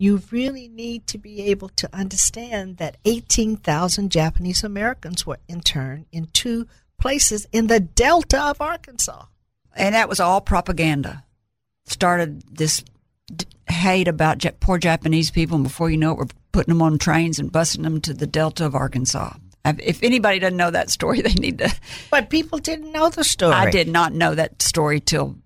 You 0.00 0.22
really 0.30 0.66
need 0.66 1.06
to 1.08 1.18
be 1.18 1.42
able 1.42 1.68
to 1.76 1.88
understand 1.92 2.78
that 2.78 2.96
18,000 3.04 4.10
Japanese 4.10 4.64
Americans 4.64 5.26
were 5.26 5.38
interned 5.46 6.06
in 6.10 6.28
two 6.32 6.66
places 6.98 7.46
in 7.52 7.66
the 7.66 7.80
delta 7.80 8.40
of 8.40 8.60
Arkansas. 8.60 9.26
And 9.76 9.94
that 9.94 10.08
was 10.08 10.18
all 10.18 10.40
propaganda 10.40 11.24
started 11.86 12.42
this 12.50 12.84
hate 13.68 14.08
about 14.08 14.44
poor 14.60 14.78
Japanese 14.78 15.30
people, 15.30 15.56
and 15.56 15.64
before 15.64 15.90
you 15.90 15.96
know 15.96 16.12
it, 16.12 16.18
we're 16.18 16.26
putting 16.52 16.74
them 16.74 16.82
on 16.82 16.98
trains 16.98 17.38
and 17.38 17.52
busing 17.52 17.82
them 17.82 18.00
to 18.00 18.14
the 18.14 18.26
Delta 18.26 18.66
of 18.66 18.74
Arkansas. 18.74 19.34
If 19.64 20.02
anybody 20.02 20.38
doesn't 20.38 20.56
know 20.56 20.70
that 20.70 20.90
story, 20.90 21.20
they 21.22 21.34
need 21.34 21.58
to. 21.58 21.74
But 22.10 22.30
people 22.30 22.58
didn't 22.58 22.92
know 22.92 23.08
the 23.08 23.24
story. 23.24 23.54
I 23.54 23.70
did 23.70 23.88
not 23.88 24.12
know 24.12 24.34
that 24.34 24.62
story 24.62 25.00
till 25.00 25.36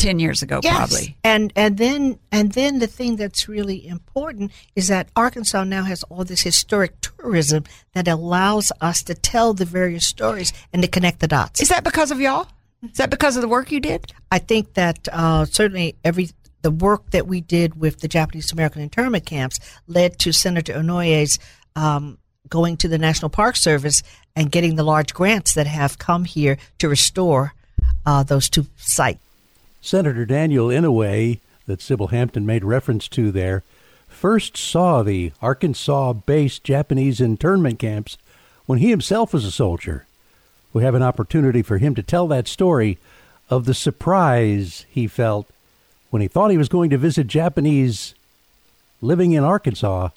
ten 0.00 0.18
years 0.18 0.42
ago, 0.42 0.60
yes. 0.62 0.76
probably. 0.76 1.16
And 1.22 1.52
and 1.56 1.78
then 1.78 2.18
and 2.32 2.52
then 2.52 2.78
the 2.78 2.86
thing 2.86 3.16
that's 3.16 3.48
really 3.48 3.86
important 3.86 4.52
is 4.74 4.88
that 4.88 5.08
Arkansas 5.14 5.64
now 5.64 5.84
has 5.84 6.02
all 6.04 6.24
this 6.24 6.42
historic 6.42 7.00
tourism 7.00 7.64
that 7.92 8.08
allows 8.08 8.72
us 8.80 9.02
to 9.04 9.14
tell 9.14 9.54
the 9.54 9.64
various 9.64 10.06
stories 10.06 10.52
and 10.72 10.82
to 10.82 10.88
connect 10.88 11.20
the 11.20 11.28
dots. 11.28 11.60
Is 11.60 11.68
that 11.68 11.84
because 11.84 12.10
of 12.10 12.20
y'all? 12.20 12.48
Is 12.82 12.96
that 12.96 13.10
because 13.10 13.36
of 13.36 13.42
the 13.42 13.48
work 13.48 13.70
you 13.70 13.80
did? 13.80 14.12
I 14.30 14.38
think 14.38 14.74
that 14.74 15.06
uh, 15.12 15.44
certainly 15.44 15.96
every 16.04 16.30
the 16.62 16.70
work 16.70 17.10
that 17.10 17.26
we 17.26 17.40
did 17.40 17.80
with 17.80 18.00
the 18.00 18.08
Japanese 18.08 18.52
American 18.52 18.82
internment 18.82 19.24
camps 19.26 19.60
led 19.86 20.18
to 20.20 20.32
Senator 20.32 20.74
Inouye's 20.74 21.38
um, 21.76 22.18
going 22.48 22.76
to 22.78 22.88
the 22.88 22.98
National 22.98 23.30
Park 23.30 23.56
Service 23.56 24.02
and 24.36 24.50
getting 24.50 24.76
the 24.76 24.82
large 24.82 25.14
grants 25.14 25.54
that 25.54 25.66
have 25.66 25.98
come 25.98 26.24
here 26.24 26.58
to 26.78 26.88
restore 26.88 27.54
uh, 28.04 28.22
those 28.22 28.50
two 28.50 28.66
sites. 28.76 29.20
Senator 29.80 30.26
Daniel 30.26 30.68
Inouye, 30.68 31.40
that 31.66 31.80
Sybil 31.80 32.08
Hampton 32.08 32.44
made 32.44 32.64
reference 32.64 33.08
to 33.08 33.30
there, 33.30 33.62
first 34.08 34.56
saw 34.56 35.02
the 35.02 35.32
Arkansas 35.40 36.12
based 36.12 36.64
Japanese 36.64 37.20
internment 37.20 37.78
camps 37.78 38.18
when 38.66 38.78
he 38.78 38.90
himself 38.90 39.32
was 39.32 39.44
a 39.44 39.50
soldier 39.50 40.06
we 40.72 40.82
have 40.82 40.94
an 40.94 41.02
opportunity 41.02 41.62
for 41.62 41.78
him 41.78 41.94
to 41.94 42.02
tell 42.02 42.28
that 42.28 42.48
story 42.48 42.98
of 43.48 43.64
the 43.64 43.74
surprise 43.74 44.86
he 44.88 45.06
felt 45.06 45.48
when 46.10 46.22
he 46.22 46.28
thought 46.28 46.50
he 46.50 46.58
was 46.58 46.68
going 46.68 46.90
to 46.90 46.98
visit 46.98 47.26
Japanese 47.26 48.14
living 49.00 49.32
in 49.32 49.42
Arkansas, 49.42 50.10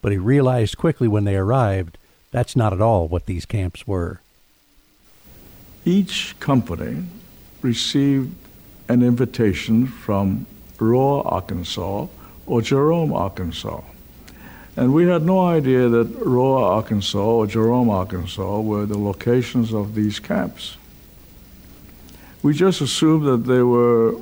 but 0.00 0.12
he 0.12 0.18
realized 0.18 0.78
quickly 0.78 1.08
when 1.08 1.24
they 1.24 1.36
arrived 1.36 1.98
that's 2.30 2.54
not 2.54 2.72
at 2.72 2.80
all 2.80 3.08
what 3.08 3.26
these 3.26 3.44
camps 3.44 3.86
were. 3.86 4.20
Each 5.84 6.38
company 6.38 7.04
received 7.60 8.34
an 8.90 9.04
invitation 9.04 9.86
from 9.86 10.46
Rohwer, 10.78 11.24
Arkansas, 11.24 12.08
or 12.46 12.60
Jerome, 12.60 13.12
Arkansas. 13.12 13.82
And 14.76 14.92
we 14.92 15.06
had 15.06 15.22
no 15.22 15.40
idea 15.46 15.88
that 15.88 16.12
Rohwer, 16.18 16.62
Arkansas, 16.62 17.18
or 17.18 17.46
Jerome, 17.46 17.88
Arkansas, 17.88 18.60
were 18.60 18.86
the 18.86 18.98
locations 18.98 19.72
of 19.72 19.94
these 19.94 20.18
camps. 20.18 20.76
We 22.42 22.52
just 22.52 22.80
assumed 22.80 23.26
that 23.26 23.48
they 23.48 23.62
were 23.62 24.16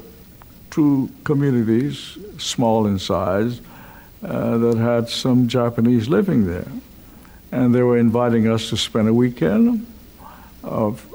two 0.71 1.09
communities, 1.25 2.19
small 2.37 2.87
in 2.87 2.99
size, 2.99 3.63
uh, 4.23 4.59
that 4.59 4.77
had 4.77 5.09
some 5.09 5.49
Japanese 5.49 6.09
living 6.09 6.47
there. 6.47 6.69
And 7.53 7.75
they 7.75 7.83
were 7.83 7.97
inviting 7.97 8.49
us 8.49 8.69
to 8.69 8.77
spend 8.77 9.09
a 9.09 9.15
weekend 9.15 9.87
of 10.63 11.07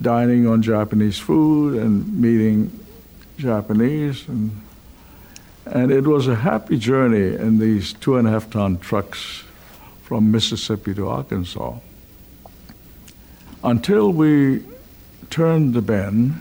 dining 0.00 0.46
on 0.46 0.62
Japanese 0.62 1.18
food 1.18 1.82
and 1.82 2.20
meeting 2.20 2.78
Japanese 3.38 4.28
and 4.28 4.60
and 5.64 5.92
it 5.92 6.04
was 6.04 6.26
a 6.26 6.34
happy 6.34 6.76
journey 6.76 7.36
in 7.36 7.58
these 7.58 7.92
two 7.92 8.16
and 8.16 8.26
a 8.26 8.30
half 8.30 8.50
ton 8.50 8.78
trucks 8.78 9.44
from 10.02 10.30
Mississippi 10.30 10.92
to 10.94 11.08
Arkansas 11.08 11.78
until 13.62 14.12
we 14.12 14.64
turned 15.30 15.72
the 15.74 15.82
bend 15.82 16.40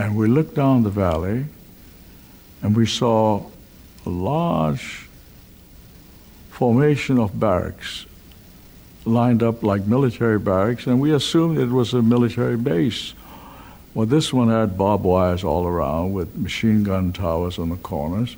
And 0.00 0.16
we 0.16 0.28
looked 0.28 0.54
down 0.54 0.82
the 0.82 0.90
valley 0.90 1.44
and 2.62 2.74
we 2.74 2.86
saw 2.86 3.44
a 4.06 4.08
large 4.08 5.08
formation 6.48 7.18
of 7.18 7.38
barracks 7.38 8.06
lined 9.04 9.42
up 9.42 9.62
like 9.62 9.86
military 9.86 10.38
barracks, 10.38 10.86
and 10.86 11.00
we 11.00 11.12
assumed 11.12 11.58
it 11.58 11.68
was 11.68 11.92
a 11.92 12.00
military 12.00 12.56
base. 12.56 13.12
Well, 13.92 14.06
this 14.06 14.32
one 14.32 14.48
had 14.48 14.78
barbed 14.78 15.04
wires 15.04 15.42
all 15.42 15.66
around 15.66 16.12
with 16.12 16.36
machine 16.36 16.84
gun 16.84 17.12
towers 17.12 17.58
on 17.58 17.70
the 17.70 17.76
corners. 17.76 18.36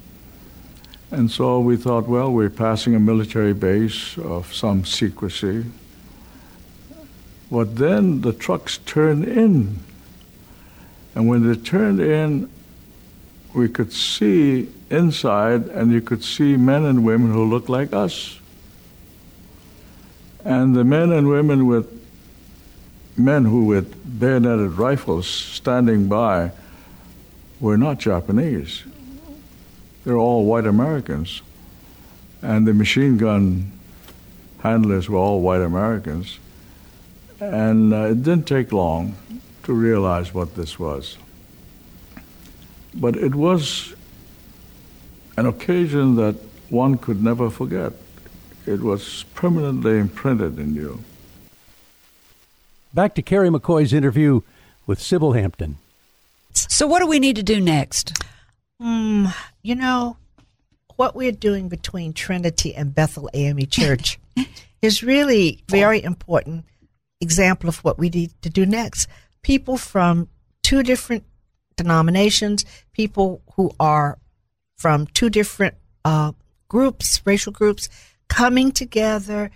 And 1.10 1.30
so 1.30 1.60
we 1.60 1.76
thought, 1.76 2.08
well, 2.08 2.32
we're 2.32 2.48
passing 2.48 2.94
a 2.94 3.00
military 3.00 3.52
base 3.52 4.16
of 4.16 4.52
some 4.54 4.86
secrecy. 4.86 5.66
But 7.50 7.76
then 7.76 8.22
the 8.22 8.32
trucks 8.32 8.78
turned 8.78 9.28
in. 9.28 9.78
And 11.14 11.28
when 11.28 11.46
they 11.46 11.54
turned 11.54 12.00
in, 12.00 12.48
we 13.54 13.68
could 13.68 13.92
see 13.92 14.70
inside, 14.88 15.66
and 15.66 15.92
you 15.92 16.00
could 16.00 16.24
see 16.24 16.56
men 16.56 16.86
and 16.86 17.04
women 17.04 17.30
who 17.30 17.44
looked 17.44 17.68
like 17.68 17.92
us. 17.92 18.38
And 20.46 20.74
the 20.74 20.84
men 20.84 21.12
and 21.12 21.28
women 21.28 21.66
with 21.66 22.01
men 23.16 23.44
who 23.44 23.64
with 23.64 24.18
bayoneted 24.18 24.72
rifles 24.72 25.26
standing 25.26 26.08
by 26.08 26.52
were 27.60 27.76
not 27.76 27.98
Japanese. 27.98 28.82
They're 30.04 30.16
all 30.16 30.44
white 30.44 30.66
Americans. 30.66 31.42
And 32.40 32.66
the 32.66 32.74
machine 32.74 33.18
gun 33.18 33.72
handlers 34.60 35.08
were 35.08 35.18
all 35.18 35.40
white 35.40 35.60
Americans. 35.60 36.38
And 37.40 37.92
uh, 37.92 38.10
it 38.10 38.22
didn't 38.22 38.46
take 38.46 38.72
long 38.72 39.16
to 39.64 39.72
realize 39.72 40.34
what 40.34 40.56
this 40.56 40.78
was. 40.78 41.18
But 42.94 43.16
it 43.16 43.34
was 43.34 43.94
an 45.36 45.46
occasion 45.46 46.16
that 46.16 46.36
one 46.68 46.98
could 46.98 47.22
never 47.22 47.48
forget. 47.50 47.92
It 48.66 48.80
was 48.80 49.24
permanently 49.34 49.98
imprinted 49.98 50.58
in 50.58 50.74
you. 50.74 51.02
Back 52.94 53.14
to 53.14 53.22
Carrie 53.22 53.48
McCoy's 53.48 53.94
interview 53.94 54.42
with 54.86 55.00
Sybil 55.00 55.32
Hampton. 55.32 55.78
So, 56.52 56.86
what 56.86 57.00
do 57.00 57.06
we 57.06 57.18
need 57.18 57.36
to 57.36 57.42
do 57.42 57.58
next? 57.58 58.12
Mm, 58.82 59.34
you 59.62 59.74
know, 59.74 60.18
what 60.96 61.16
we're 61.16 61.32
doing 61.32 61.70
between 61.70 62.12
Trinity 62.12 62.74
and 62.74 62.94
Bethel 62.94 63.30
AME 63.32 63.66
Church 63.68 64.18
is 64.82 65.02
really 65.02 65.62
very 65.68 66.02
important 66.02 66.66
example 67.22 67.70
of 67.70 67.78
what 67.78 67.98
we 67.98 68.10
need 68.10 68.30
to 68.42 68.50
do 68.50 68.66
next. 68.66 69.08
People 69.40 69.78
from 69.78 70.28
two 70.62 70.82
different 70.82 71.24
denominations, 71.76 72.66
people 72.92 73.40
who 73.54 73.70
are 73.80 74.18
from 74.76 75.06
two 75.06 75.30
different 75.30 75.76
uh, 76.04 76.32
groups, 76.68 77.22
racial 77.24 77.52
groups, 77.52 77.88
coming 78.28 78.70
together 78.70 79.50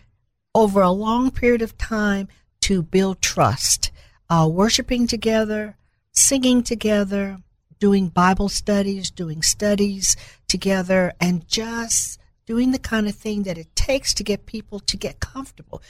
over 0.54 0.80
a 0.80 0.90
long 0.90 1.30
period 1.30 1.60
of 1.60 1.76
time 1.76 2.28
to 2.62 2.82
build 2.82 3.20
trust, 3.20 3.90
uh, 4.28 4.48
worshiping 4.50 5.06
together, 5.06 5.76
singing 6.12 6.62
together, 6.62 7.38
doing 7.78 8.08
Bible 8.08 8.48
studies, 8.48 9.10
doing 9.10 9.42
studies 9.42 10.16
together, 10.48 11.12
and 11.20 11.46
just 11.46 12.18
doing 12.46 12.72
the 12.72 12.78
kind 12.78 13.08
of 13.08 13.14
thing 13.14 13.42
that 13.42 13.58
it 13.58 13.74
takes 13.74 14.14
to 14.14 14.24
get 14.24 14.46
people 14.46 14.80
to 14.80 14.96
get 14.96 15.20
comfortable. 15.20 15.82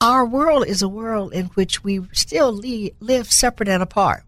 Our 0.00 0.26
world 0.26 0.66
is 0.66 0.82
a 0.82 0.88
world 0.88 1.32
in 1.32 1.46
which 1.46 1.82
we 1.84 2.00
still 2.12 2.52
live 2.52 3.32
separate 3.32 3.68
and 3.68 3.82
apart. 3.82 4.24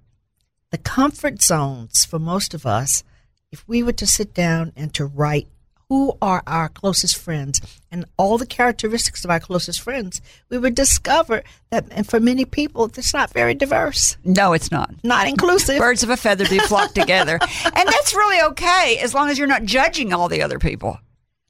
The 0.70 0.78
comfort 0.78 1.42
zones 1.42 2.04
for 2.04 2.18
most 2.18 2.54
of 2.54 2.66
us, 2.66 3.04
if 3.52 3.66
we 3.68 3.82
were 3.82 3.92
to 3.92 4.06
sit 4.06 4.34
down 4.34 4.72
and 4.76 4.92
to 4.94 5.04
write 5.04 5.48
who 5.88 6.16
are 6.22 6.42
our 6.46 6.68
closest 6.68 7.16
friends 7.16 7.60
and 7.90 8.04
all 8.16 8.38
the 8.38 8.46
characteristics 8.46 9.24
of 9.24 9.30
our 9.30 9.40
closest 9.40 9.80
friends, 9.80 10.20
we 10.48 10.58
would 10.58 10.74
discover 10.74 11.42
that, 11.70 11.86
and 11.90 12.06
for 12.06 12.20
many 12.20 12.44
people, 12.44 12.86
it's 12.86 13.14
not 13.14 13.32
very 13.32 13.54
diverse. 13.54 14.16
No, 14.24 14.52
it's 14.52 14.70
not. 14.70 14.94
Not 15.02 15.28
inclusive. 15.28 15.78
Birds 15.78 16.02
of 16.02 16.10
a 16.10 16.16
feather 16.16 16.44
do 16.44 16.58
flock 16.60 16.94
together. 16.94 17.38
And 17.40 17.88
that's 17.88 18.14
really 18.14 18.40
okay 18.50 18.98
as 19.02 19.14
long 19.14 19.30
as 19.30 19.38
you're 19.38 19.46
not 19.46 19.64
judging 19.64 20.12
all 20.12 20.28
the 20.28 20.42
other 20.42 20.58
people. 20.58 20.98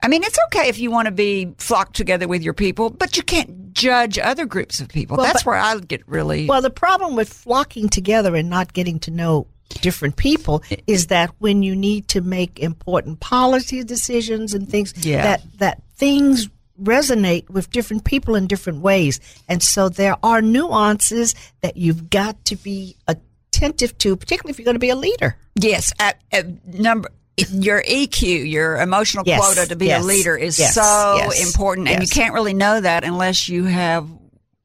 I 0.03 0.09
mean, 0.09 0.23
it's 0.23 0.39
okay 0.49 0.69
if 0.69 0.79
you 0.79 0.91
want 0.91 1.07
to 1.07 1.13
be 1.13 1.55
flocked 1.57 1.97
together 1.97 2.29
with 2.29 2.43
your 2.43 2.53
people, 2.53 2.91
but 2.91 3.17
you 3.17 3.23
can't 3.23 3.73
judge 3.73 4.19
other 4.19 4.45
groups 4.45 4.81
of 4.81 4.89
people. 4.89 5.17
Well, 5.17 5.25
That's 5.25 5.45
but, 5.45 5.53
where 5.53 5.59
I 5.59 5.79
get 5.79 6.07
really. 6.07 6.47
Well, 6.47 6.61
the 6.61 6.69
problem 6.69 7.17
with 7.17 7.33
flocking 7.33 7.89
together 7.89 8.37
and 8.37 8.51
not 8.51 8.75
getting 8.75 8.99
to 9.01 9.11
know 9.11 9.47
different 9.69 10.17
people 10.17 10.63
is 10.87 11.09
that 11.09 11.31
when 11.39 11.63
you 11.63 11.75
need 11.75 12.09
to 12.09 12.21
make 12.21 12.59
important 12.59 13.21
policy 13.21 13.83
decisions 13.83 14.55
and 14.55 14.69
things 14.69 14.95
yeah. 15.05 15.23
that 15.23 15.59
that 15.59 15.83
things 15.97 16.49
resonate 16.83 17.49
with 17.49 17.71
different 17.71 18.05
people 18.05 18.35
in 18.35 18.47
different 18.47 18.81
ways 18.81 19.21
and 19.49 19.63
so 19.63 19.89
there 19.89 20.17
are 20.23 20.43
nuances 20.43 21.35
that 21.61 21.77
you've 21.77 22.11
got 22.11 22.45
to 22.45 22.57
be 22.57 22.97
attentive 23.07 23.97
to 23.99 24.17
particularly 24.17 24.51
if 24.51 24.59
you're 24.59 24.65
going 24.65 24.75
to 24.75 24.81
be 24.81 24.91
a 24.91 24.97
leader 24.97 25.37
yes 25.55 25.93
at, 25.99 26.21
at 26.33 26.67
number 26.67 27.11
your 27.51 27.83
EQ, 27.83 28.49
your 28.49 28.81
emotional 28.81 29.25
yes, 29.27 29.41
quota 29.41 29.69
to 29.69 29.77
be 29.77 29.87
yes, 29.87 30.05
a 30.05 30.07
leader 30.07 30.37
is 30.37 30.57
yes, 30.57 30.75
so 30.75 31.31
important. 31.43 31.89
And 31.89 32.01
you 32.01 32.09
can't 32.09 32.33
really 32.33 32.55
know 32.55 32.81
that 32.81 33.03
unless 33.03 33.49
you 33.49 33.65
have 33.65 34.09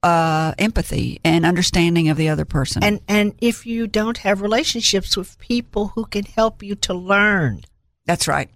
uh, 0.03 0.53
empathy 0.57 1.19
and 1.23 1.45
understanding 1.45 2.09
of 2.09 2.17
the 2.17 2.29
other 2.29 2.45
person. 2.45 2.83
And 2.83 3.01
and 3.07 3.33
if 3.39 3.65
you 3.65 3.87
don't 3.87 4.17
have 4.19 4.41
relationships 4.41 5.17
with 5.17 5.37
people 5.39 5.87
who 5.95 6.05
can 6.05 6.25
help 6.25 6.63
you 6.63 6.75
to 6.75 6.93
learn. 6.93 7.61
That's 8.05 8.27
right. 8.27 8.49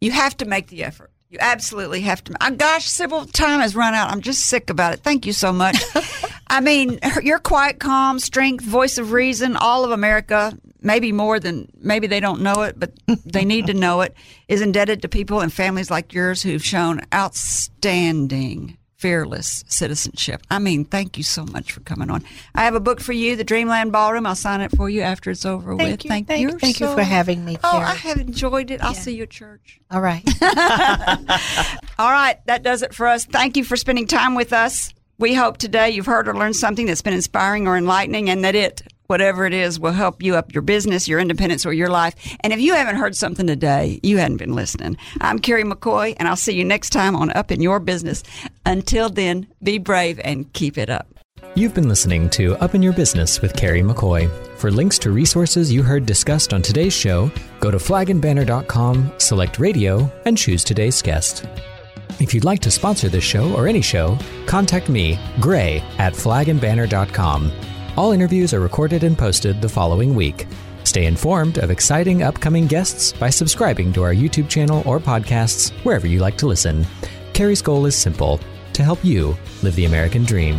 You 0.00 0.10
have 0.12 0.36
to 0.38 0.44
make 0.44 0.68
the 0.68 0.84
effort. 0.84 1.10
You 1.30 1.38
absolutely 1.40 2.00
have 2.02 2.24
to. 2.24 2.34
Oh, 2.40 2.50
gosh, 2.52 2.86
Sybil, 2.86 3.26
time 3.26 3.60
has 3.60 3.76
run 3.76 3.94
out. 3.94 4.10
I'm 4.10 4.22
just 4.22 4.46
sick 4.46 4.70
about 4.70 4.94
it. 4.94 5.00
Thank 5.00 5.26
you 5.26 5.34
so 5.34 5.52
much. 5.52 5.76
I 6.46 6.60
mean, 6.60 6.98
your 7.22 7.38
quiet, 7.38 7.78
calm, 7.78 8.18
strength, 8.18 8.64
voice 8.64 8.96
of 8.96 9.12
reason, 9.12 9.54
all 9.54 9.84
of 9.84 9.90
America, 9.90 10.56
maybe 10.80 11.12
more 11.12 11.38
than 11.38 11.70
maybe 11.76 12.06
they 12.06 12.20
don't 12.20 12.40
know 12.40 12.62
it, 12.62 12.80
but 12.80 12.92
they 13.26 13.44
need 13.44 13.66
to 13.66 13.74
know 13.74 14.00
it, 14.00 14.14
is 14.48 14.62
indebted 14.62 15.02
to 15.02 15.08
people 15.08 15.40
and 15.40 15.52
families 15.52 15.90
like 15.90 16.14
yours 16.14 16.42
who've 16.42 16.64
shown 16.64 17.02
outstanding 17.12 18.78
fearless 18.98 19.64
citizenship. 19.68 20.42
I 20.50 20.58
mean, 20.58 20.84
thank 20.84 21.16
you 21.16 21.22
so 21.22 21.44
much 21.44 21.72
for 21.72 21.80
coming 21.80 22.10
on. 22.10 22.24
I 22.54 22.64
have 22.64 22.74
a 22.74 22.80
book 22.80 23.00
for 23.00 23.12
you, 23.12 23.36
The 23.36 23.44
Dreamland 23.44 23.92
Ballroom. 23.92 24.26
I'll 24.26 24.34
sign 24.34 24.60
it 24.60 24.72
for 24.76 24.90
you 24.90 25.02
after 25.02 25.30
it's 25.30 25.46
over 25.46 25.76
thank 25.76 25.90
with. 25.90 26.04
You, 26.04 26.08
thank, 26.08 26.26
thank 26.26 26.40
you. 26.42 26.58
Thank 26.58 26.76
so, 26.76 26.90
you 26.90 26.96
for 26.96 27.02
having 27.02 27.44
me. 27.44 27.56
Oh, 27.62 27.78
I 27.78 27.94
have 27.94 28.18
enjoyed 28.18 28.70
it. 28.70 28.82
I'll 28.82 28.92
yeah. 28.92 28.98
see 28.98 29.14
you 29.14 29.22
at 29.22 29.30
church. 29.30 29.80
All 29.90 30.00
right. 30.00 30.24
All 31.98 32.10
right. 32.10 32.38
That 32.46 32.62
does 32.62 32.82
it 32.82 32.92
for 32.92 33.06
us. 33.06 33.24
Thank 33.24 33.56
you 33.56 33.64
for 33.64 33.76
spending 33.76 34.06
time 34.06 34.34
with 34.34 34.52
us. 34.52 34.92
We 35.18 35.34
hope 35.34 35.58
today 35.58 35.90
you've 35.90 36.06
heard 36.06 36.28
or 36.28 36.34
learned 36.34 36.56
something 36.56 36.86
that's 36.86 37.02
been 37.02 37.14
inspiring 37.14 37.66
or 37.66 37.76
enlightening 37.76 38.30
and 38.30 38.44
that 38.44 38.54
it 38.54 38.82
whatever 39.08 39.46
it 39.46 39.54
is 39.54 39.80
will 39.80 39.92
help 39.92 40.22
you 40.22 40.36
up 40.36 40.52
your 40.52 40.62
business, 40.62 41.08
your 41.08 41.18
independence, 41.18 41.64
or 41.64 41.72
your 41.72 41.88
life. 41.88 42.14
And 42.40 42.52
if 42.52 42.60
you 42.60 42.74
haven't 42.74 42.96
heard 42.96 43.16
something 43.16 43.46
today, 43.46 43.98
you 44.02 44.18
hadn't 44.18 44.36
been 44.36 44.54
listening. 44.54 44.98
I'm 45.22 45.38
Carrie 45.38 45.64
McCoy, 45.64 46.14
and 46.18 46.28
I'll 46.28 46.36
see 46.36 46.54
you 46.54 46.64
next 46.64 46.90
time 46.90 47.16
on 47.16 47.30
Up 47.30 47.50
in 47.50 47.62
Your 47.62 47.80
Business. 47.80 48.22
Until 48.66 49.08
then, 49.08 49.46
be 49.62 49.78
brave 49.78 50.20
and 50.22 50.52
keep 50.52 50.76
it 50.76 50.90
up. 50.90 51.08
You've 51.54 51.72
been 51.72 51.88
listening 51.88 52.28
to 52.30 52.54
Up 52.56 52.74
in 52.74 52.82
Your 52.82 52.92
Business 52.92 53.40
with 53.40 53.56
Carrie 53.56 53.82
McCoy. 53.82 54.30
For 54.58 54.70
links 54.70 54.98
to 55.00 55.10
resources 55.10 55.72
you 55.72 55.82
heard 55.82 56.04
discussed 56.04 56.52
on 56.52 56.60
today's 56.60 56.92
show, 56.92 57.30
go 57.60 57.70
to 57.70 57.78
flagandbanner.com, 57.78 59.12
select 59.16 59.58
radio, 59.58 60.12
and 60.26 60.36
choose 60.36 60.62
today's 60.62 61.00
guest. 61.00 61.46
If 62.20 62.34
you'd 62.34 62.44
like 62.44 62.60
to 62.60 62.70
sponsor 62.70 63.08
this 63.08 63.24
show 63.24 63.54
or 63.54 63.68
any 63.68 63.80
show, 63.80 64.18
contact 64.44 64.90
me, 64.90 65.18
Gray, 65.40 65.82
at 65.96 66.12
flagandbanner.com. 66.12 67.52
All 67.96 68.12
interviews 68.12 68.54
are 68.54 68.60
recorded 68.60 69.02
and 69.02 69.18
posted 69.18 69.60
the 69.60 69.68
following 69.68 70.14
week. 70.14 70.46
Stay 70.84 71.06
informed 71.06 71.58
of 71.58 71.70
exciting 71.70 72.22
upcoming 72.22 72.66
guests 72.66 73.12
by 73.12 73.30
subscribing 73.30 73.92
to 73.92 74.02
our 74.02 74.14
YouTube 74.14 74.48
channel 74.48 74.82
or 74.86 75.00
podcasts 75.00 75.70
wherever 75.84 76.06
you 76.06 76.20
like 76.20 76.38
to 76.38 76.46
listen. 76.46 76.86
Carrie's 77.32 77.62
goal 77.62 77.86
is 77.86 77.96
simple 77.96 78.40
to 78.72 78.84
help 78.84 79.04
you 79.04 79.36
live 79.62 79.74
the 79.74 79.84
American 79.84 80.24
dream. 80.24 80.56